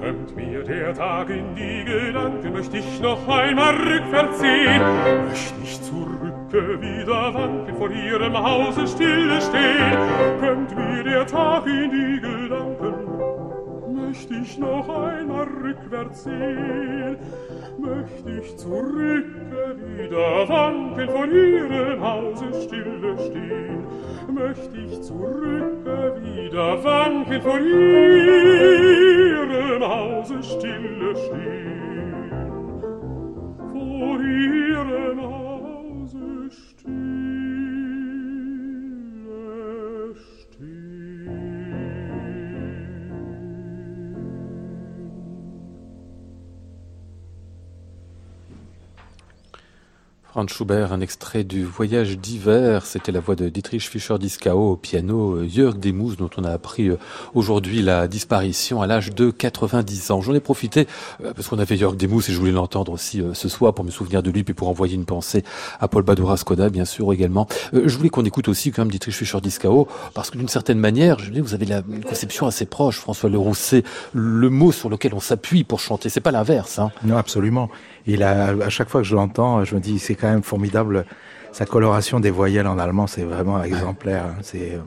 Kömmt 0.00 0.36
mir 0.36 0.64
der 0.64 0.94
Tag 0.94 1.30
in 1.30 1.54
die 1.54 1.84
Gedanken, 1.84 2.52
möcht 2.52 2.74
ich 2.74 3.00
noch 3.00 3.28
einmal 3.28 3.74
rückwärts 3.74 4.40
sehen, 4.40 4.82
möcht 5.28 5.54
ich 5.62 5.82
zurücke 5.82 6.80
wieder 6.80 7.34
wanken, 7.34 7.76
vor 7.76 7.90
ihrem 7.90 8.36
Hause 8.36 8.86
stille 8.86 9.40
stehen. 9.40 9.98
Kömmt 10.40 10.76
mir 10.76 11.04
der 11.04 11.26
Tag 11.26 11.66
in 11.66 11.90
die 11.90 12.20
Gedanken, 12.20 13.11
möcht 14.12 14.30
ich 14.30 14.58
noch 14.58 14.88
einmal 14.90 15.48
rückwärts 15.64 16.24
sehen, 16.24 17.16
möcht 17.78 18.26
ich 18.26 18.58
zurücke 18.58 19.74
wieder 19.78 20.46
wanken, 20.50 21.08
vor 21.08 21.26
ihrem 21.26 22.02
Hause 22.02 22.52
stille 22.62 23.16
stehen, 23.18 23.86
möcht 24.34 24.70
ich 24.74 25.00
zurücke 25.00 26.20
wieder 26.22 26.84
wanken, 26.84 27.40
vor 27.40 27.58
ihrem 27.58 29.02
Hause 29.82 30.42
stille 30.42 31.16
stehen, 31.16 32.30
vor 33.72 34.20
ihrem 34.20 35.22
Hause 35.22 35.51
Franz 50.32 50.50
Schubert, 50.50 50.94
un 50.94 51.02
extrait 51.02 51.44
du 51.44 51.62
Voyage 51.62 52.16
d'hiver. 52.16 52.86
C'était 52.86 53.12
la 53.12 53.20
voix 53.20 53.36
de 53.36 53.50
Dietrich 53.50 53.86
Fischer-Dieskau 53.86 54.72
au 54.72 54.76
piano, 54.76 55.34
euh, 55.34 55.46
Jörg 55.46 55.78
Demus, 55.78 56.16
dont 56.16 56.30
on 56.38 56.44
a 56.44 56.50
appris 56.50 56.88
euh, 56.88 56.96
aujourd'hui 57.34 57.82
la 57.82 58.08
disparition 58.08 58.80
à 58.80 58.86
l'âge 58.86 59.14
de 59.14 59.30
90 59.30 60.10
ans. 60.10 60.22
J'en 60.22 60.32
ai 60.32 60.40
profité 60.40 60.86
euh, 61.22 61.34
parce 61.34 61.48
qu'on 61.48 61.58
avait 61.58 61.76
Jörg 61.76 61.98
Demus 61.98 62.22
et 62.30 62.32
je 62.32 62.38
voulais 62.38 62.50
l'entendre 62.50 62.92
aussi 62.92 63.22
ce 63.34 63.48
soir 63.50 63.74
pour 63.74 63.84
me 63.84 63.90
souvenir 63.90 64.22
de 64.22 64.30
lui 64.30 64.42
puis 64.42 64.54
pour 64.54 64.70
envoyer 64.70 64.94
une 64.94 65.04
pensée 65.04 65.44
à 65.80 65.86
Paul 65.86 66.02
Badura 66.02 66.38
Skoda, 66.38 66.70
bien 66.70 66.86
sûr 66.86 67.12
également. 67.12 67.46
Je 67.74 67.94
voulais 67.94 68.08
qu'on 68.08 68.24
écoute 68.24 68.48
aussi 68.48 68.70
quand 68.72 68.80
même 68.86 68.90
Dietrich 68.90 69.14
Fischer-Dieskau 69.14 69.86
parce 70.14 70.30
que 70.30 70.38
d'une 70.38 70.48
certaine 70.48 70.78
manière, 70.78 71.18
je 71.18 71.30
dis, 71.30 71.40
vous 71.40 71.52
avez 71.52 71.66
la, 71.66 71.82
une 71.86 72.04
conception 72.04 72.46
assez 72.46 72.64
proche, 72.64 72.96
François 72.96 73.28
Leroux. 73.28 73.54
C'est 73.54 73.84
le 74.14 74.48
mot 74.48 74.72
sur 74.72 74.88
lequel 74.88 75.12
on 75.12 75.20
s'appuie 75.20 75.64
pour 75.64 75.78
chanter. 75.78 76.08
C'est 76.08 76.20
pas 76.20 76.30
l'inverse. 76.30 76.78
Hein. 76.78 76.90
Non, 77.04 77.18
absolument. 77.18 77.68
Il 78.06 78.22
à 78.22 78.68
chaque 78.68 78.88
fois 78.88 79.02
que 79.02 79.06
je 79.06 79.14
l'entends, 79.14 79.64
je 79.64 79.74
me 79.74 79.80
dis, 79.80 79.98
c'est 79.98 80.21
quand 80.22 80.30
même 80.30 80.42
formidable. 80.42 81.04
Sa 81.52 81.66
coloration 81.66 82.18
des 82.18 82.30
voyelles 82.30 82.66
en 82.66 82.78
allemand, 82.78 83.06
c'est 83.06 83.24
vraiment 83.24 83.62
exemplaire. 83.62 84.24
hein. 84.24 84.36
C'est, 84.42 84.72
euh, 84.72 84.78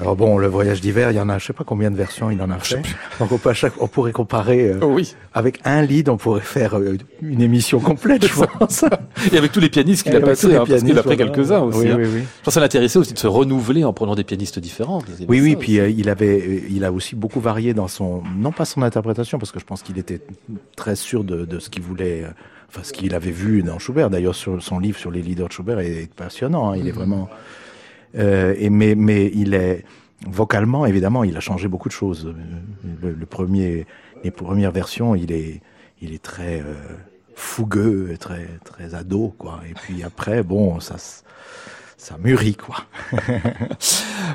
alors 0.00 0.16
bon, 0.16 0.38
le 0.38 0.48
voyage 0.48 0.80
d'hiver, 0.80 1.12
il 1.12 1.16
y 1.16 1.20
en 1.20 1.28
a, 1.28 1.38
je 1.38 1.46
sais 1.46 1.52
pas 1.52 1.62
combien 1.62 1.88
de 1.90 1.96
versions 1.96 2.28
il 2.28 2.42
en 2.42 2.50
a 2.50 2.58
fait. 2.58 2.82
Donc 3.20 3.30
on, 3.30 3.38
peut 3.38 3.50
à 3.50 3.54
chaque, 3.54 3.80
on 3.80 3.86
pourrait 3.86 4.10
comparer 4.10 4.70
euh, 4.70 4.80
oui. 4.84 5.14
avec 5.32 5.60
un 5.64 5.82
lead, 5.82 6.08
on 6.08 6.16
pourrait 6.16 6.40
faire 6.40 6.76
euh, 6.76 6.96
une 7.22 7.40
émission 7.40 7.78
complète, 7.78 8.26
je 8.26 8.34
pense. 8.58 8.84
Et 9.32 9.38
avec 9.38 9.52
tous 9.52 9.60
les 9.60 9.68
pianistes 9.68 10.02
qu'il 10.02 10.16
a 10.16 10.20
passés, 10.20 10.56
hein, 10.56 10.64
parce 10.68 10.82
qu'il 10.82 10.98
a 10.98 11.02
pris 11.04 11.16
quelques-uns 11.16 11.60
aussi. 11.60 11.78
Oui, 11.78 11.90
hein. 11.90 11.96
oui, 11.98 12.06
oui. 12.12 12.20
Je 12.20 12.42
pense 12.42 12.46
que 12.46 12.50
ça 12.52 12.60
l'intéressait 12.60 12.98
aussi 12.98 13.14
de 13.14 13.18
se 13.18 13.28
renouveler 13.28 13.84
en 13.84 13.92
prenant 13.92 14.16
des 14.16 14.24
pianistes 14.24 14.58
différents. 14.58 15.00
Oui, 15.28 15.40
oui, 15.40 15.54
puis 15.54 15.78
euh, 15.78 15.88
il 15.88 16.08
avait, 16.08 16.64
il 16.68 16.84
a 16.84 16.90
aussi 16.90 17.14
beaucoup 17.14 17.40
varié 17.40 17.72
dans 17.72 17.88
son, 17.88 18.24
non 18.36 18.50
pas 18.50 18.64
son 18.64 18.82
interprétation, 18.82 19.38
parce 19.38 19.52
que 19.52 19.60
je 19.60 19.64
pense 19.64 19.82
qu'il 19.82 19.98
était 19.98 20.20
très 20.74 20.96
sûr 20.96 21.22
de, 21.22 21.44
de 21.44 21.60
ce 21.60 21.70
qu'il 21.70 21.82
voulait, 21.82 22.24
enfin 22.74 22.82
ce 22.82 22.92
qu'il 22.92 23.14
avait 23.14 23.30
vu 23.30 23.62
dans 23.62 23.78
Schubert. 23.78 24.10
D'ailleurs, 24.10 24.34
sur 24.34 24.60
son 24.62 24.80
livre 24.80 24.98
sur 24.98 25.10
les 25.12 25.22
leaders 25.22 25.46
de 25.48 25.52
Schubert 25.52 25.78
est 25.78 26.12
passionnant. 26.12 26.70
hein, 26.70 26.76
il 26.76 26.88
est 26.88 26.92
vraiment, 26.92 27.28
euh, 28.16 28.54
et 28.58 28.68
mais 28.70 28.94
mais 28.96 29.30
il 29.34 29.54
est 29.54 29.84
vocalement 30.26 30.86
évidemment, 30.86 31.22
il 31.24 31.36
a 31.36 31.40
changé 31.40 31.68
beaucoup 31.68 31.88
de 31.88 31.94
choses. 31.94 32.26
Euh, 32.26 32.34
Le, 33.02 33.12
le 33.12 33.26
premier, 33.26 33.86
les 34.24 34.30
premières 34.30 34.72
versions, 34.72 35.14
il 35.14 35.30
est, 35.32 35.60
il 36.00 36.12
est 36.12 36.22
très 36.22 36.60
euh, 36.60 36.74
fougueux, 37.34 38.16
très 38.18 38.48
très 38.64 38.94
ado 38.94 39.34
quoi. 39.38 39.60
Et 39.70 39.74
puis 39.74 40.02
après, 40.02 40.42
bon, 40.42 40.80
ça. 40.80 40.96
Ça 42.04 42.18
mûrit, 42.18 42.54
quoi. 42.54 42.76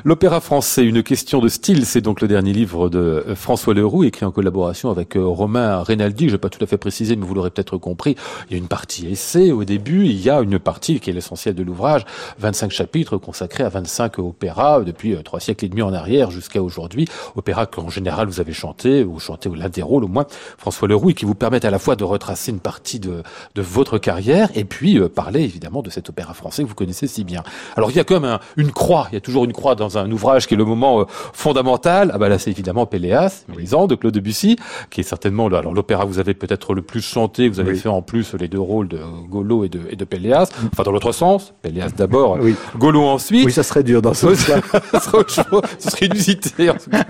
L'opéra 0.04 0.40
français, 0.40 0.84
une 0.84 1.04
question 1.04 1.38
de 1.38 1.48
style, 1.48 1.86
c'est 1.86 2.00
donc 2.00 2.20
le 2.20 2.26
dernier 2.26 2.52
livre 2.52 2.88
de 2.88 2.98
euh, 2.98 3.36
François 3.36 3.74
Leroux, 3.74 4.02
écrit 4.02 4.24
en 4.24 4.32
collaboration 4.32 4.90
avec 4.90 5.16
euh, 5.16 5.24
Romain 5.24 5.80
Rinaldi. 5.84 6.26
Je 6.26 6.32
vais 6.32 6.38
pas 6.38 6.48
tout 6.48 6.64
à 6.64 6.66
fait 6.66 6.78
préciser, 6.78 7.14
mais 7.14 7.24
vous 7.24 7.32
l'aurez 7.32 7.50
peut-être 7.50 7.76
compris. 7.76 8.16
Il 8.48 8.54
y 8.54 8.56
a 8.56 8.58
une 8.58 8.66
partie 8.66 9.06
essai 9.06 9.52
au 9.52 9.62
début, 9.62 10.06
il 10.06 10.20
y 10.20 10.28
a 10.28 10.40
une 10.40 10.58
partie 10.58 10.98
qui 10.98 11.10
est 11.10 11.12
l'essentiel 11.12 11.54
de 11.54 11.62
l'ouvrage, 11.62 12.04
25 12.40 12.72
chapitres 12.72 13.18
consacrés 13.18 13.62
à 13.62 13.68
25 13.68 14.18
opéras 14.18 14.80
depuis 14.80 15.14
euh, 15.14 15.22
trois 15.22 15.38
siècles 15.38 15.66
et 15.66 15.68
demi 15.68 15.82
en 15.82 15.92
arrière 15.92 16.32
jusqu'à 16.32 16.64
aujourd'hui. 16.64 17.06
Opéras 17.36 17.66
qu'en 17.66 17.88
général 17.88 18.26
vous 18.26 18.40
avez 18.40 18.52
chanté, 18.52 19.04
ou 19.04 19.20
chanté 19.20 19.48
l'un 19.48 19.68
des 19.68 19.82
rôles 19.82 20.02
au 20.02 20.08
moins, 20.08 20.26
François 20.58 20.88
Leroux, 20.88 21.10
et 21.10 21.14
qui 21.14 21.24
vous 21.24 21.36
permettent 21.36 21.66
à 21.66 21.70
la 21.70 21.78
fois 21.78 21.94
de 21.94 22.02
retracer 22.02 22.50
une 22.50 22.58
partie 22.58 22.98
de, 22.98 23.22
votre 23.54 23.98
carrière 23.98 24.48
et 24.56 24.64
puis 24.64 24.98
parler 25.08 25.42
évidemment 25.42 25.82
de 25.82 25.90
cet 25.90 26.08
opéra 26.08 26.34
français 26.34 26.64
que 26.64 26.68
vous 26.68 26.74
connaissez 26.74 27.06
si 27.06 27.22
bien. 27.22 27.44
Alors 27.76 27.90
il 27.90 27.96
y 27.96 28.00
a 28.00 28.04
quand 28.04 28.14
même 28.20 28.30
un- 28.30 28.40
une 28.56 28.72
croix, 28.72 29.06
il 29.10 29.14
y 29.14 29.18
a 29.18 29.20
toujours 29.20 29.44
une 29.44 29.52
croix 29.52 29.74
dans 29.74 29.98
un 29.98 30.10
ouvrage 30.10 30.46
qui 30.46 30.54
est 30.54 30.56
le 30.56 30.64
moment 30.64 31.00
euh, 31.00 31.04
fondamental. 31.32 32.10
Ah 32.14 32.18
bah 32.18 32.28
là 32.28 32.38
c'est 32.38 32.50
évidemment 32.50 32.86
Péléas, 32.86 33.44
Mélisande 33.48 33.90
de 33.90 33.94
Claude 33.94 34.14
Debussy, 34.14 34.56
qui 34.90 35.00
est 35.00 35.04
certainement 35.04 35.48
le- 35.48 35.56
alors 35.56 35.74
l'opéra 35.74 36.04
que 36.04 36.08
vous 36.08 36.18
avez 36.18 36.34
peut-être 36.34 36.74
le 36.74 36.82
plus 36.82 37.00
chanté, 37.02 37.48
vous 37.48 37.60
avez 37.60 37.72
Oui. 37.72 37.78
fait 37.78 37.88
en 37.88 38.02
plus 38.02 38.34
les 38.34 38.48
deux 38.48 38.60
rôles 38.60 38.88
de 38.88 39.00
Golo 39.28 39.64
et 39.64 39.68
de, 39.68 39.80
et 39.90 39.96
de 39.96 40.04
Péléas, 40.04 40.48
enfin 40.72 40.82
dans 40.82 40.92
l'autre 40.92 41.12
sens, 41.12 41.52
Péléas 41.62 41.90
d'abord, 41.96 42.38
Oui. 42.40 42.54
Golo 42.78 43.02
ensuite. 43.04 43.44
Oui, 43.46 43.52
ça 43.52 43.62
serait 43.62 43.82
dur 43.82 44.00
dans 44.02 44.14
ce 44.14 44.34
sens-là. 44.34 44.60
ce 44.92 45.00
serait 45.00 45.18
autre 45.18 45.32
chose. 45.32 45.62
Ce 45.78 45.90
serait 45.90 46.06
inusité, 46.06 46.70
en 46.70 46.74
tout 46.74 46.90
cas. 46.90 47.04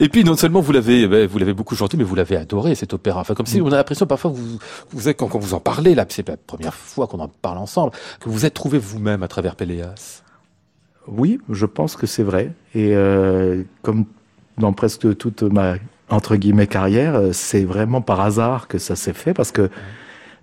Et 0.00 0.08
puis, 0.08 0.24
non 0.24 0.36
seulement 0.36 0.60
vous 0.60 0.72
l'avez, 0.72 1.06
ben, 1.06 1.26
vous 1.26 1.38
l'avez 1.38 1.52
beaucoup 1.54 1.74
chanté, 1.74 1.96
mais 1.96 2.04
vous 2.04 2.14
l'avez 2.14 2.36
adoré, 2.36 2.74
cet 2.74 2.92
opéra. 2.94 3.20
Enfin, 3.20 3.34
comme 3.34 3.46
si 3.46 3.60
on 3.60 3.66
a 3.72 3.76
l'impression 3.76 4.06
parfois 4.06 4.30
que 4.30 4.36
vous, 4.36 4.58
vous 4.92 5.08
êtes, 5.08 5.16
quand, 5.18 5.28
quand 5.28 5.38
vous 5.38 5.54
en 5.54 5.60
parlez, 5.60 5.94
là, 5.94 6.04
c'est 6.08 6.26
la 6.28 6.36
première 6.36 6.74
fois 6.74 7.06
qu'on 7.06 7.20
en 7.20 7.28
parle 7.28 7.58
ensemble, 7.58 7.92
que 8.20 8.28
vous 8.28 8.46
êtes 8.46 8.54
trouvé 8.54 8.78
vous-même 8.78 9.22
à 9.22 9.28
travers 9.28 9.55
Péléas. 9.56 10.22
Oui, 11.08 11.38
je 11.50 11.66
pense 11.66 11.96
que 11.96 12.06
c'est 12.06 12.22
vrai. 12.22 12.52
Et 12.74 12.94
euh, 12.94 13.62
comme 13.82 14.06
dans 14.58 14.72
presque 14.72 15.16
toute 15.16 15.42
ma 15.42 15.74
entre 16.08 16.36
guillemets 16.36 16.66
carrière, 16.66 17.14
euh, 17.16 17.30
c'est 17.32 17.64
vraiment 17.64 18.00
par 18.00 18.20
hasard 18.20 18.68
que 18.68 18.78
ça 18.78 18.96
s'est 18.96 19.12
fait 19.12 19.34
parce 19.34 19.52
que 19.52 19.70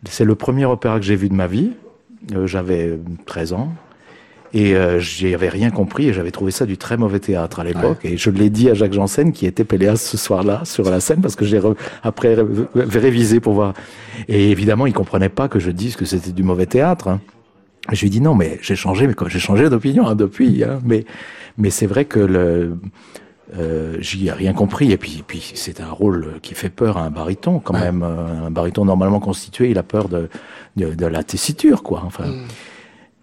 c'est 0.09 0.26
le 0.26 0.36
premier 0.36 0.66
opéra 0.66 0.99
que 0.99 1.05
j'ai 1.05 1.16
vu 1.16 1.30
de 1.30 1.34
ma 1.34 1.47
vie. 1.47 1.72
Euh, 2.34 2.47
j'avais 2.47 2.97
13 3.26 3.53
ans 3.53 3.74
et 4.53 4.76
euh, 4.76 4.99
j'y 4.99 5.34
avais 5.34 5.49
rien 5.49 5.72
compris 5.72 6.07
et 6.07 6.14
j'avais 6.14 6.32
trouvé 6.32 6.51
ça 6.51 6.66
du 6.66 6.78
très 6.78 6.95
mauvais 6.95 7.20
théâtre 7.20 7.59
à 7.59 7.64
l'époque. 7.66 8.05
Et 8.05 8.16
je 8.18 8.30
l'ai 8.30 8.49
dit 8.49 8.70
à 8.70 8.74
Jacques 8.74 8.93
Janssen 8.93 9.32
qui 9.34 9.45
était 9.45 9.64
Péléas 9.66 9.97
ce 9.97 10.16
soir-là 10.16 10.61
sur 10.64 10.89
la 10.89 10.99
scène 11.01 11.22
parce 11.22 11.36
que 11.36 11.43
j'ai 11.43 11.59
après 12.03 12.36
ré- 12.36 12.45
révisé 12.76 13.39
pour 13.41 13.53
voir. 13.53 13.74
Et 14.30 14.51
évidemment, 14.51 14.86
il 14.86 14.93
comprenait 14.93 15.28
pas 15.30 15.47
que 15.49 15.59
je 15.59 15.72
dise 15.72 15.95
que 15.97 16.05
c'était 16.05 16.32
du 16.32 16.43
mauvais 16.43 16.66
théâtre. 16.68 17.07
hein. 17.09 17.20
Je 17.91 17.99
lui 17.99 18.07
ai 18.07 18.09
dit 18.09 18.21
non, 18.21 18.34
mais 18.36 18.59
j'ai 18.61 18.75
changé, 18.75 19.07
mais 19.07 19.13
quoi, 19.13 19.27
j'ai 19.29 19.39
changé 19.39 19.69
d'opinion 19.69 20.07
hein, 20.07 20.15
depuis. 20.15 20.63
Hein, 20.63 20.79
mais 20.86 21.05
mais 21.57 21.69
c'est 21.69 21.86
vrai 21.86 22.05
que 22.05 22.19
le 22.19 22.77
euh, 23.57 23.97
j'y 23.99 24.27
ai 24.27 24.31
rien 24.31 24.53
compris. 24.53 24.91
Et 24.91 24.97
puis 24.97 25.23
puis 25.27 25.51
c'est 25.55 25.81
un 25.81 25.91
rôle 25.91 26.39
qui 26.41 26.53
fait 26.55 26.69
peur 26.69 26.97
à 26.97 27.03
un 27.03 27.09
baryton 27.11 27.59
quand 27.59 27.73
même. 27.73 28.01
Euh, 28.03 28.47
Un 28.47 28.51
baryton 28.51 28.86
normalement 28.86 29.19
constitué, 29.19 29.69
il 29.69 29.77
a 29.77 29.84
peur 29.84 30.07
de 30.09 30.29
de, 30.77 30.93
de 30.95 31.05
la 31.05 31.23
tessiture, 31.23 31.84
quoi. 31.84 32.03
Enfin. 32.05 32.25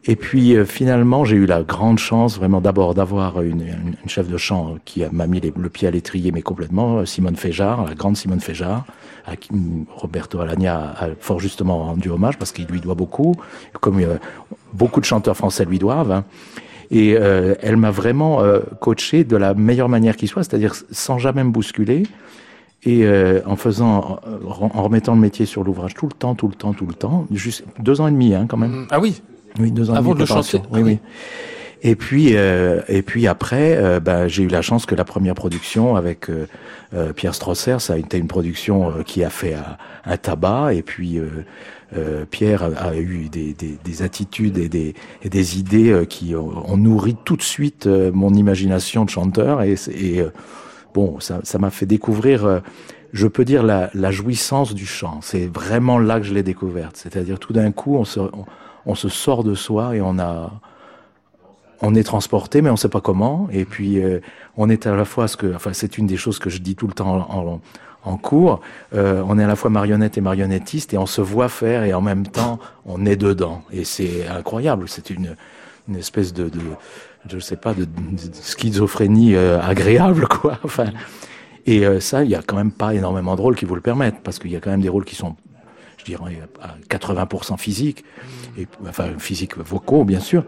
Et 0.06 0.16
puis 0.16 0.56
euh, 0.56 0.64
finalement, 0.64 1.24
j'ai 1.24 1.36
eu 1.36 1.46
la 1.46 1.62
grande 1.62 1.98
chance 1.98 2.38
vraiment 2.38 2.60
d'abord 2.60 2.94
d'avoir 2.94 3.42
une, 3.42 3.60
une, 3.60 3.96
une, 4.02 4.08
chef 4.08 4.28
de 4.28 4.36
chant 4.38 4.76
qui 4.84 5.02
m'a 5.12 5.26
mis 5.26 5.40
le 5.40 5.68
pied 5.68 5.86
à 5.86 5.90
l'étrier, 5.90 6.32
mais 6.32 6.42
complètement, 6.42 7.04
Simone 7.04 7.36
Féjard, 7.36 7.86
la 7.86 7.94
grande 7.94 8.16
Simone 8.16 8.40
Féjard, 8.40 8.84
à 9.26 9.36
qui 9.36 9.50
Roberto 9.94 10.40
Alagna 10.40 10.94
a 10.98 11.08
fort 11.18 11.38
justement 11.38 11.84
rendu 11.84 12.08
hommage 12.08 12.38
parce 12.38 12.52
qu'il 12.52 12.66
lui 12.66 12.80
doit 12.80 12.94
beaucoup, 12.94 13.36
comme 13.80 14.00
euh, 14.00 14.16
beaucoup 14.72 15.00
de 15.00 15.04
chanteurs 15.04 15.36
français 15.36 15.64
lui 15.64 15.78
doivent. 15.78 16.12
Hein. 16.12 16.24
Et 16.90 17.16
euh, 17.16 17.54
elle 17.60 17.76
m'a 17.76 17.90
vraiment 17.90 18.42
euh, 18.42 18.60
coaché 18.80 19.24
de 19.24 19.36
la 19.36 19.54
meilleure 19.54 19.88
manière 19.88 20.16
qui 20.16 20.26
soit, 20.26 20.42
c'est-à-dire 20.42 20.74
sans 20.90 21.18
jamais 21.18 21.44
me 21.44 21.50
bousculer 21.50 22.02
et 22.82 23.04
euh, 23.04 23.40
en 23.46 23.56
faisant, 23.56 24.20
en 24.48 24.82
remettant 24.82 25.14
le 25.14 25.20
métier 25.20 25.46
sur 25.46 25.62
l'ouvrage 25.62 25.94
tout 25.94 26.06
le 26.06 26.12
temps, 26.12 26.34
tout 26.34 26.48
le 26.48 26.54
temps, 26.54 26.72
tout 26.72 26.86
le 26.86 26.94
temps, 26.94 27.26
juste 27.30 27.64
deux 27.78 28.00
ans 28.00 28.08
et 28.08 28.10
demi 28.10 28.34
hein, 28.34 28.46
quand 28.48 28.56
même. 28.56 28.86
Ah 28.90 28.98
oui. 28.98 29.22
Oui, 29.58 29.70
deux 29.72 29.90
ans 29.90 29.94
Avant 29.94 30.14
de 30.14 30.20
le 30.20 30.26
chanter. 30.26 30.60
Oui, 30.70 30.82
oui. 30.82 30.98
Et 31.82 31.96
puis, 31.96 32.36
euh, 32.36 32.82
et 32.88 33.00
puis 33.00 33.26
après, 33.26 33.76
euh, 33.78 34.00
bah, 34.00 34.28
j'ai 34.28 34.42
eu 34.42 34.48
la 34.48 34.60
chance 34.60 34.84
que 34.84 34.94
la 34.94 35.04
première 35.04 35.34
production 35.34 35.96
avec 35.96 36.28
euh, 36.28 36.46
euh, 36.92 37.14
Pierre 37.14 37.34
Strosser, 37.34 37.76
ça 37.78 37.94
a 37.94 37.96
été 37.96 38.18
une 38.18 38.28
production 38.28 38.90
euh, 38.90 39.02
qui 39.02 39.24
a 39.24 39.30
fait 39.30 39.54
un, 39.54 39.78
un 40.04 40.16
tabac. 40.18 40.74
Et 40.74 40.82
puis, 40.82 41.18
euh, 41.18 42.24
Pierre 42.30 42.64
a, 42.64 42.88
a 42.88 42.96
eu 42.96 43.30
des, 43.30 43.54
des, 43.54 43.78
des 43.82 44.02
attitudes 44.02 44.58
et 44.58 44.68
des, 44.68 44.94
et 45.22 45.30
des 45.30 45.58
idées 45.58 46.04
qui 46.06 46.34
ont, 46.34 46.70
ont 46.70 46.76
nourri 46.76 47.16
tout 47.24 47.36
de 47.36 47.42
suite 47.42 47.86
euh, 47.86 48.10
mon 48.12 48.34
imagination 48.34 49.06
de 49.06 49.10
chanteur. 49.10 49.62
Et, 49.62 49.76
et 49.94 50.20
euh, 50.20 50.30
bon, 50.92 51.18
ça 51.18 51.40
ça 51.44 51.58
m'a 51.58 51.70
fait 51.70 51.86
découvrir. 51.86 52.44
euh, 52.44 52.60
je 53.12 53.26
peux 53.26 53.44
dire 53.44 53.62
la, 53.64 53.90
la 53.94 54.10
jouissance 54.12 54.74
du 54.74 54.86
chant. 54.86 55.18
C'est 55.22 55.46
vraiment 55.52 55.98
là 55.98 56.20
que 56.20 56.26
je 56.26 56.34
l'ai 56.34 56.42
découverte. 56.44 56.96
C'est-à-dire 56.96 57.38
tout 57.40 57.52
d'un 57.52 57.72
coup, 57.72 57.96
on 57.96 58.04
se, 58.04 58.20
on, 58.20 58.44
on 58.86 58.94
se 58.94 59.08
sort 59.08 59.44
de 59.44 59.54
soi 59.54 59.96
et 59.96 60.00
on 60.00 60.18
a, 60.18 60.50
on 61.82 61.94
est 61.94 62.02
transporté, 62.02 62.62
mais 62.62 62.70
on 62.70 62.74
ne 62.74 62.78
sait 62.78 62.88
pas 62.88 63.00
comment. 63.00 63.48
Et 63.52 63.64
puis, 63.64 64.02
euh, 64.02 64.20
on 64.56 64.68
est 64.68 64.86
à 64.86 64.94
la 64.94 65.04
fois 65.04 65.28
ce 65.28 65.36
que, 65.36 65.54
enfin, 65.54 65.72
c'est 65.72 65.98
une 65.98 66.06
des 66.06 66.16
choses 66.16 66.38
que 66.38 66.50
je 66.50 66.58
dis 66.58 66.74
tout 66.76 66.86
le 66.86 66.92
temps 66.92 67.60
en, 68.04 68.16
cours. 68.16 68.60
Euh, 68.94 69.22
on 69.26 69.38
est 69.38 69.44
à 69.44 69.46
la 69.46 69.56
fois 69.56 69.70
marionnette 69.70 70.18
et 70.18 70.20
marionnettiste, 70.20 70.94
et 70.94 70.98
on 70.98 71.06
se 71.06 71.20
voit 71.20 71.48
faire, 71.48 71.84
et 71.84 71.94
en 71.94 72.00
même 72.00 72.26
temps, 72.26 72.58
on 72.86 73.06
est 73.06 73.16
dedans. 73.16 73.62
Et 73.72 73.84
c'est 73.84 74.26
incroyable. 74.26 74.88
C'est 74.88 75.10
une, 75.10 75.36
une 75.88 75.96
espèce 75.96 76.32
de, 76.32 76.48
de, 76.48 76.60
je 77.28 77.38
sais 77.38 77.56
pas, 77.56 77.74
de, 77.74 77.86
schizophrénie 78.32 79.34
euh, 79.34 79.60
agréable, 79.60 80.26
quoi. 80.28 80.58
Enfin, 80.64 80.86
et 81.66 81.84
ça, 82.00 82.24
il 82.24 82.30
y 82.30 82.34
a 82.34 82.42
quand 82.44 82.56
même 82.56 82.72
pas 82.72 82.94
énormément 82.94 83.36
de 83.36 83.40
rôles 83.42 83.54
qui 83.54 83.66
vous 83.66 83.74
le 83.74 83.82
permettent, 83.82 84.22
parce 84.24 84.38
qu'il 84.38 84.50
y 84.50 84.56
a 84.56 84.60
quand 84.60 84.70
même 84.70 84.80
des 84.80 84.88
rôles 84.88 85.04
qui 85.04 85.14
sont, 85.14 85.36
je 86.00 86.04
dirais, 86.04 86.40
à 86.62 86.76
80% 86.88 87.56
physiques, 87.58 88.04
et, 88.58 88.66
enfin 88.88 89.06
physiques 89.18 89.56
vocaux, 89.58 90.04
bien 90.04 90.20
sûr. 90.20 90.44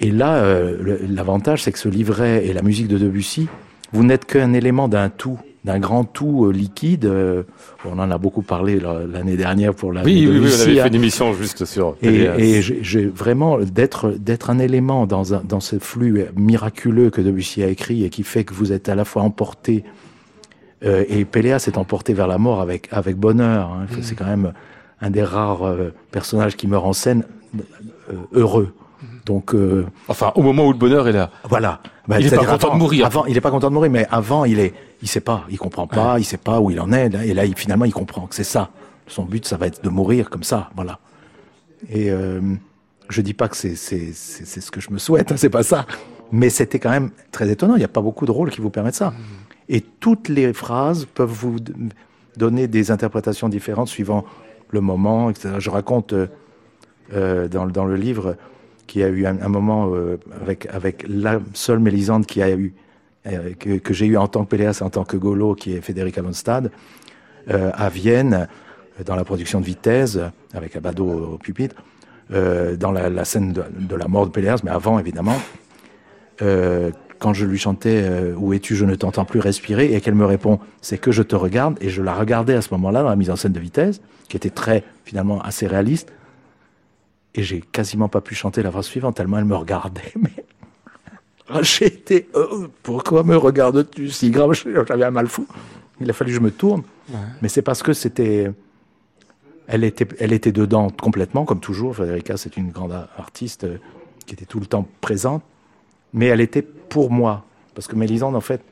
Et 0.00 0.10
là, 0.10 0.36
euh, 0.36 0.98
l'avantage, 1.08 1.62
c'est 1.62 1.72
que 1.72 1.78
ce 1.78 1.88
livret 1.88 2.46
et 2.46 2.52
la 2.52 2.62
musique 2.62 2.88
de 2.88 2.98
Debussy, 2.98 3.48
vous 3.92 4.04
n'êtes 4.04 4.24
qu'un 4.26 4.52
élément 4.52 4.86
d'un 4.88 5.08
tout, 5.08 5.38
d'un 5.64 5.78
grand 5.80 6.04
tout 6.04 6.44
euh, 6.46 6.52
liquide. 6.52 7.04
euh, 7.06 7.42
on 7.84 7.98
en 7.98 8.10
a 8.10 8.16
beaucoup 8.18 8.42
parlé 8.42 8.78
l'année 8.80 9.36
dernière 9.36 9.74
pour 9.74 9.92
la 9.92 10.02
Oui, 10.04 10.26
oui, 10.28 10.38
oui, 10.38 10.50
on 10.56 10.60
avait 10.62 10.78
hein. 10.78 10.82
fait 10.84 10.88
une 10.88 10.94
émission 10.94 11.32
juste 11.34 11.64
sur. 11.64 11.96
Et, 12.02 12.26
et 12.38 12.62
j'ai- 12.62 13.06
vraiment 13.06 13.58
d'être 13.58 14.10
d'être 14.10 14.50
un 14.50 14.58
élément 14.60 15.06
dans 15.06 15.34
un, 15.34 15.42
dans 15.42 15.60
ce 15.60 15.78
flux 15.80 16.26
miraculeux 16.36 17.10
que 17.10 17.20
Debussy 17.20 17.62
a 17.64 17.68
écrit 17.68 18.04
et 18.04 18.10
qui 18.10 18.22
fait 18.22 18.44
que 18.44 18.54
vous 18.54 18.72
êtes 18.72 18.88
à 18.88 18.94
la 18.94 19.04
fois 19.04 19.22
emporté 19.22 19.84
euh, 20.84 21.04
et 21.08 21.24
Péléas 21.24 21.64
est 21.66 21.76
emporté 21.76 22.14
vers 22.14 22.28
la 22.28 22.38
mort 22.38 22.60
avec 22.60 22.88
avec 22.92 23.16
bonheur. 23.16 23.70
hein. 23.72 23.86
C'est 24.02 24.14
quand 24.14 24.26
même 24.26 24.52
un 25.00 25.10
des 25.10 25.22
rares 25.22 25.64
euh, 25.66 25.92
personnages 26.10 26.56
qui 26.56 26.66
meurt 26.66 26.84
en 26.84 26.92
scène 26.92 27.24
euh, 28.10 28.14
heureux. 28.32 28.74
Donc 29.26 29.54
euh, 29.54 29.86
Enfin, 30.08 30.32
au 30.34 30.42
moment 30.42 30.66
où 30.66 30.72
le 30.72 30.78
bonheur 30.78 31.06
est 31.08 31.12
là. 31.12 31.30
voilà. 31.48 31.80
Bah, 32.08 32.18
Il 32.20 32.26
est 32.26 32.30
pas 32.36 32.44
content 32.46 32.72
de 32.74 32.78
mourir. 32.78 33.04
Avant, 33.06 33.26
il 33.26 33.36
est 33.36 33.40
pas 33.42 33.50
content 33.50 33.68
de 33.68 33.74
mourir, 33.74 33.90
mais 33.90 34.06
avant, 34.10 34.44
il 34.46 34.58
est, 34.58 34.72
il 35.02 35.08
sait 35.08 35.20
pas, 35.20 35.44
il 35.50 35.58
comprend 35.58 35.86
pas, 35.86 36.18
il 36.18 36.24
sait 36.24 36.38
pas 36.38 36.60
où 36.60 36.70
il 36.70 36.80
en 36.80 36.90
est. 36.92 37.10
Et 37.26 37.34
là, 37.34 37.44
il- 37.44 37.54
finalement, 37.54 37.84
il 37.84 37.92
comprend 37.92 38.26
que 38.26 38.34
c'est 38.34 38.44
ça. 38.44 38.70
Son 39.06 39.24
but, 39.24 39.46
ça 39.46 39.56
va 39.58 39.66
être 39.66 39.84
de 39.84 39.88
mourir 39.90 40.30
comme 40.30 40.42
ça, 40.42 40.70
voilà. 40.74 40.98
Et 41.90 42.10
euh, 42.10 42.40
je 43.10 43.20
dis 43.20 43.34
pas 43.34 43.48
que 43.48 43.56
c'est 43.56 43.76
c'est 43.76 44.10
c'est 44.14 44.46
c'est 44.46 44.60
ce 44.60 44.70
que 44.70 44.80
je 44.80 44.90
me 44.90 44.98
souhaite, 44.98 45.30
hein, 45.32 45.36
c'est 45.36 45.50
pas 45.50 45.62
ça. 45.62 45.86
Mais 46.32 46.50
c'était 46.50 46.78
quand 46.78 46.90
même 46.90 47.10
très 47.30 47.48
étonnant. 47.50 47.74
Il 47.76 47.78
n'y 47.78 47.84
a 47.84 47.88
pas 47.88 48.00
beaucoup 48.02 48.26
de 48.26 48.30
rôles 48.30 48.50
qui 48.50 48.60
vous 48.60 48.70
permettent 48.70 48.94
ça. 48.96 49.12
Et 49.68 49.80
toutes 49.82 50.28
les 50.28 50.52
phrases 50.54 51.04
peuvent 51.06 51.30
vous 51.30 51.56
donner 52.36 52.66
des 52.68 52.90
interprétations 52.90 53.48
différentes 53.48 53.88
suivant 53.88 54.24
le 54.70 54.80
moment, 54.80 55.30
etc. 55.30 55.56
Je 55.58 55.70
raconte 55.70 56.12
euh, 56.12 56.26
euh, 57.14 57.48
dans, 57.48 57.84
le- 57.84 57.96
livre 57.96 58.36
qu'il 58.86 59.00
y 59.00 59.04
a 59.04 59.08
eu 59.08 59.26
un, 59.26 59.48
moment 59.48 59.90
euh, 59.94 60.18
avec, 60.70 61.04
la 61.08 61.40
seule 61.54 61.78
Mélisande 61.78 62.26
qui 62.26 62.42
a 62.42 62.50
eu, 62.50 62.74
que, 63.58 63.92
j'ai 63.92 64.06
eu 64.06 64.16
en 64.16 64.28
tant 64.28 64.44
que 64.44 64.50
Péléas 64.50 64.80
en 64.82 64.90
tant 64.90 65.04
que 65.04 65.16
Golo, 65.16 65.54
qui 65.54 65.74
est 65.74 65.80
Federica 65.80 66.22
von 66.22 66.32
à 67.50 67.88
Vienne, 67.88 68.48
dans 69.04 69.16
la 69.16 69.24
production 69.24 69.60
de 69.60 69.66
Vitesse, 69.66 70.18
avec 70.54 70.76
Abado 70.76 71.34
au 71.34 71.38
pupitre, 71.38 71.76
dans 72.30 72.92
la, 72.92 73.24
scène 73.24 73.52
de, 73.52 73.96
la 73.96 74.08
mort 74.08 74.26
de 74.26 74.30
Péléas, 74.30 74.60
mais 74.64 74.70
avant 74.70 74.98
évidemment, 74.98 75.36
quand 77.18 77.34
je 77.34 77.44
lui 77.44 77.58
chantais 77.58 78.02
euh, 78.02 78.34
Où 78.36 78.52
es-tu, 78.52 78.76
je 78.76 78.84
ne 78.84 78.94
t'entends 78.94 79.24
plus 79.24 79.40
respirer, 79.40 79.94
et 79.94 80.00
qu'elle 80.00 80.14
me 80.14 80.26
répond 80.26 80.60
C'est 80.80 80.98
que 80.98 81.12
je 81.12 81.22
te 81.22 81.36
regarde, 81.36 81.76
et 81.80 81.88
je 81.88 82.02
la 82.02 82.14
regardais 82.14 82.54
à 82.54 82.62
ce 82.62 82.72
moment-là 82.74 83.02
dans 83.02 83.08
la 83.08 83.16
mise 83.16 83.30
en 83.30 83.36
scène 83.36 83.52
de 83.52 83.60
Vitesse, 83.60 84.00
qui 84.28 84.36
était 84.36 84.50
très, 84.50 84.84
finalement, 85.04 85.40
assez 85.42 85.66
réaliste, 85.66 86.12
et 87.34 87.42
j'ai 87.42 87.60
quasiment 87.60 88.08
pas 88.08 88.20
pu 88.20 88.34
chanter 88.34 88.62
la 88.62 88.70
phrase 88.70 88.86
suivante, 88.86 89.16
tellement 89.16 89.38
elle 89.38 89.44
me 89.44 89.56
regardait, 89.56 90.12
mais 90.20 90.32
j'ai 91.62 91.86
été 91.86 92.28
euh, 92.34 92.68
Pourquoi 92.82 93.22
me 93.22 93.36
regardes-tu 93.36 94.10
si 94.10 94.30
grave 94.30 94.52
J'avais 94.54 95.04
un 95.04 95.10
mal 95.10 95.28
fou. 95.28 95.46
Il 96.00 96.10
a 96.10 96.12
fallu 96.12 96.30
que 96.30 96.36
je 96.36 96.42
me 96.42 96.50
tourne, 96.50 96.82
mais 97.42 97.48
c'est 97.48 97.62
parce 97.62 97.82
que 97.82 97.92
c'était. 97.92 98.52
Elle 99.66 99.84
était, 99.84 100.08
elle 100.18 100.32
était 100.32 100.52
dedans 100.52 100.88
complètement, 100.88 101.44
comme 101.44 101.60
toujours. 101.60 101.96
Federica, 101.96 102.36
c'est 102.36 102.56
une 102.56 102.70
grande 102.70 102.92
artiste 103.18 103.64
euh, 103.64 103.78
qui 104.24 104.34
était 104.34 104.46
tout 104.46 104.60
le 104.60 104.66
temps 104.66 104.86
présente, 105.00 105.42
mais 106.14 106.26
elle 106.26 106.40
était 106.40 106.66
pour 106.88 107.10
moi. 107.10 107.44
Parce 107.74 107.86
que 107.86 107.96
Mélisande, 107.96 108.34
en 108.36 108.40
fait, 108.40 108.62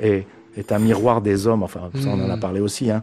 est, 0.00 0.26
est 0.56 0.72
un 0.72 0.78
miroir 0.78 1.20
des 1.20 1.46
hommes. 1.46 1.62
Enfin, 1.62 1.90
ça, 1.94 2.08
on 2.10 2.24
en 2.24 2.30
a 2.30 2.36
parlé 2.36 2.60
aussi. 2.60 2.90
Hein. 2.90 3.02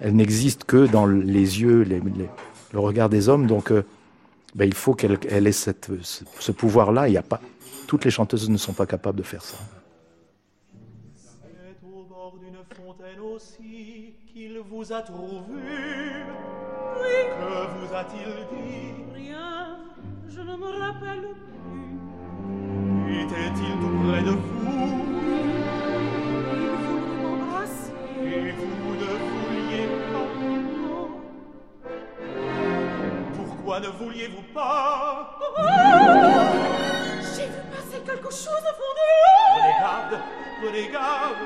Elle 0.00 0.16
n'existe 0.16 0.64
que 0.64 0.86
dans 0.86 1.06
les 1.06 1.60
yeux, 1.60 1.82
les- 1.82 2.00
les- 2.00 2.30
le 2.72 2.78
regard 2.78 3.08
des 3.08 3.28
hommes. 3.28 3.46
Donc, 3.46 3.70
euh, 3.70 3.84
ben, 4.54 4.64
il 4.64 4.74
faut 4.74 4.94
qu'elle 4.94 5.18
elle 5.28 5.46
ait 5.46 5.52
cette, 5.52 5.90
ce, 6.02 6.24
ce 6.38 6.52
pouvoir-là. 6.52 7.08
Il 7.08 7.12
y 7.12 7.16
a 7.18 7.22
pas, 7.22 7.40
toutes 7.86 8.04
les 8.04 8.10
chanteuses 8.10 8.48
ne 8.50 8.56
sont 8.56 8.72
pas 8.72 8.86
capables 8.86 9.18
de 9.18 9.22
faire 9.22 9.42
ça. 9.42 9.56
C'est 11.16 11.86
au 11.86 12.02
bord 12.04 12.34
d'une 12.40 12.56
fontaine 12.76 13.20
aussi 13.34 14.14
qu'il 14.32 14.58
vous 14.70 14.92
a 14.92 15.02
trouvé. 15.02 15.62
Que 16.96 17.86
vous 17.86 17.94
a-t-il 17.94 18.28
dit? 18.56 18.92
Rien, 19.14 19.78
je 20.28 20.40
ne 20.40 20.56
me 20.56 20.80
rappelle 20.80 21.20
plus. 21.20 21.49
Était-il 23.12 23.74
tout 23.80 23.96
près 24.06 24.22
de 24.22 24.30
vous 24.30 24.38
Il 26.54 26.68
voulait 26.78 27.16
m'embrasser. 27.22 27.92
Et 28.22 28.52
vous 28.52 28.94
ne 28.94 29.10
vouliez 29.30 29.86
pas 30.12 30.28
Non. 30.78 31.08
Pourquoi 33.34 33.76
ne 33.80 33.88
vouliez-vous 33.88 34.44
pas? 34.54 35.38
J'ai 37.34 37.46
vu 37.46 37.62
passer 37.72 38.00
quelque 38.06 38.30
chose 38.30 38.62
au 38.70 38.74
fond 38.78 38.92
de 38.94 39.04
l'eau. 39.10 39.50
Prenez 39.56 39.74
garde, 39.80 40.14
prenez 40.62 40.86
garde 40.92 41.42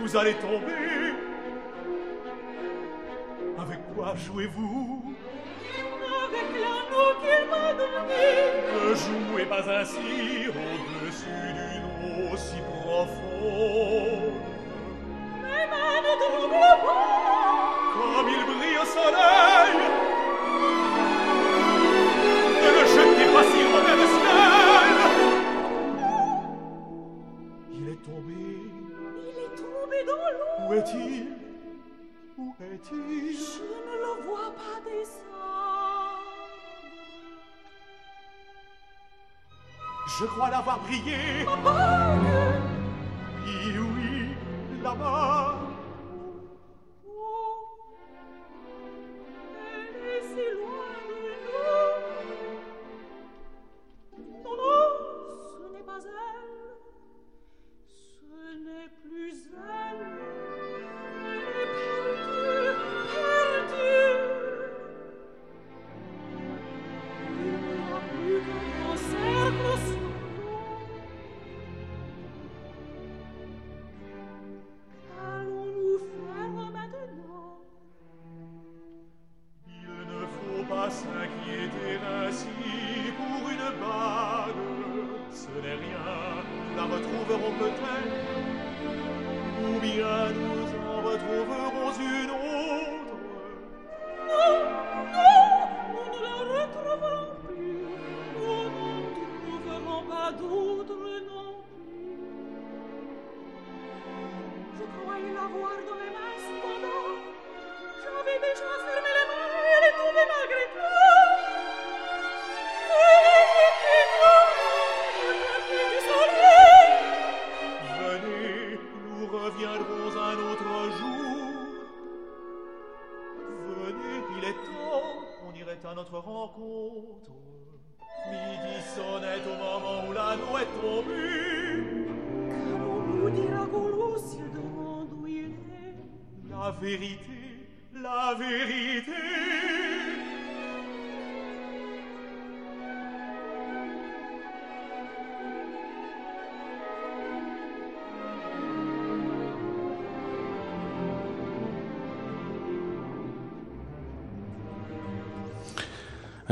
Vous 0.00 0.16
allez 0.16 0.34
tomber 0.34 1.14
Avec 3.58 3.78
quoi 3.94 4.14
jouez-vous? 4.16 5.11
Avec 6.32 6.48
l'anneau 6.54 7.08
qu'il 7.20 7.44
m'a 7.50 7.68
donné. 7.74 8.24
Ne 8.72 8.94
jouez 8.94 9.44
pas 9.44 9.64
ainsi 9.70 10.48
au-dessus 10.48 11.48
d'une 11.52 11.86
eau 12.08 12.36
si 12.36 12.58
profonde 12.80 14.40
Mes 15.42 15.66
mains 15.70 16.00
ne 16.00 16.12
tremblent 16.22 16.76
pas. 16.82 17.06
Comme 17.92 18.28
il 18.30 18.42
brille 18.46 18.78
au 18.80 18.86
soleil 18.86 19.76
Ne 22.62 22.68
le 22.78 22.84
jetez 22.86 23.28
pas 23.34 23.44
si 23.44 23.60
loin 23.62 23.82
le 23.84 24.06
ciel 24.14 24.96
Il 27.74 27.84
est 27.88 28.02
tombé 28.02 28.42
Il 29.28 29.36
est 29.38 29.54
tombé 29.56 29.98
dans 30.06 30.26
l'eau. 30.32 30.70
Où 30.70 30.74
est-il? 30.74 31.41
Où 32.38 32.54
est-il 32.60 33.36
Je 33.36 33.62
ne 33.62 33.94
le 34.00 34.12
vois 34.24 34.52
pas 34.54 34.80
descendre. 34.84 35.22
Je 40.18 40.24
crois 40.24 40.50
l'avoir 40.50 40.80
brillé. 40.80 41.46
Oui, 43.44 43.78
oui, 43.78 44.82
là-bas 44.82 45.41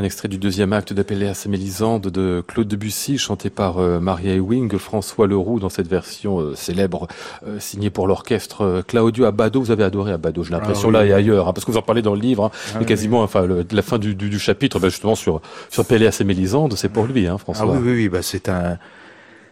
Un 0.00 0.04
extrait 0.04 0.28
du 0.28 0.38
deuxième 0.38 0.72
acte 0.72 0.94
de 0.94 1.02
Péléas 1.02 1.42
et 1.44 1.48
Mélisande 1.50 2.06
de 2.06 2.42
Claude 2.46 2.66
Debussy, 2.66 3.18
chanté 3.18 3.50
par 3.50 3.76
euh, 3.76 4.00
Maria 4.00 4.34
Ewing, 4.34 4.78
François 4.78 5.26
Leroux 5.26 5.60
dans 5.60 5.68
cette 5.68 5.88
version 5.88 6.40
euh, 6.40 6.54
célèbre, 6.54 7.06
euh, 7.46 7.60
signée 7.60 7.90
pour 7.90 8.06
l'orchestre 8.06 8.82
Claudio 8.88 9.26
Abbado. 9.26 9.60
Vous 9.60 9.70
avez 9.70 9.84
adoré 9.84 10.12
Abbado, 10.12 10.42
j'ai 10.42 10.52
l'impression 10.52 10.88
Ah 10.88 10.92
oui, 10.92 10.94
là 10.94 11.04
et 11.06 11.12
ailleurs, 11.12 11.48
hein, 11.48 11.52
parce 11.52 11.66
que 11.66 11.70
vous 11.70 11.76
en 11.76 11.82
parlez 11.82 12.00
dans 12.00 12.14
le 12.14 12.20
livre, 12.20 12.44
hein, 12.46 12.50
Ah 12.54 12.70
mais 12.76 12.78
oui, 12.80 12.86
quasiment, 12.86 13.22
enfin, 13.22 13.44
le- 13.44 13.66
la 13.70 13.82
fin 13.82 13.98
du, 13.98 14.14
du, 14.14 14.30
du 14.30 14.38
chapitre, 14.38 14.78
ben, 14.80 14.88
justement 14.88 15.14
sur 15.14 15.42
sur 15.68 15.84
Péléas 15.84 16.16
et 16.18 16.24
Mélisande, 16.24 16.72
c'est 16.78 16.88
pour 16.88 17.04
lui, 17.04 17.26
hein, 17.26 17.36
François. 17.36 17.66
Ah 17.68 17.78
oui, 17.78 17.82
oui, 17.84 17.92
oui, 18.04 18.08
bah 18.08 18.22
c'est 18.22 18.48
un, 18.48 18.78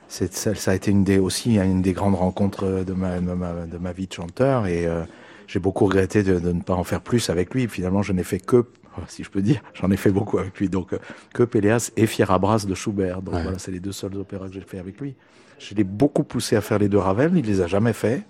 ça, 0.08 0.24
ça 0.54 0.70
a 0.70 0.74
été 0.74 0.90
une 0.90 1.04
des, 1.04 1.18
aussi 1.18 1.56
une 1.58 1.82
des 1.82 1.92
grandes 1.92 2.14
rencontres 2.14 2.84
de 2.86 2.92
ma, 2.94 3.20
de 3.20 3.32
ma, 3.34 3.52
de 3.70 3.76
ma 3.76 3.92
vie 3.92 4.06
de 4.06 4.14
chanteur 4.14 4.66
et 4.66 4.86
euh, 4.86 5.02
j'ai 5.46 5.58
beaucoup 5.58 5.84
regretté 5.84 6.22
de, 6.22 6.38
de 6.40 6.52
ne 6.52 6.62
pas 6.62 6.72
en 6.74 6.84
faire 6.84 7.02
plus 7.02 7.28
avec 7.28 7.52
lui. 7.52 7.68
Finalement, 7.68 8.00
je 8.02 8.14
n'ai 8.14 8.24
fait 8.24 8.38
que, 8.40 8.64
si 9.06 9.22
je 9.24 9.30
peux 9.30 9.42
dire, 9.42 9.62
j'en 9.74 9.90
ai 9.90 9.96
fait 9.96 10.10
beaucoup 10.10 10.38
avec 10.38 10.58
lui, 10.58 10.68
donc 10.68 10.92
euh, 10.92 10.98
que 11.34 11.42
Péléas 11.44 11.90
et 11.96 12.06
Fierabras 12.06 12.64
de 12.66 12.74
Schubert. 12.74 13.22
Donc 13.22 13.34
Ouais. 13.34 13.42
voilà, 13.42 13.58
c'est 13.58 13.70
les 13.70 13.80
deux 13.80 13.92
seuls 13.92 14.16
opéras 14.16 14.48
que 14.48 14.54
j'ai 14.54 14.60
fait 14.60 14.78
avec 14.78 15.00
lui. 15.00 15.14
Je 15.58 15.74
l'ai 15.74 15.84
beaucoup 15.84 16.24
poussé 16.24 16.56
à 16.56 16.60
faire 16.60 16.78
les 16.78 16.88
deux 16.88 16.98
Ravel, 16.98 17.32
il 17.36 17.44
les 17.46 17.60
a 17.60 17.66
jamais 17.66 17.92
fait. 17.92 18.22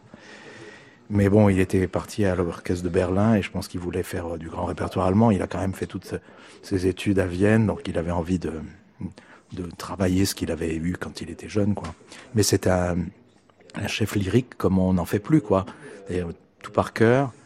Mais 1.11 1.29
bon, 1.31 1.49
il 1.49 1.59
était 1.59 1.87
parti 1.87 2.25
à 2.27 2.35
l'orchestre 2.35 2.85
de 2.85 2.89
Berlin 2.91 3.35
et 3.37 3.43
je 3.43 3.51
pense 3.51 3.67
qu'il 3.69 3.81
voulait 3.81 4.03
faire 4.03 4.35
euh, 4.35 4.39
du 4.39 4.49
grand 4.51 4.67
répertoire 4.67 5.07
allemand. 5.07 5.31
Il 5.31 5.41
a 5.41 5.47
quand 5.47 5.59
même 5.61 5.73
fait 5.73 5.87
toutes 5.87 6.15
ses 6.63 6.87
études 6.87 7.19
à 7.19 7.27
Vienne, 7.27 7.67
donc 7.67 7.81
il 7.87 7.97
avait 7.97 8.11
envie 8.11 8.39
de, 8.39 8.53
de 9.55 9.65
travailler 9.79 10.27
ce 10.27 10.35
qu'il 10.35 10.51
avait 10.51 10.75
eu 10.77 10.97
quand 11.01 11.21
il 11.23 11.31
était 11.31 11.49
jeune, 11.49 11.75
quoi. 11.75 11.95
Mais 12.35 12.43
c'est 12.43 12.67
un, 12.67 12.97
un 13.75 13.87
chef 13.87 14.17
lyrique 14.17 14.55
comme 14.59 14.79
on 14.79 14.93
n'en 14.95 15.07
fait 15.07 15.19
plus, 15.19 15.41
quoi. 15.41 15.65
C'est-à-dire 16.09 16.29
tout 16.63 16.73
par 16.73 16.93
cœur, 16.93 17.27
euh, 17.29 17.38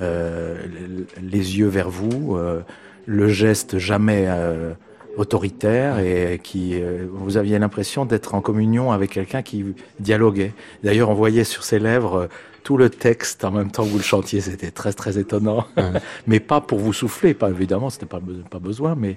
les 0.00 1.58
yeux 1.58 1.68
vers 1.68 1.90
vous, 1.90 2.36
euh, 2.36 2.60
le 3.06 3.28
geste 3.28 3.78
jamais 3.78 4.26
euh, 4.28 4.74
autoritaire 5.16 5.98
et 5.98 6.40
qui 6.42 6.80
euh, 6.80 7.06
vous 7.10 7.36
aviez 7.38 7.58
l'impression 7.58 8.04
d'être 8.04 8.34
en 8.34 8.40
communion 8.40 8.92
avec 8.92 9.12
quelqu'un 9.12 9.42
qui 9.42 9.64
dialoguait. 9.98 10.52
D'ailleurs, 10.84 11.08
on 11.08 11.14
voyait 11.14 11.44
sur 11.44 11.64
ses 11.64 11.78
lèvres 11.78 12.14
euh, 12.16 12.26
tout 12.64 12.76
le 12.76 12.90
texte 12.90 13.44
en 13.44 13.50
même 13.50 13.70
temps 13.70 13.84
que 13.84 13.88
vous 13.88 13.96
le 13.96 14.02
chantiez, 14.04 14.42
c'était 14.42 14.70
très 14.70 14.92
très 14.92 15.18
étonnant. 15.18 15.66
mais 16.26 16.38
pas 16.38 16.60
pour 16.60 16.78
vous 16.78 16.92
souffler, 16.92 17.32
pas 17.32 17.48
évidemment, 17.48 17.88
c'était 17.88 18.06
pas 18.06 18.20
pas 18.50 18.58
besoin, 18.58 18.94
mais 18.94 19.16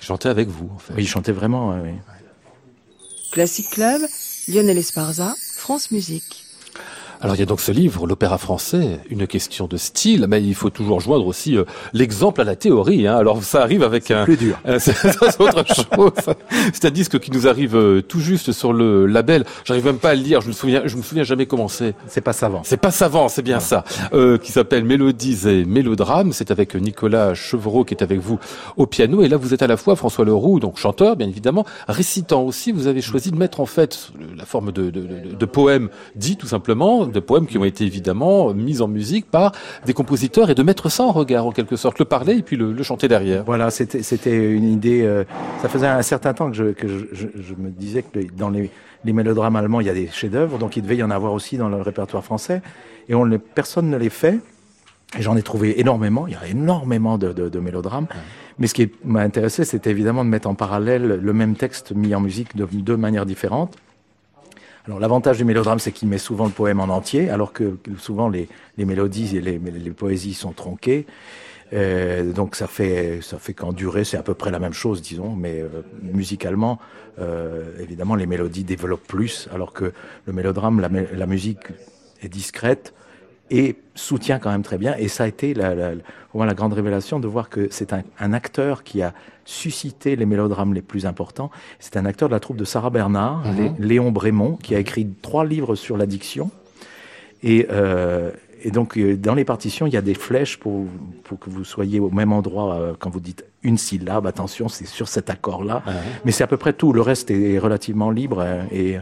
Chanter 0.00 0.28
avec 0.28 0.48
vous, 0.48 0.70
en 0.72 0.78
fait. 0.78 0.94
oui, 0.94 1.02
il 1.02 1.08
chantait 1.08 1.32
vraiment. 1.32 1.70
ouais. 1.70 1.94
Classic 3.32 3.68
Club, 3.68 4.00
Lionel 4.46 4.78
Esparza, 4.78 5.34
France 5.56 5.90
Musique. 5.90 6.47
Alors 7.20 7.34
il 7.34 7.40
y 7.40 7.42
a 7.42 7.46
donc 7.46 7.60
ce 7.60 7.72
livre, 7.72 8.06
l'opéra 8.06 8.38
français, 8.38 9.00
une 9.10 9.26
question 9.26 9.66
de 9.66 9.76
style, 9.76 10.26
mais 10.28 10.40
il 10.40 10.54
faut 10.54 10.70
toujours 10.70 11.00
joindre 11.00 11.26
aussi 11.26 11.56
euh, 11.56 11.64
l'exemple 11.92 12.40
à 12.40 12.44
la 12.44 12.54
théorie. 12.54 13.08
Hein. 13.08 13.16
Alors 13.16 13.42
ça 13.42 13.60
arrive 13.60 13.82
avec 13.82 14.12
un... 14.12 14.24
Plus 14.24 14.36
dur. 14.36 14.56
Euh, 14.66 14.78
c'est 14.80 15.40
autre 15.40 15.64
chose. 15.74 16.34
C'est 16.72 16.84
un 16.84 16.90
disque 16.90 17.18
qui 17.18 17.32
nous 17.32 17.48
arrive 17.48 17.74
euh, 17.74 18.02
tout 18.02 18.20
juste 18.20 18.52
sur 18.52 18.72
le 18.72 19.06
label. 19.06 19.44
J'arrive 19.64 19.86
même 19.86 19.98
pas 19.98 20.10
à 20.10 20.14
le 20.14 20.22
lire. 20.22 20.42
Je 20.42 20.48
me 20.48 20.52
souviens, 20.52 20.82
je 20.84 20.96
me 20.96 21.02
souviens 21.02 21.24
jamais 21.24 21.46
comment 21.46 21.66
c'est. 21.66 21.94
C'est 22.06 22.20
pas 22.20 22.32
savant. 22.32 22.62
C'est 22.64 22.76
pas 22.76 22.92
savant, 22.92 23.28
c'est 23.28 23.42
bien 23.42 23.58
ça. 23.58 23.82
Euh, 24.12 24.38
qui 24.38 24.52
s'appelle 24.52 24.84
Mélodies 24.84 25.48
et 25.48 25.64
Mélodrames. 25.64 26.32
C'est 26.32 26.52
avec 26.52 26.76
Nicolas 26.76 27.34
Chevreau 27.34 27.84
qui 27.84 27.94
est 27.94 28.02
avec 28.02 28.20
vous 28.20 28.38
au 28.76 28.86
piano. 28.86 29.22
Et 29.22 29.28
là, 29.28 29.36
vous 29.36 29.54
êtes 29.54 29.62
à 29.62 29.66
la 29.66 29.76
fois 29.76 29.96
François 29.96 30.24
Leroux, 30.24 30.60
donc 30.60 30.78
chanteur, 30.78 31.16
bien 31.16 31.28
évidemment, 31.28 31.66
récitant 31.88 32.42
aussi. 32.42 32.70
Vous 32.70 32.86
avez 32.86 33.00
choisi 33.00 33.32
de 33.32 33.36
mettre 33.36 33.58
en 33.58 33.66
fait 33.66 34.12
la 34.36 34.44
forme 34.44 34.70
de, 34.70 34.90
de, 34.90 35.00
de, 35.00 35.34
de 35.34 35.46
poèmes 35.46 35.88
dits 36.14 36.36
tout 36.36 36.46
simplement, 36.46 37.07
de 37.12 37.20
poèmes 37.20 37.46
qui 37.46 37.58
ont 37.58 37.64
été 37.64 37.84
évidemment 37.84 38.52
mis 38.54 38.80
en 38.80 38.88
musique 38.88 39.30
par 39.30 39.52
des 39.86 39.92
compositeurs 39.92 40.50
et 40.50 40.54
de 40.54 40.62
mettre 40.62 40.88
ça 40.90 41.04
en 41.04 41.12
regard 41.12 41.46
en 41.46 41.52
quelque 41.52 41.76
sorte, 41.76 41.98
le 41.98 42.04
parler 42.04 42.36
et 42.38 42.42
puis 42.42 42.56
le, 42.56 42.72
le 42.72 42.82
chanter 42.82 43.08
derrière. 43.08 43.44
Voilà, 43.44 43.70
c'était 43.70 44.52
une 44.52 44.70
idée. 44.70 45.02
euh, 45.02 45.24
ça 45.62 45.68
faisait 45.68 45.86
un 45.86 46.02
certain 46.02 46.34
temps 46.34 46.50
que 46.50 46.56
je 46.56 46.64
que 46.72 46.88
je, 46.88 46.98
je, 47.12 47.26
je 47.40 47.54
me 47.54 47.70
disais 47.70 48.02
que 48.02 48.18
dans 48.36 48.50
les 48.50 48.70
les 49.04 49.12
mélodrames 49.12 49.54
allemands, 49.54 49.80
il 49.80 49.86
y 49.86 49.90
a 49.90 49.94
des 49.94 50.08
chefs-d'œuvre, 50.08 50.58
donc 50.58 50.76
il 50.76 50.82
devait 50.82 50.96
y 50.96 51.02
en 51.04 51.10
avoir 51.10 51.32
aussi 51.32 51.56
dans 51.56 51.68
le 51.68 51.80
répertoire 51.80 52.24
français, 52.24 52.62
et 53.08 53.14
on 53.14 53.24
ne- 53.26 53.36
personne 53.36 53.90
ne 53.90 53.96
les 53.96 54.10
fait. 54.10 54.40
Et 55.16 55.22
j'en 55.22 55.36
ai 55.36 55.42
trouvé 55.42 55.80
énormément. 55.80 56.26
Il 56.26 56.32
y 56.32 56.36
a 56.36 56.46
énormément 56.50 57.16
de, 57.16 57.32
de, 57.32 57.48
de 57.48 57.58
mélodrames. 57.60 58.06
Mais 58.58 58.66
ce 58.66 58.74
qui 58.74 58.90
m'a 59.04 59.20
intéressé, 59.20 59.64
c'était 59.64 59.90
évidemment 59.90 60.22
de 60.24 60.28
mettre 60.28 60.48
en 60.48 60.54
parallèle 60.54 61.20
le 61.22 61.32
même 61.32 61.54
texte 61.54 61.92
mis 61.92 62.12
en 62.14 62.20
musique 62.20 62.56
de 62.56 62.66
deux 62.72 62.96
manières 62.96 63.24
différentes. 63.24 63.76
Alors 64.88 65.00
l'avantage 65.00 65.36
du 65.36 65.44
mélodrame, 65.44 65.78
c'est 65.78 65.92
qu'il 65.92 66.08
met 66.08 66.16
souvent 66.16 66.46
le 66.46 66.50
poème 66.50 66.80
en 66.80 66.84
entier, 66.84 67.28
alors 67.28 67.52
que 67.52 67.76
souvent 67.98 68.30
les, 68.30 68.48
mélodies 68.78 69.36
et 69.36 69.40
les, 69.42 69.90
poésies 69.90 70.32
sont 70.32 70.52
tronquées. 70.52 71.04
Euh, 71.74 72.32
donc 72.32 72.56
ça 72.56 72.66
fait 72.66 73.20
ça 73.20 73.38
fait 73.38 73.52
qu'en 73.52 73.74
durée 73.74 74.04
c'est 74.04 74.16
à 74.16 74.22
peu 74.22 74.32
près 74.32 74.50
la 74.50 74.58
même 74.58 74.72
chose, 74.72 75.02
disons, 75.02 75.36
mais 75.36 75.60
euh, 75.60 75.82
musicalement, 76.00 76.78
euh, 77.18 77.78
évidemment 77.82 78.14
les 78.14 78.24
mélodies 78.24 78.64
développent 78.64 79.06
plus, 79.06 79.50
alors 79.52 79.74
que 79.74 79.92
le 80.24 80.32
mélodrame, 80.32 80.80
la, 80.80 80.88
mé- 80.88 81.14
la 81.14 81.26
musique 81.26 81.66
est 82.22 82.30
discrète 82.30 82.94
et 83.50 83.76
soutient 83.94 84.38
quand 84.38 84.50
même 84.50 84.62
très 84.62 84.78
bien. 84.78 84.94
Et 84.98 85.08
ça 85.08 85.24
a 85.24 85.26
été 85.26 85.54
la, 85.54 85.74
la, 85.74 85.90
pour 86.30 86.38
moi 86.38 86.46
la 86.46 86.54
grande 86.54 86.72
révélation 86.72 87.18
de 87.20 87.26
voir 87.26 87.48
que 87.48 87.68
c'est 87.70 87.92
un, 87.92 88.02
un 88.20 88.32
acteur 88.32 88.82
qui 88.84 89.02
a 89.02 89.12
suscité 89.44 90.14
les 90.16 90.26
mélodrames 90.26 90.74
les 90.74 90.82
plus 90.82 91.06
importants. 91.06 91.50
C'est 91.78 91.96
un 91.96 92.04
acteur 92.04 92.28
de 92.28 92.34
la 92.34 92.40
troupe 92.40 92.56
de 92.58 92.64
Sarah 92.64 92.90
Bernard, 92.90 93.44
Lé- 93.56 93.72
Léon 93.78 94.10
Brémond, 94.12 94.56
qui 94.62 94.74
a 94.74 94.78
écrit 94.78 95.08
trois 95.22 95.44
livres 95.44 95.74
sur 95.74 95.96
l'addiction. 95.96 96.50
Et, 97.42 97.66
euh, 97.70 98.30
et 98.62 98.70
donc, 98.70 98.98
euh, 98.98 99.16
dans 99.16 99.34
les 99.34 99.44
partitions, 99.44 99.86
il 99.86 99.92
y 99.92 99.96
a 99.96 100.02
des 100.02 100.14
flèches 100.14 100.58
pour, 100.58 100.86
pour 101.24 101.38
que 101.38 101.48
vous 101.48 101.64
soyez 101.64 102.00
au 102.00 102.10
même 102.10 102.32
endroit 102.32 102.74
euh, 102.74 102.92
quand 102.98 103.08
vous 103.10 103.20
dites 103.20 103.44
une 103.62 103.78
syllabe. 103.78 104.26
Attention, 104.26 104.68
c'est 104.68 104.86
sur 104.86 105.08
cet 105.08 105.30
accord-là. 105.30 105.82
Mais 106.24 106.32
c'est 106.32 106.44
à 106.44 106.48
peu 106.48 106.56
près 106.56 106.72
tout. 106.72 106.92
Le 106.92 107.00
reste 107.00 107.30
est 107.30 107.58
relativement 107.58 108.10
libre. 108.10 108.44
et 108.72 108.98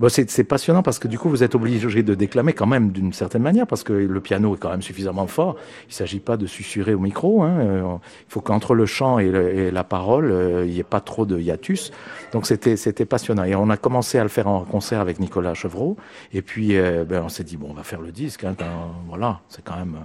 bon, 0.00 0.08
c'est 0.08 0.44
passionnant 0.44 0.82
parce 0.82 0.98
que 0.98 1.06
du 1.06 1.18
coup, 1.18 1.28
vous 1.28 1.44
êtes 1.44 1.54
obligé 1.54 2.02
de 2.02 2.14
déclamer 2.14 2.52
quand 2.54 2.66
même 2.66 2.90
d'une 2.90 3.12
certaine 3.12 3.42
manière 3.42 3.66
parce 3.66 3.84
que 3.84 3.92
le 3.92 4.20
piano 4.20 4.54
est 4.56 4.58
quand 4.58 4.70
même 4.70 4.82
suffisamment 4.82 5.26
fort. 5.28 5.56
Il 5.88 5.94
s'agit 5.94 6.18
pas 6.18 6.36
de 6.36 6.46
susurrer 6.46 6.94
au 6.94 6.98
micro. 6.98 7.42
Hein. 7.42 7.58
Euh, 7.60 7.82
Il 8.28 8.32
faut 8.32 8.40
qu'entre 8.40 8.74
le 8.74 8.86
chant 8.86 9.18
et, 9.18 9.70
la 9.70 9.84
parole, 9.84 10.32
euh, 10.32 10.64
il 10.66 10.72
n'y 10.72 10.80
ait 10.80 10.82
pas 10.82 11.00
trop 11.00 11.26
de 11.26 11.38
hiatus. 11.38 11.92
Donc 12.32 12.46
c'était 12.46 12.76
c'était 12.76 13.04
passionnant. 13.04 13.44
Et 13.44 13.54
on 13.54 13.70
a 13.70 13.76
commencé 13.76 14.18
à 14.18 14.22
le 14.22 14.28
faire 14.28 14.48
en 14.48 14.64
concert 14.64 15.00
avec 15.00 15.20
Nicolas 15.20 15.54
Chevreau. 15.54 15.96
Et 16.32 16.42
puis 16.42 16.76
euh, 16.76 17.04
ben, 17.04 17.22
on 17.24 17.28
s'est 17.28 17.44
dit 17.44 17.56
bon, 17.56 17.68
on 17.70 17.74
va 17.74 17.84
faire 17.84 18.00
le 18.00 18.10
disque. 18.10 18.44
Hein, 18.44 18.54
quand- 18.58 18.94
voilà, 19.08 19.40
c'est 19.48 19.62
quand 19.62 19.76
même 19.76 19.96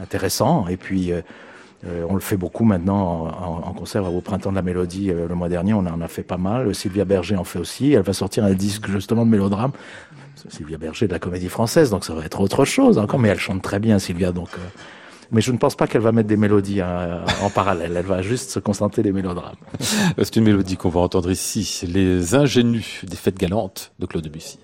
intéressant. 0.00 0.68
Et 0.68 0.76
puis 0.76 1.12
euh, 1.86 2.06
on 2.08 2.14
le 2.14 2.20
fait 2.20 2.36
beaucoup 2.36 2.64
maintenant 2.64 3.26
en, 3.26 3.68
en- 3.68 3.72
concert 3.72 4.04
au 4.14 4.20
Printemps 4.20 4.50
de 4.50 4.56
la 4.56 4.62
Mélodie. 4.62 5.10
euh, 5.10 5.26
le 5.28 5.34
mois 5.34 5.48
dernier, 5.48 5.74
on 5.74 5.78
en 5.80 6.00
a 6.00 6.08
fait 6.08 6.22
pas 6.22 6.36
mal. 6.36 6.74
Sylvia 6.74 7.04
Berger 7.04 7.36
en 7.36 7.44
fait 7.44 7.58
aussi. 7.58 7.92
Elle 7.92 8.02
va 8.02 8.12
sortir 8.12 8.44
un 8.44 8.52
disque 8.54 8.88
justement 8.88 9.24
de 9.26 9.30
mélodrame. 9.30 9.72
Sylvia 10.48 10.76
Berger 10.78 11.06
de 11.06 11.12
la 11.12 11.18
Comédie 11.18 11.48
Française, 11.48 11.90
donc 11.90 12.04
ça 12.04 12.14
va 12.14 12.24
être 12.24 12.40
autre 12.40 12.64
chose 12.64 12.98
encore. 12.98 13.18
Mais 13.18 13.28
elle 13.28 13.38
chante 13.38 13.62
très 13.62 13.78
bien, 13.80 13.98
Sylvia. 13.98 14.32
Donc, 14.32 14.48
euh, 14.54 14.58
mais 15.30 15.40
je 15.40 15.50
ne 15.52 15.56
pense 15.58 15.74
pas 15.76 15.86
qu'elle 15.86 16.02
va 16.02 16.12
mettre 16.12 16.28
des 16.28 16.36
mélodies 16.36 16.80
euh, 16.80 17.24
en 17.42 17.50
parallèle. 17.50 17.92
Elle 17.96 18.04
va 18.06 18.22
juste 18.22 18.50
se 18.50 18.58
concentrer 18.58 19.02
des 19.02 19.12
mélodrames. 19.12 19.54
C'est 20.18 20.36
une 20.36 20.44
mélodie 20.44 20.76
qu'on 20.76 20.88
va 20.90 21.00
entendre 21.00 21.30
ici, 21.30 21.80
Les 21.86 22.34
Ingénus 22.34 23.04
des 23.04 23.16
Fêtes 23.16 23.38
Galantes 23.38 23.92
de 23.98 24.06
Claude 24.06 24.24
Debussy. 24.24 24.58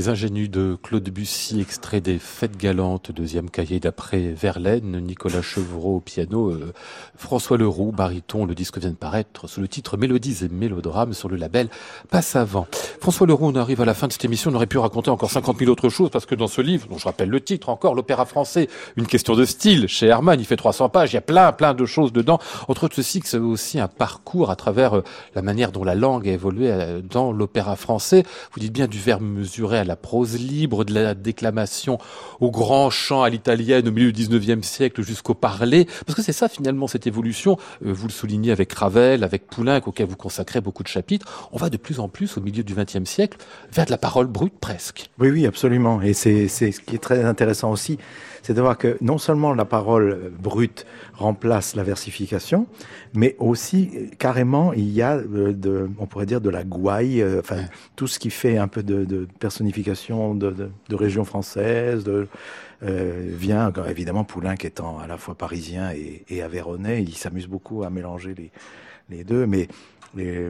Les 0.00 0.08
ingénus 0.08 0.48
de 0.48 0.78
Claude 0.82 1.06
Bussy, 1.10 1.60
extrait 1.60 2.00
des 2.00 2.18
Fêtes 2.18 2.56
galantes, 2.56 3.12
deuxième 3.12 3.50
cahier 3.50 3.80
d'après 3.80 4.30
Verlaine, 4.30 4.98
Nicolas 4.98 5.42
Chevreau 5.42 5.96
au 5.96 6.00
piano, 6.00 6.48
euh, 6.48 6.72
François 7.16 7.58
Leroux, 7.58 7.92
baryton, 7.92 8.46
le 8.46 8.54
disque 8.54 8.78
vient 8.78 8.88
de 8.88 8.94
paraître 8.94 9.46
sous 9.46 9.60
le 9.60 9.68
titre 9.68 9.98
Mélodies 9.98 10.38
et 10.42 10.48
mélodrames 10.48 11.12
sur 11.12 11.28
le 11.28 11.36
label 11.36 11.68
Passe 12.08 12.34
Avant. 12.34 12.66
François 12.98 13.26
Leroux, 13.26 13.48
on 13.48 13.56
arrive 13.56 13.82
à 13.82 13.84
la 13.84 13.92
fin 13.92 14.06
de 14.06 14.12
cette 14.12 14.24
émission, 14.24 14.50
on 14.50 14.54
aurait 14.54 14.66
pu 14.66 14.78
raconter 14.78 15.10
encore 15.10 15.30
50 15.30 15.58
000 15.58 15.70
autres 15.70 15.90
choses 15.90 16.08
parce 16.08 16.24
que 16.24 16.34
dans 16.34 16.48
ce 16.48 16.62
livre, 16.62 16.88
dont 16.88 16.96
je 16.96 17.04
rappelle 17.04 17.28
le 17.28 17.42
titre 17.42 17.68
encore, 17.68 17.94
l'opéra 17.94 18.24
français, 18.24 18.68
une 18.96 19.06
question 19.06 19.36
de 19.36 19.44
style, 19.44 19.86
chez 19.86 20.06
Hermann, 20.06 20.40
il 20.40 20.46
fait 20.46 20.56
300 20.56 20.88
pages, 20.88 21.12
il 21.12 21.16
y 21.16 21.18
a 21.18 21.20
plein, 21.20 21.52
plein 21.52 21.74
de 21.74 21.84
choses 21.84 22.14
dedans. 22.14 22.38
Entre 22.68 22.84
autres 22.84 22.96
ceci, 22.96 23.20
que 23.20 23.28
c'est 23.28 23.36
aussi 23.36 23.78
un 23.78 23.88
parcours 23.88 24.50
à 24.50 24.56
travers 24.56 24.96
euh, 24.96 25.04
la 25.34 25.42
manière 25.42 25.72
dont 25.72 25.84
la 25.84 25.94
langue 25.94 26.26
a 26.26 26.32
évolué 26.32 26.70
euh, 26.70 27.02
dans 27.02 27.32
l'opéra 27.32 27.76
français. 27.76 28.24
Vous 28.54 28.60
dites 28.60 28.72
bien 28.72 28.86
du 28.86 28.98
verbe 28.98 29.22
mesuré 29.22 29.76
à 29.76 29.84
la 29.84 29.89
prose 29.96 30.38
libre, 30.38 30.84
de 30.84 30.94
la 30.94 31.14
déclamation 31.14 31.98
au 32.40 32.50
grand 32.50 32.90
chant 32.90 33.22
à 33.22 33.28
l'italienne 33.28 33.88
au 33.88 33.92
milieu 33.92 34.12
du 34.12 34.24
19e 34.24 34.62
siècle 34.62 35.02
jusqu'au 35.02 35.34
parler. 35.34 35.86
Parce 36.06 36.16
que 36.16 36.22
c'est 36.22 36.32
ça 36.32 36.48
finalement 36.48 36.86
cette 36.86 37.06
évolution. 37.06 37.58
Euh, 37.84 37.92
Vous 37.92 38.06
le 38.06 38.12
soulignez 38.12 38.52
avec 38.52 38.72
Ravel, 38.72 39.24
avec 39.24 39.46
Poulenc, 39.46 39.80
auquel 39.86 40.06
vous 40.06 40.16
consacrez 40.16 40.60
beaucoup 40.60 40.82
de 40.82 40.88
chapitres. 40.88 41.48
On 41.52 41.56
va 41.56 41.70
de 41.70 41.76
plus 41.76 42.00
en 42.00 42.08
plus 42.08 42.36
au 42.36 42.40
milieu 42.40 42.62
du 42.62 42.74
20e 42.74 43.04
siècle 43.04 43.38
vers 43.72 43.86
de 43.86 43.90
la 43.90 43.98
parole 43.98 44.26
brute 44.26 44.58
presque. 44.60 45.10
Oui, 45.18 45.30
oui, 45.30 45.46
absolument. 45.46 46.00
Et 46.02 46.12
c'est 46.12 46.48
ce 46.48 46.80
qui 46.80 46.94
est 46.94 47.02
très 47.02 47.24
intéressant 47.24 47.70
aussi, 47.70 47.98
c'est 48.42 48.54
de 48.54 48.60
voir 48.60 48.78
que 48.78 48.96
non 49.00 49.18
seulement 49.18 49.54
la 49.54 49.64
parole 49.64 50.10
euh, 50.10 50.30
brute 50.38 50.86
remplace 51.14 51.74
la 51.76 51.82
versification, 51.82 52.66
mais 53.14 53.36
aussi 53.38 53.90
euh, 53.94 54.06
carrément 54.18 54.72
il 54.72 54.88
y 54.90 55.02
a 55.02 55.16
euh, 55.16 55.52
de, 55.52 55.88
on 55.98 56.06
pourrait 56.06 56.26
dire 56.26 56.40
de 56.40 56.50
la 56.50 56.64
gouaille, 56.64 57.20
euh, 57.22 57.40
enfin 57.40 57.64
tout 57.96 58.06
ce 58.06 58.18
qui 58.18 58.30
fait 58.30 58.56
un 58.58 58.68
peu 58.68 58.82
de, 58.82 59.04
de 59.04 59.26
personnification 59.38 60.34
de, 60.34 60.50
de, 60.50 60.70
de 60.88 60.94
région 60.96 61.24
française, 61.24 62.04
de 62.04 62.28
euh, 62.82 63.26
vient 63.28 63.72
évidemment 63.88 64.24
Poulenc 64.24 64.54
étant 64.64 64.98
à 64.98 65.06
la 65.06 65.18
fois 65.18 65.34
parisien 65.34 65.92
et, 65.92 66.24
et 66.28 66.42
aveyronnais, 66.42 67.02
il 67.02 67.14
s'amuse 67.14 67.46
beaucoup 67.46 67.82
à 67.84 67.90
mélanger 67.90 68.34
les, 68.34 68.50
les 69.10 69.24
deux, 69.24 69.46
mais 69.46 69.68
les- 70.16 70.48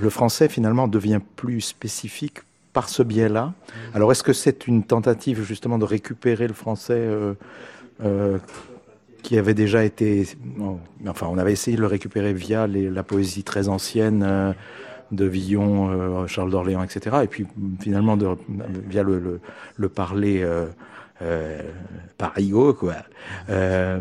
le 0.00 0.10
français 0.10 0.48
finalement 0.48 0.88
devient 0.88 1.20
plus 1.36 1.60
spécifique 1.60 2.38
par 2.78 2.88
ce 2.88 3.02
biais-là. 3.02 3.54
Alors 3.92 4.12
est-ce 4.12 4.22
que 4.22 4.32
c'est 4.32 4.68
une 4.68 4.84
tentative 4.84 5.42
justement 5.42 5.78
de 5.78 5.84
récupérer 5.84 6.46
le 6.46 6.54
français 6.54 6.94
euh, 6.94 7.34
euh, 8.04 8.38
qui 9.24 9.36
avait 9.36 9.52
déjà 9.52 9.82
été, 9.82 10.28
enfin 11.08 11.26
on 11.28 11.38
avait 11.38 11.50
essayé 11.52 11.76
de 11.76 11.80
le 11.82 11.88
récupérer 11.88 12.32
via 12.32 12.68
les- 12.68 12.88
la 12.88 13.02
poésie 13.02 13.42
très 13.42 13.68
ancienne 13.68 14.22
euh, 14.24 14.52
de 15.10 15.24
Villon, 15.24 16.26
Charles 16.28 16.52
d'Orléans, 16.52 16.84
etc. 16.84 17.16
Et 17.24 17.26
puis 17.26 17.48
finalement 17.80 18.16
de, 18.16 18.28
via 18.88 19.02
le, 19.02 19.18
le, 19.18 19.40
le 19.76 19.88
parler 19.88 20.42
euh, 20.44 21.60
parigot, 22.16 22.74
quoi. 22.74 22.94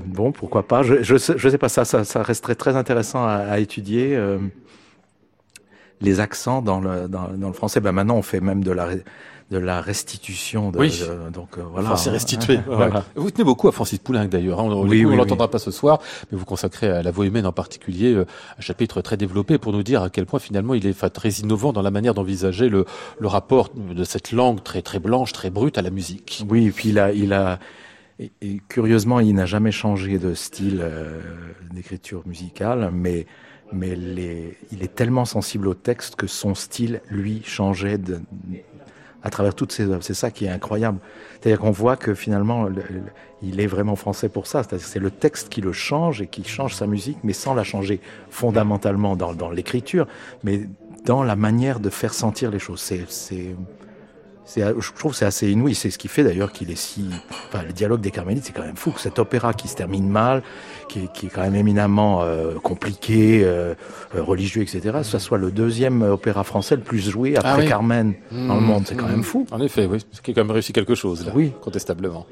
Bon, 0.05 0.31
pourquoi 0.31 0.67
pas. 0.67 0.83
Je, 0.83 1.01
je, 1.01 1.17
sais, 1.17 1.57
pas 1.57 1.69
ça, 1.69 1.83
ça, 1.83 2.21
resterait 2.21 2.53
très 2.63 2.75
intéressant 2.75 3.25
à, 3.25 3.57
étudier. 3.57 4.15
Les 6.01 6.19
accents 6.19 6.61
dans 6.61 6.79
le, 6.79 7.07
dans, 7.07 7.29
dans 7.35 7.47
le 7.47 7.53
français. 7.53 7.79
Ben 7.79 7.91
maintenant, 7.91 8.15
on 8.17 8.21
fait 8.21 8.39
même 8.41 8.63
de 8.63 8.71
la, 8.71 8.87
de 9.49 9.57
la 9.57 9.81
restitution. 9.81 10.71
De, 10.71 10.77
Oui. 10.79 10.99
de- 10.99 11.29
donc 11.31 11.57
euh, 11.57 11.61
voilà. 11.71 11.87
Enfin, 11.89 11.97
c'est 11.97 12.09
restitué. 12.09 12.59
Voilà. 12.67 13.03
Vous 13.15 13.31
tenez 13.31 13.43
beaucoup 13.45 13.67
à 13.67 13.71
Francis 13.71 13.97
Poulenc 13.99 14.25
d'ailleurs. 14.25 14.59
hein. 14.59 14.63
On 14.65 14.85
Oui, 14.87 15.01
ne 15.03 15.07
oui, 15.07 15.15
l'entendra 15.15 15.49
pas 15.49 15.59
ce 15.59 15.71
soir, 15.71 15.99
mais 16.31 16.37
vous 16.37 16.45
consacrez 16.45 16.89
à 16.89 17.01
la 17.01 17.11
voix 17.11 17.25
humaine 17.25 17.45
en 17.45 17.51
particulier 17.51 18.13
euh, 18.13 18.25
un 18.57 18.61
chapitre 18.61 19.01
très 19.01 19.17
développé 19.17 19.57
pour 19.57 19.71
nous 19.73 19.83
dire 19.83 20.03
à 20.03 20.09
quel 20.09 20.25
point 20.25 20.39
finalement 20.39 20.73
il 20.73 20.85
est 20.85 20.91
enfin, 20.91 21.09
très 21.09 21.29
innovant 21.29 21.73
dans 21.73 21.81
la 21.81 21.91
manière 21.91 22.13
d'envisager 22.13 22.69
le, 22.69 22.85
le 23.19 23.27
rapport 23.27 23.69
de 23.75 24.03
cette 24.03 24.31
langue 24.31 24.61
très 24.63 24.81
très 24.81 24.99
blanche, 24.99 25.31
très 25.33 25.49
brute 25.49 25.77
à 25.77 25.81
la 25.81 25.89
musique. 25.89 26.43
Oui, 26.49 26.67
et 26.67 26.71
puis 26.71 26.89
il 26.89 26.99
a, 26.99 27.11
il 27.11 27.33
a 27.33 27.59
et, 28.19 28.31
et 28.41 28.59
curieusement, 28.67 29.19
il 29.19 29.33
n'a 29.35 29.45
jamais 29.45 29.71
changé 29.71 30.17
de 30.17 30.33
style 30.33 30.79
euh, 30.81 31.19
d'écriture 31.71 32.23
musicale, 32.25 32.89
mais 32.91 33.27
mais 33.71 33.95
les, 33.95 34.57
il 34.71 34.83
est 34.83 34.93
tellement 34.95 35.25
sensible 35.25 35.67
au 35.67 35.73
texte 35.73 36.15
que 36.15 36.27
son 36.27 36.55
style, 36.55 37.01
lui, 37.09 37.41
changeait 37.43 37.97
de, 37.97 38.19
à 39.23 39.29
travers 39.29 39.53
toutes 39.55 39.71
ses 39.71 39.83
œuvres. 39.89 40.03
C'est 40.03 40.13
ça 40.13 40.31
qui 40.31 40.45
est 40.45 40.49
incroyable. 40.49 40.99
C'est-à-dire 41.39 41.59
qu'on 41.59 41.71
voit 41.71 41.97
que 41.97 42.13
finalement, 42.13 42.63
le- 42.63 42.75
le- 42.89 43.01
il 43.43 43.59
est 43.59 43.67
vraiment 43.67 43.95
français 43.95 44.29
pour 44.29 44.47
ça. 44.47 44.63
C'est-à-dire 44.63 44.85
que 44.85 44.91
c'est 44.91 44.99
le 44.99 45.11
texte 45.11 45.49
qui 45.49 45.61
le 45.61 45.73
change 45.73 46.21
et 46.21 46.27
qui 46.27 46.43
change 46.43 46.73
sa 46.75 46.87
musique, 46.87 47.17
mais 47.23 47.33
sans 47.33 47.53
la 47.53 47.63
changer 47.63 47.99
fondamentalement 48.29 49.15
dans, 49.15 49.33
dans 49.33 49.49
l'écriture, 49.51 50.07
mais 50.43 50.67
dans 51.05 51.23
la 51.23 51.35
manière 51.35 51.79
de 51.79 51.89
faire 51.89 52.13
sentir 52.13 52.49
les 52.51 52.59
choses. 52.59 52.79
C'est, 52.81 53.55
je 54.55 54.91
trouve 54.93 55.11
que 55.11 55.17
c'est 55.17 55.25
assez 55.25 55.51
inouï. 55.51 55.75
C'est 55.75 55.89
ce 55.89 55.97
qui 55.97 56.07
fait 56.07 56.23
d'ailleurs 56.23 56.51
qu'il 56.51 56.71
est 56.71 56.75
si. 56.75 57.09
Enfin, 57.49 57.63
le 57.63 57.73
dialogue 57.73 57.99
des 58.01 58.11
Carmélites, 58.11 58.45
c'est 58.45 58.53
quand 58.53 58.63
même 58.65 58.77
fou. 58.77 58.93
Cet 58.97 59.19
opéra 59.19 59.53
qui 59.53 59.67
se 59.67 59.75
termine 59.75 60.09
mal, 60.09 60.41
qui 60.87 60.99
est, 60.99 61.11
qui 61.13 61.25
est 61.25 61.29
quand 61.29 61.41
même 61.41 61.55
éminemment 61.55 62.21
euh, 62.21 62.53
compliqué, 62.63 63.41
euh, 63.43 63.73
euh, 64.15 64.21
religieux, 64.23 64.61
etc., 64.61 64.99
ça 65.03 65.19
soit 65.19 65.37
le 65.37 65.51
deuxième 65.51 66.01
opéra 66.01 66.43
français 66.43 66.75
le 66.75 66.81
plus 66.81 66.99
joué 67.09 67.35
après 67.35 67.49
Ah 67.51 67.57
oui. 67.59 67.67
Carmen 67.67 68.13
dans 68.31 68.55
le 68.55 68.61
monde. 68.61 68.83
C'est 68.87 68.95
quand 68.95 69.07
même 69.07 69.23
fou. 69.23 69.45
En 69.51 69.59
effet, 69.61 69.85
oui, 69.91 69.99
ce 70.11 70.21
qui 70.21 70.31
est 70.31 70.33
quand 70.33 70.41
même 70.43 70.51
réussi 70.51 70.73
quelque 70.73 70.95
chose 70.95 71.25
là, 71.25 71.31
Oui. 71.35 71.51
contestablement. 71.61 72.25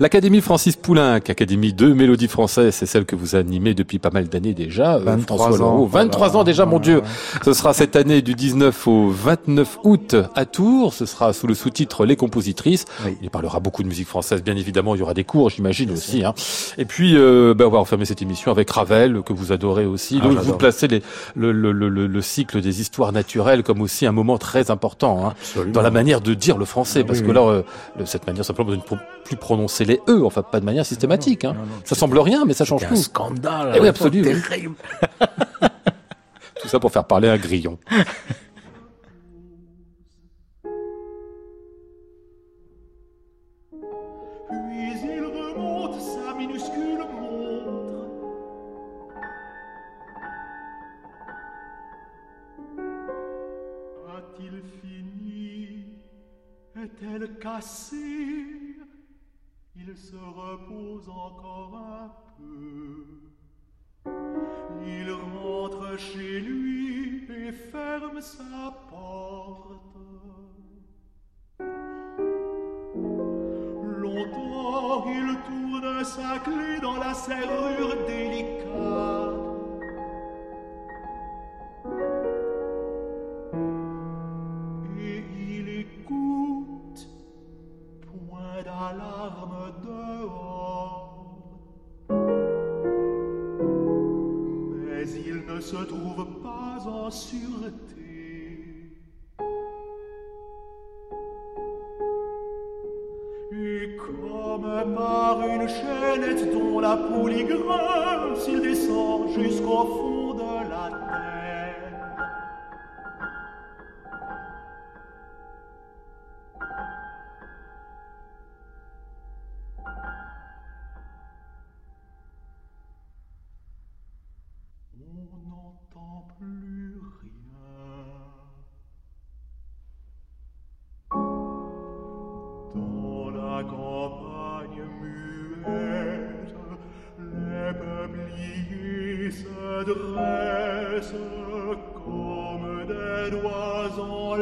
L'Académie 0.00 0.40
Francis 0.40 0.76
Poulenc, 0.76 1.14
Académie 1.28 1.72
de 1.72 1.92
mélodie 1.92 2.28
française, 2.28 2.74
c'est 2.74 2.86
celle 2.86 3.04
que 3.04 3.16
vous 3.16 3.34
animez 3.34 3.74
depuis 3.74 3.98
pas 3.98 4.10
mal 4.10 4.28
d'années 4.28 4.54
déjà. 4.54 4.96
euh, 4.96 4.98
23 5.04 5.36
François 5.36 5.66
ans. 5.66 5.72
Leroux. 5.76 5.86
23 5.86 6.28
Voilà. 6.28 6.40
ans 6.40 6.44
déjà, 6.44 6.66
mon. 6.66 6.78
Dieu. 6.82 7.00
Ce 7.44 7.52
sera 7.52 7.72
cette 7.74 7.94
année 7.96 8.22
du 8.22 8.34
19 8.34 8.88
au 8.88 9.08
29 9.10 9.78
août 9.84 10.16
à 10.34 10.44
Tours. 10.46 10.92
Ce 10.94 11.06
sera 11.06 11.32
sous 11.32 11.46
le 11.46 11.54
sous-titre 11.54 12.04
Les 12.06 12.16
compositrices. 12.16 12.84
Oui. 13.06 13.16
Il 13.22 13.30
parlera 13.30 13.60
beaucoup 13.60 13.82
de 13.84 13.88
musique 13.88 14.08
française, 14.08 14.42
bien 14.42 14.56
évidemment. 14.56 14.94
Il 14.96 14.98
y 14.98 15.02
aura 15.02 15.14
des 15.14 15.22
cours, 15.24 15.48
j'imagine 15.50 15.90
aussi. 15.92 16.24
Hein. 16.24 16.34
Et 16.78 16.84
puis, 16.84 17.16
euh, 17.16 17.54
bah, 17.54 17.66
on 17.66 17.70
va 17.70 17.78
cette 18.04 18.22
émission 18.22 18.50
avec 18.50 18.70
Ravel, 18.70 19.22
que 19.24 19.32
vous 19.32 19.52
adorez 19.52 19.86
aussi. 19.86 20.18
Ah, 20.22 20.28
Donc, 20.28 20.38
vous 20.38 20.56
placez 20.56 20.88
les- 20.88 21.02
le, 21.36 21.52
le, 21.52 21.72
le, 21.72 21.88
le- 21.88 22.06
le 22.06 22.20
cycle 22.22 22.60
des 22.60 22.80
histoires 22.80 23.12
naturelles 23.12 23.62
comme 23.62 23.80
aussi 23.80 24.06
un 24.06 24.12
moment 24.12 24.38
très 24.38 24.70
important 24.70 25.26
hein, 25.28 25.34
dans 25.72 25.82
la 25.82 25.90
manière 25.90 26.20
de 26.20 26.34
dire 26.34 26.58
le 26.58 26.64
français. 26.64 27.00
Ah, 27.02 27.06
parce 27.06 27.18
oui, 27.20 27.24
que 27.26 27.30
oui. 27.30 27.34
là, 27.34 27.42
euh, 27.48 27.62
cette 28.04 28.26
manière 28.26 28.44
simplement 28.44 28.70
de 28.70 28.76
ne 28.76 28.82
plus 29.24 29.36
prononcer 29.36 29.84
les 29.84 30.00
E, 30.08 30.22
enfin 30.24 30.42
pas 30.42 30.60
de 30.60 30.64
manière 30.64 30.86
systématique. 30.86 31.44
Hein. 31.44 31.54
non, 31.54 31.60
non, 31.62 31.66
Ça 31.84 31.94
semble 31.94 32.18
rien, 32.18 32.44
mais 32.44 32.54
ça 32.54 32.64
change 32.64 32.80
C'est 32.80 32.86
un 32.86 32.90
tout. 32.90 32.96
scandale. 32.96 33.72
Eh 33.76 33.80
oui, 33.80 33.88
absolument. 33.88 34.30
Tout 36.60 36.68
ça 36.68 36.78
pour 36.78 36.92
faire 36.92 37.04
parler 37.04 37.28
un 37.28 37.36
grillon. 37.38 37.78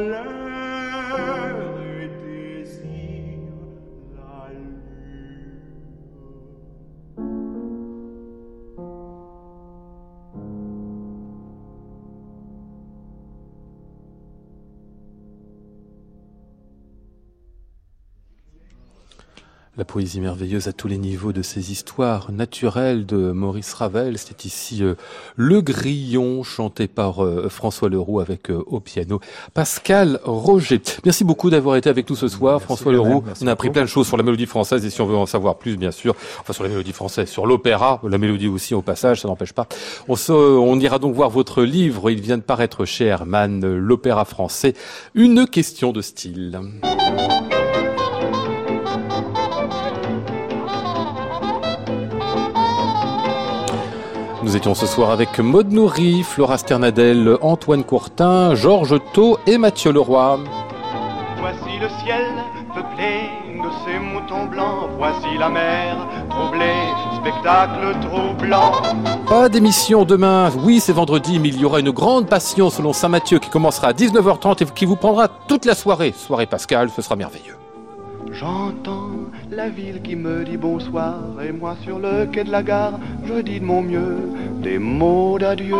learn. 0.09 0.50
La 19.81 19.85
poésie 19.85 20.21
merveilleuse 20.21 20.67
à 20.67 20.73
tous 20.73 20.87
les 20.87 20.99
niveaux 20.99 21.33
de 21.33 21.41
ces 21.41 21.71
histoires 21.71 22.31
naturelles 22.31 23.07
de 23.07 23.31
Maurice 23.31 23.73
Ravel. 23.73 24.19
C'est 24.19 24.45
ici 24.45 24.83
euh, 24.83 24.93
Le 25.35 25.59
Grillon, 25.61 26.43
chanté 26.43 26.85
par 26.87 27.25
euh, 27.25 27.49
François 27.49 27.89
Leroux 27.89 28.19
avec 28.19 28.51
euh, 28.51 28.61
au 28.67 28.79
piano 28.79 29.19
Pascal 29.55 30.19
Roger. 30.23 30.79
Merci 31.03 31.23
beaucoup 31.23 31.49
d'avoir 31.49 31.77
été 31.77 31.89
avec 31.89 32.07
nous 32.11 32.15
ce 32.15 32.27
soir, 32.27 32.57
Merci 32.59 32.65
François 32.65 32.91
Leroux. 32.91 33.23
même, 33.25 33.33
On 33.41 33.47
a 33.47 33.53
appris 33.53 33.69
beaucoup. 33.69 33.73
plein 33.73 33.81
de 33.81 33.87
choses 33.87 34.05
sur 34.05 34.17
la 34.17 34.23
mélodie 34.23 34.45
française 34.45 34.85
et 34.85 34.91
si 34.91 35.01
on 35.01 35.07
veut 35.07 35.15
en 35.17 35.25
savoir 35.25 35.57
plus, 35.57 35.77
bien 35.77 35.89
sûr, 35.91 36.13
enfin 36.39 36.53
sur 36.53 36.61
la 36.61 36.69
mélodie 36.69 36.93
française, 36.93 37.27
sur 37.27 37.47
l'opéra, 37.47 37.99
la 38.07 38.19
mélodie 38.19 38.49
aussi 38.49 38.75
au 38.75 38.83
passage, 38.83 39.21
ça 39.21 39.27
n'empêche 39.29 39.53
pas. 39.53 39.65
On, 40.07 40.15
se- 40.15 40.31
on 40.31 40.79
ira 40.79 40.99
donc 40.99 41.15
voir 41.15 41.31
votre 41.31 41.63
livre. 41.63 42.11
Il 42.11 42.21
vient 42.21 42.37
de 42.37 42.43
paraître 42.43 42.85
chez 42.85 43.05
Hermann, 43.05 43.65
l'opéra 43.77 44.25
français. 44.25 44.75
Une 45.15 45.47
question 45.47 45.91
de 45.91 46.03
style. 46.03 46.59
Nous 54.51 54.57
étions 54.57 54.75
ce 54.75 54.85
soir 54.85 55.11
avec 55.11 55.39
Maud 55.39 55.71
Nourri, 55.71 56.23
Flora 56.23 56.57
Sternadel, 56.57 57.37
Antoine 57.39 57.85
Courtin, 57.85 58.53
Georges 58.53 58.99
Thau 59.13 59.39
et 59.47 59.57
Mathieu 59.57 59.93
Leroy. 59.93 60.41
Voici 61.39 61.79
le 61.79 61.87
ciel 62.03 62.25
peuplé 62.75 63.29
de 63.63 63.69
ces 63.85 63.97
moutons 63.97 64.47
blancs. 64.47 64.89
Voici 64.97 65.37
la 65.39 65.47
mer 65.47 66.05
troublée, 66.29 66.83
spectacle 67.15 67.95
troublant. 68.01 68.73
Pas 69.25 69.47
d'émission 69.47 70.03
demain, 70.03 70.49
oui 70.65 70.81
c'est 70.81 70.91
vendredi, 70.91 71.39
mais 71.39 71.47
il 71.47 71.61
y 71.61 71.63
aura 71.63 71.79
une 71.79 71.91
grande 71.91 72.27
passion 72.27 72.69
selon 72.69 72.91
Saint 72.91 73.07
Mathieu 73.07 73.39
qui 73.39 73.49
commencera 73.49 73.87
à 73.87 73.93
19h30 73.93 74.63
et 74.63 74.65
qui 74.65 74.83
vous 74.83 74.97
prendra 74.97 75.29
toute 75.29 75.63
la 75.63 75.75
soirée. 75.75 76.13
Soirée 76.13 76.45
Pascal, 76.45 76.89
ce 76.93 77.01
sera 77.01 77.15
merveilleux. 77.15 77.55
J'entends 78.31 79.11
la 79.51 79.69
ville 79.69 80.01
qui 80.01 80.15
me 80.15 80.43
dit 80.43 80.57
bonsoir. 80.57 81.19
Et 81.43 81.51
moi 81.51 81.75
sur 81.83 81.99
le 81.99 82.25
quai 82.25 82.43
de 82.43 82.51
la 82.51 82.63
gare, 82.63 82.99
je 83.25 83.41
dis 83.41 83.59
de 83.59 83.65
mon 83.65 83.81
mieux 83.81 84.17
des 84.61 84.79
mots 84.79 85.37
d'adieu. 85.37 85.75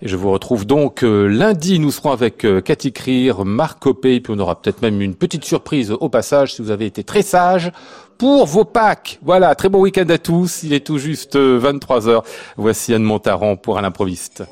Et 0.00 0.06
je 0.06 0.16
vous 0.16 0.30
retrouve 0.30 0.64
donc 0.64 1.02
euh, 1.02 1.26
lundi, 1.26 1.80
nous 1.80 1.90
serons 1.90 2.12
avec 2.12 2.44
euh, 2.44 2.60
Cathy 2.60 2.92
Krier, 2.92 3.32
Marc 3.44 3.80
Copé, 3.80 4.14
et 4.14 4.20
puis 4.20 4.32
on 4.34 4.38
aura 4.38 4.60
peut-être 4.60 4.80
même 4.80 5.02
une 5.02 5.16
petite 5.16 5.44
surprise 5.44 5.90
au 5.90 6.08
passage 6.08 6.54
si 6.54 6.62
vous 6.62 6.70
avez 6.70 6.86
été 6.86 7.02
très 7.02 7.22
sage 7.22 7.72
pour 8.16 8.46
vos 8.46 8.64
Pâques. 8.64 9.18
Voilà, 9.22 9.54
très 9.56 9.68
bon 9.68 9.80
week-end 9.80 10.08
à 10.08 10.18
tous, 10.18 10.62
il 10.62 10.72
est 10.72 10.86
tout 10.86 10.98
juste 10.98 11.36
23h. 11.36 12.22
Voici 12.56 12.94
Anne 12.94 13.02
Montaran 13.02 13.56
pour 13.56 13.78
un 13.78 13.84
improviste. 13.84 14.44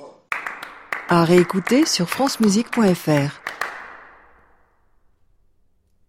À 1.08 1.24
réécouter 1.24 1.86
sur 1.86 2.08
francemusique.fr. 2.10 3.46